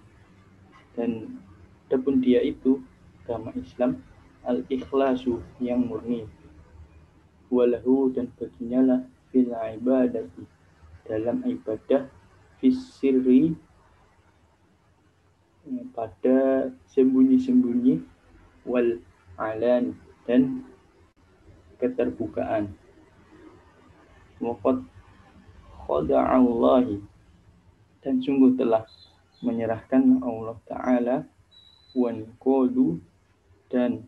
dan 0.94 1.42
adapun 1.90 2.22
dia 2.22 2.42
itu 2.46 2.82
agama 3.26 3.54
Islam 3.58 4.02
al 4.46 4.64
ikhlasu 4.70 5.42
yang 5.60 5.86
murni. 5.86 6.30
Walahu 7.48 8.12
dan 8.12 8.28
baginya 8.36 8.82
lah 8.84 9.02
fil 9.32 9.56
ibadati 9.56 10.44
dalam 11.08 11.44
ibadah 11.48 12.12
fis 12.60 12.76
sirri 13.00 13.56
pada 15.96 16.68
sembunyi-sembunyi 16.92 18.04
wal 18.68 19.00
alan 19.40 19.96
dan 20.28 20.64
keterbukaan 21.80 22.72
waqad 24.44 24.86
khada'allahi 25.88 27.02
dan 28.04 28.22
sungguh 28.22 28.54
telah 28.60 28.86
menyerahkan 29.42 30.22
Allah 30.22 30.58
Ta'ala 30.66 31.16
wan 31.98 32.26
kodu 32.38 32.98
dan 33.70 34.06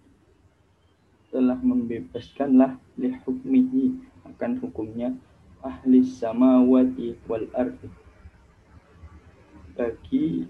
telah 1.30 1.58
membebaskanlah 1.62 2.78
li 2.98 3.14
hukmihi 3.26 3.98
akan 4.26 4.58
hukumnya 4.62 5.14
ahli 5.62 6.02
samawati 6.02 7.18
wal 7.30 7.46
ardi 7.54 7.90
bagi 9.78 10.50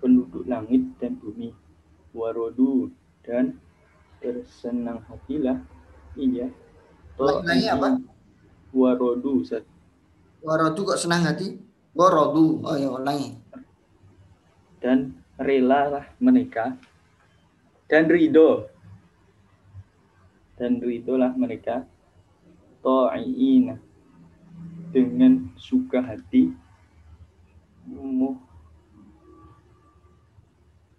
penduduk 0.00 0.48
langit 0.48 0.82
dan 0.98 1.20
bumi 1.20 1.52
warodu 2.16 2.88
dan 3.22 3.60
bersenang 4.18 5.04
hatilah 5.06 5.60
iya 6.16 6.48
Lagi 7.20 7.68
apa? 7.68 8.00
Warodu 8.74 9.44
Ustaz. 9.44 9.64
Warodu 10.40 10.80
kok 10.82 11.00
senang 11.00 11.26
hati? 11.26 11.58
Warodu. 11.92 12.64
Oh 12.64 12.76
ya 12.78 12.88
ulangi. 12.90 13.40
dan 14.80 15.12
relalah 15.36 16.08
mereka 16.16 16.74
dan 17.86 18.08
ridho 18.08 18.64
dan 20.56 20.80
ridholah 20.80 21.36
mereka 21.36 21.84
ta'iina 22.80 23.76
dengan 24.90 25.52
suka 25.60 26.00
hati 26.00 26.48
mu 27.84 28.40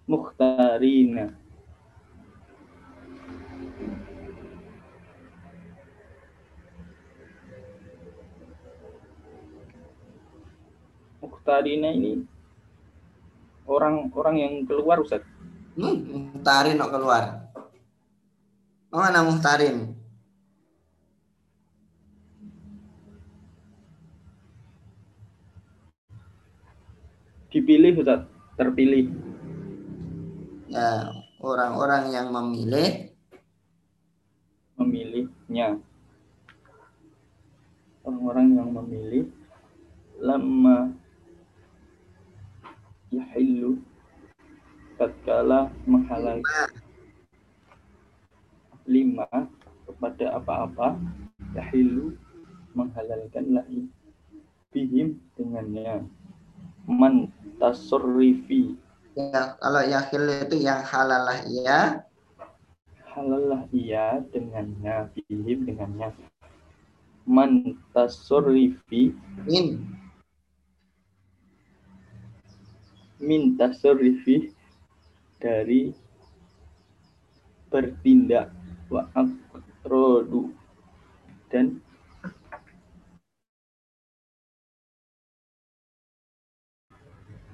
mukhtarina 0.06 1.34
mukhtarina 11.51 11.91
ini 11.91 12.23
orang-orang 13.67 14.35
yang 14.39 14.53
keluar 14.63 15.03
Ustaz. 15.03 15.19
Hmm, 15.75 15.99
muhtarin 16.31 16.79
kok 16.79 16.95
keluar. 16.95 17.51
Oh, 18.87 19.03
mana 19.03 19.19
muhtarin? 19.27 19.91
dipilih 27.51 27.99
Ustaz. 27.99 28.23
Terpilih. 28.55 29.11
Ya, 30.71 31.11
orang-orang 31.43 32.15
yang 32.15 32.31
memilih. 32.31 33.11
Memilihnya. 34.79 35.83
Orang-orang 38.07 38.55
yang 38.55 38.71
memilih. 38.71 39.27
Lama 40.15 41.00
yahillu 43.11 43.77
tatkala 44.95 45.67
menghalalkan 45.83 46.71
lima 48.88 49.27
kepada 49.85 50.39
apa-apa 50.39 50.95
yahillu 51.53 52.15
menghalalkan 52.71 53.45
lahi 53.51 53.91
bihim 54.71 55.19
dengannya. 55.35 56.07
Man 56.88 57.29
tasorrifi. 57.59 58.79
Ya 59.19 59.59
kalau 59.59 59.83
yakhil 59.83 60.23
itu 60.47 60.63
yang 60.63 60.81
halal 60.88 61.27
lah 61.27 61.39
ya 61.51 62.07
halallah 63.11 63.67
ia 63.75 64.23
dengannya 64.31 65.11
bihim 65.11 65.67
dengannya. 65.67 66.15
Man 67.27 67.75
tasorrifi. 67.91 69.11
Min 69.43 69.83
min 73.22 73.53
tasarrufi 73.53 74.49
dari 75.38 75.93
bertindak 77.69 78.49
wa 78.89 79.07
akrodu 79.14 80.52
dan 81.48 81.80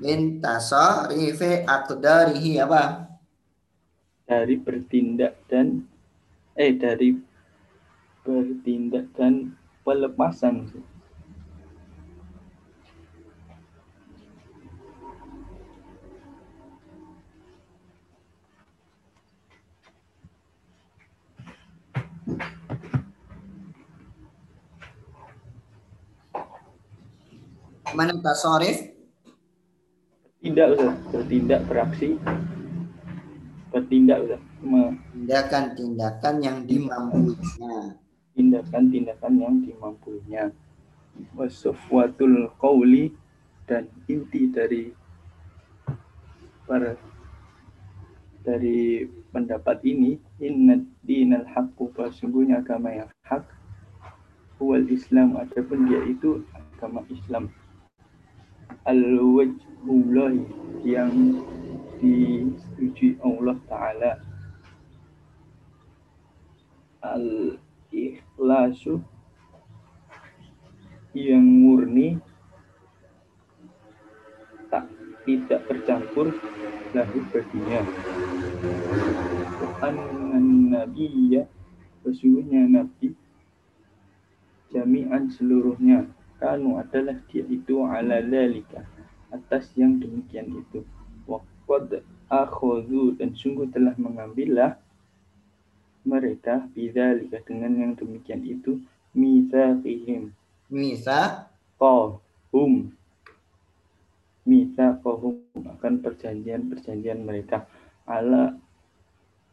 min 0.02 0.40
tasarifi 0.42 1.68
aqdarihi 1.68 2.64
apa? 2.64 3.06
dari 4.28 4.60
bertindak 4.60 5.40
dan 5.48 5.88
eh 6.60 6.76
dari 6.76 7.16
bertindak 8.28 9.08
dan 9.16 9.56
pelepasan 9.88 10.68
Mana 27.96 28.14
tasarif? 28.22 28.98
tidak 30.48 30.68
Ustaz. 30.78 30.96
bertindak 31.12 31.62
beraksi 31.68 32.16
bertindak 33.74 34.18
Ustaz. 34.24 34.42
Tindakan-tindakan 35.14 36.36
yang 36.40 36.58
dimampuinya. 36.64 37.98
tindakan-tindakan 38.38 39.34
yang 39.42 39.56
dimampuinya 39.66 40.54
wasofwatul 41.34 42.54
qauli 42.62 43.10
dan 43.66 43.90
inti 44.06 44.54
dari 44.54 44.94
per 46.70 47.02
dari 48.46 49.10
pendapat 49.34 49.82
ini 49.84 50.22
inna 50.38 50.86
dinal 51.02 51.46
haqqu 51.50 51.90
sesungguhnya 51.98 52.62
agama 52.62 52.94
yang 52.94 53.10
hak 53.26 53.46
huwal 54.58 54.86
islam 54.90 55.38
adapun 55.38 55.86
dia 55.90 56.02
itu 56.06 56.46
agama 56.78 57.02
Islam. 57.10 57.50
Al 58.86 59.02
wajhullah 59.18 60.34
yang 60.86 61.42
disetujui 61.98 63.18
Allah 63.26 63.58
taala. 63.66 64.12
Al 67.02 67.58
ikhlasu 67.90 69.02
yang 71.18 71.42
murni 71.42 72.22
tak 74.70 74.86
tidak 75.26 75.66
bercampur 75.66 76.30
lahu 76.94 77.18
baginya 77.34 77.82
anan 79.82 80.74
nabiyya 80.74 81.46
sesungguhnya 82.04 82.66
nabi 82.70 83.14
jami'an 84.72 85.32
seluruhnya. 85.32 86.08
Kanu 86.38 86.78
adalah 86.78 87.18
dia 87.34 87.42
itu 87.50 87.82
ala 87.82 88.22
lalika 88.22 88.86
atas 89.34 89.74
yang 89.74 89.98
demikian 89.98 90.54
itu. 90.54 90.86
Waqad 91.26 92.06
akhadhu 92.30 93.18
dan 93.18 93.34
sungguh 93.34 93.66
telah 93.74 93.98
mengambillah 93.98 94.78
mereka 96.06 96.70
bidzalika 96.78 97.42
dengan 97.42 97.74
yang 97.74 97.92
demikian 97.98 98.46
itu 98.46 98.78
mitsaqihim. 99.18 100.30
Misa 100.70 101.50
qahum 101.82 102.94
mitsaqahum 104.46 105.42
akan 105.58 105.94
perjanjian-perjanjian 106.06 107.26
mereka. 107.26 107.66
Ala 108.06 108.56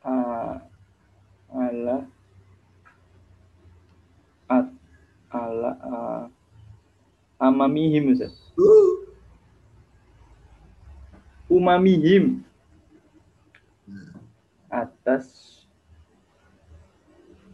ala 0.04 2.04
at 4.52 4.68
ala 5.32 5.70
a- 5.80 6.28
amamihim 7.40 8.12
Ustaz. 8.12 8.36
umamihim. 11.48 12.44
Atas 14.68 15.64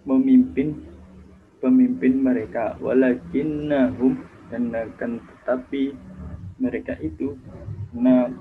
memimpin 0.09 0.81
pemimpin 1.61 2.17
mereka. 2.19 2.75
Walakinnahum 2.81 4.25
dan 4.49 4.73
akan 4.75 5.21
tetapi 5.21 5.93
mereka 6.57 6.97
itu 6.99 7.37
nakoduhu 7.95 8.35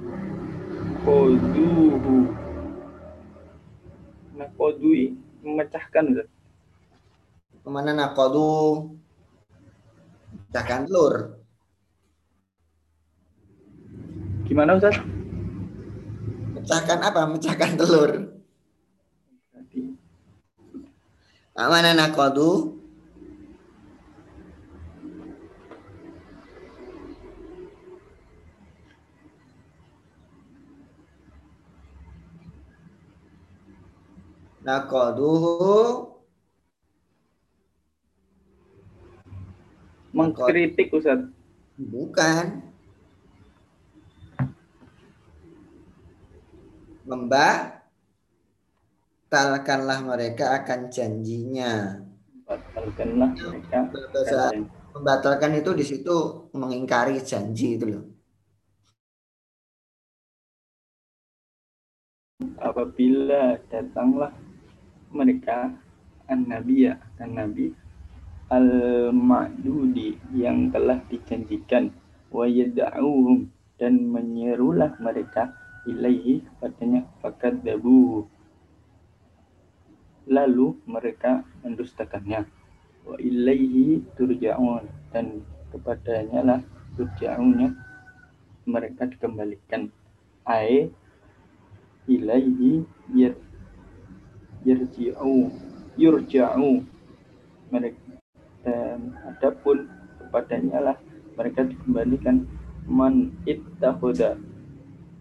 nakodui 4.39 5.19
memecahkan 5.43 6.15
Ustaz. 6.15 6.29
ke 7.59 7.67
mana 7.67 7.91
nakodu? 7.91 8.87
Pecahkan 10.49 10.87
telur. 10.87 11.35
gimana 14.47 14.79
Ustaz? 14.79 14.97
Pecahkan 16.55 16.99
apa? 17.03 17.21
Pecahkan 17.35 17.71
telur. 17.75 18.11
Tadi 19.51 19.79
Mana 21.53 21.91
nakodu? 21.93 22.78
Nakoduhu 34.69 36.05
Mengkritik 40.13 40.93
Ustaz. 40.93 41.25
Bukan. 41.77 42.61
Membatalkanlah 47.09 49.99
mereka 50.05 50.53
akan 50.61 50.93
janjinya. 50.93 52.05
Batalkanlah 52.45 53.33
mereka. 53.37 53.89
Membatalkan 54.89 55.61
itu 55.61 55.77
di 55.77 55.85
situ 55.85 56.49
mengingkari 56.57 57.21
janji 57.21 57.77
itu 57.77 57.85
loh. 57.85 58.09
Apabila 62.57 63.61
datanglah 63.69 64.33
mereka 65.09 65.73
an-nabiya 66.29 66.97
dan 67.17 67.35
nabi 67.37 67.73
al-ma'dudi 68.49 70.17
yang 70.33 70.73
telah 70.73 71.01
dijanjikan 71.09 71.93
wa 72.29 72.45
yad'uhum 72.45 73.49
dan 73.77 74.09
menyerulah 74.09 74.97
mereka 75.01 75.53
ilaihi 75.89 76.45
padanya 76.61 77.05
fakat 77.21 77.61
dabu 77.65 78.25
lalu 80.29 80.77
mereka 80.85 81.41
mendustakannya. 81.65 82.45
Wa 83.03 83.17
ilaihi 83.17 84.05
turja'un 84.13 84.85
dan 85.09 85.41
kepadanya 85.73 86.39
lah 86.45 86.61
turja'unnya 86.93 87.73
mereka 88.69 89.09
dikembalikan. 89.09 89.89
Ai 90.45 90.93
ilaihi 92.05 92.85
yar 93.17 93.33
yarji'u 94.67 95.51
yurja'u 95.95 96.83
mereka 97.69 98.01
dan 98.65 99.15
adapun 99.23 99.87
kepadanya 100.19 100.79
lah 100.83 100.97
mereka 101.39 101.63
dikembalikan. 101.63 102.43
Man 102.89 103.37
ittakhudha 103.45 104.33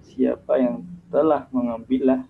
siapa 0.00 0.56
yang 0.56 0.88
telah 1.12 1.44
mengambillah 1.52 2.24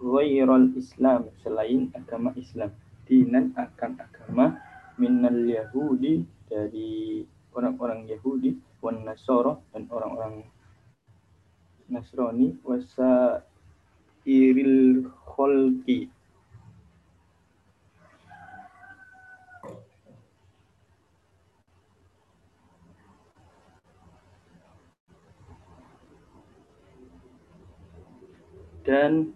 ghairul 0.00 0.72
Islam 0.80 1.28
selain 1.44 1.92
agama 1.92 2.32
Islam 2.40 2.72
dinan 3.04 3.52
akan 3.52 4.00
agama 4.00 4.56
minal 4.96 5.36
Yahudi 5.44 6.24
dari 6.48 7.20
orang-orang 7.52 8.08
Yahudi 8.08 8.56
wan 8.80 9.04
Nasara 9.04 9.60
dan 9.76 9.90
orang-orang 9.92 10.46
Nasrani 11.90 12.56
wasa 12.64 13.42
iril 14.30 15.10
kholki 15.26 16.06
dan 28.86 29.34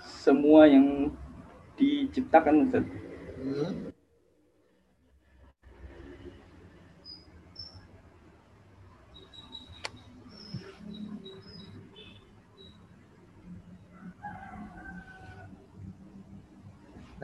semua 0.00 0.64
yang 0.66 1.12
diciptakan 1.76 2.64
Ustaz. 2.64 2.84
Hmm. 3.36 3.95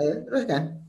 Ayo 0.02 0.18
teruskan. 0.26 0.82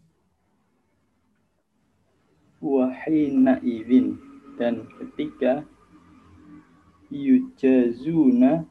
Wahina 2.65 3.61
idin 3.61 4.17
dan 4.57 4.89
ketika 4.89 5.61
yujazuna 7.13 8.65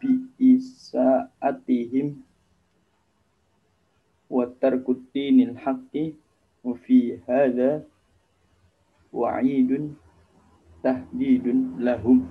bi 0.00 0.24
isaatihim 0.40 2.24
wa 4.32 4.48
tarkutinil 4.56 5.52
haqqi 5.60 6.16
wa 6.64 6.72
fi 6.72 7.20
hadha 7.28 7.84
wa'idun 9.12 10.00
tahdidun 10.80 11.76
lahum 11.76 12.24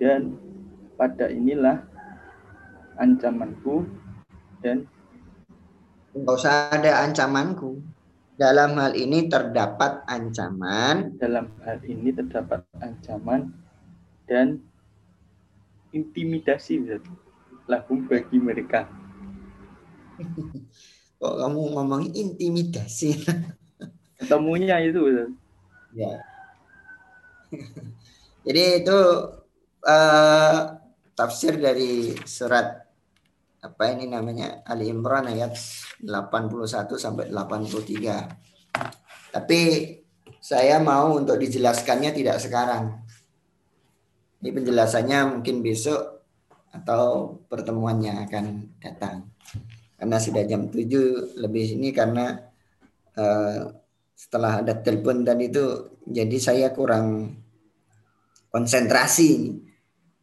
dan 0.00 0.32
pada 0.96 1.28
inilah 1.28 1.84
ancamanku 2.96 3.84
dan 4.64 4.88
Enggak 6.16 6.34
usah 6.40 6.72
ada 6.72 7.04
ancamanku. 7.04 7.84
Dalam 8.36 8.76
hal 8.76 8.92
ini 8.92 9.32
terdapat 9.32 10.04
ancaman 10.04 11.16
dalam 11.16 11.48
hal 11.64 11.80
ini 11.88 12.12
terdapat 12.12 12.68
ancaman 12.84 13.48
dan 14.28 14.60
intimidasi 15.88 16.84
lahum 17.64 18.04
bagi 18.04 18.36
mereka 18.36 18.84
kok 21.20 21.34
kamu 21.40 21.60
ngomongin 21.72 22.12
intimidasi. 22.12 23.24
ketemunya 24.20 24.80
itu 24.80 25.28
ya. 25.96 26.12
Jadi 28.46 28.62
itu 28.84 28.98
eh, 29.80 30.60
tafsir 31.16 31.56
dari 31.56 32.16
surat 32.24 32.85
apa 33.66 33.90
ini 33.90 34.06
namanya 34.06 34.62
Ali 34.62 34.94
Imran 34.94 35.26
ayat 35.26 35.58
81 36.04 36.94
sampai 36.94 37.34
83. 37.34 39.34
Tapi 39.34 39.60
saya 40.38 40.78
mau 40.78 41.18
untuk 41.18 41.42
dijelaskannya 41.42 42.14
tidak 42.14 42.38
sekarang. 42.38 43.02
Ini 44.38 44.54
penjelasannya 44.54 45.18
mungkin 45.38 45.66
besok 45.66 46.22
atau 46.70 47.34
pertemuannya 47.50 48.30
akan 48.30 48.78
datang. 48.78 49.26
Karena 49.96 50.20
sudah 50.20 50.44
jam 50.46 50.70
7 50.70 51.40
lebih 51.40 51.80
ini 51.80 51.90
karena 51.90 52.36
eh, 53.16 53.60
setelah 54.16 54.62
ada 54.62 54.78
telepon 54.80 55.26
tadi 55.26 55.50
itu 55.50 55.64
jadi 56.06 56.36
saya 56.38 56.66
kurang 56.72 57.36
konsentrasi 58.54 59.60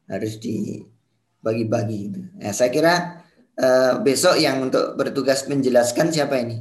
harus 0.09 0.39
dibagi-bagi. 0.39 2.01
Nah, 2.41 2.53
saya 2.53 2.69
kira 2.73 3.22
eh, 3.57 3.93
besok 4.05 4.35
yang 4.37 4.57
untuk 4.69 4.93
bertugas 4.99 5.45
menjelaskan 5.49 6.07
siapa 6.13 6.35
ini? 6.41 6.57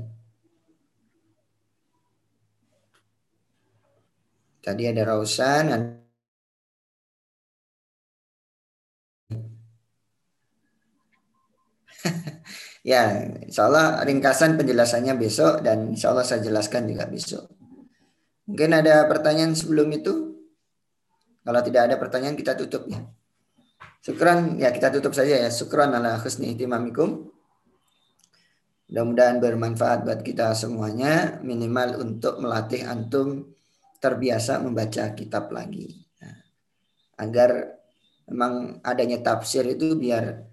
Tadi 4.65 4.83
ada 4.91 5.03
Rausan, 5.05 5.67
Ya, 12.83 13.31
insya 13.47 13.71
Allah 13.71 14.03
ringkasan 14.03 14.59
penjelasannya 14.59 15.15
besok 15.15 15.63
dan 15.63 15.95
insya 15.95 16.11
Allah 16.11 16.27
saya 16.27 16.43
jelaskan 16.43 16.91
juga 16.91 17.07
besok. 17.07 17.47
Mungkin 18.47 18.71
ada 18.81 19.07
pertanyaan 19.11 19.55
sebelum 19.59 19.89
itu? 19.99 20.13
Kalau 21.47 21.61
tidak 21.67 21.83
ada 21.87 21.97
pertanyaan 22.03 22.35
kita 22.41 22.53
tutup 22.59 22.83
ya. 22.91 22.99
Syukran, 24.03 24.59
ya 24.59 24.75
kita 24.75 24.91
tutup 24.91 25.15
saja 25.15 25.47
ya. 25.47 25.51
Syukran 25.51 25.95
ala 25.95 26.19
husni 26.19 26.51
ihtimamikum. 26.53 27.31
Mudah-mudahan 28.91 29.39
bermanfaat 29.39 30.03
buat 30.03 30.21
kita 30.27 30.53
semuanya. 30.59 31.39
Minimal 31.41 32.03
untuk 32.03 32.43
melatih 32.43 32.83
antum 32.83 33.55
terbiasa 34.03 34.59
membaca 34.59 35.15
kitab 35.15 35.55
lagi. 35.55 36.03
Nah, 36.19 36.35
agar 37.23 37.79
memang 38.27 38.83
adanya 38.83 39.23
tafsir 39.23 39.63
itu 39.71 39.95
biar 39.95 40.51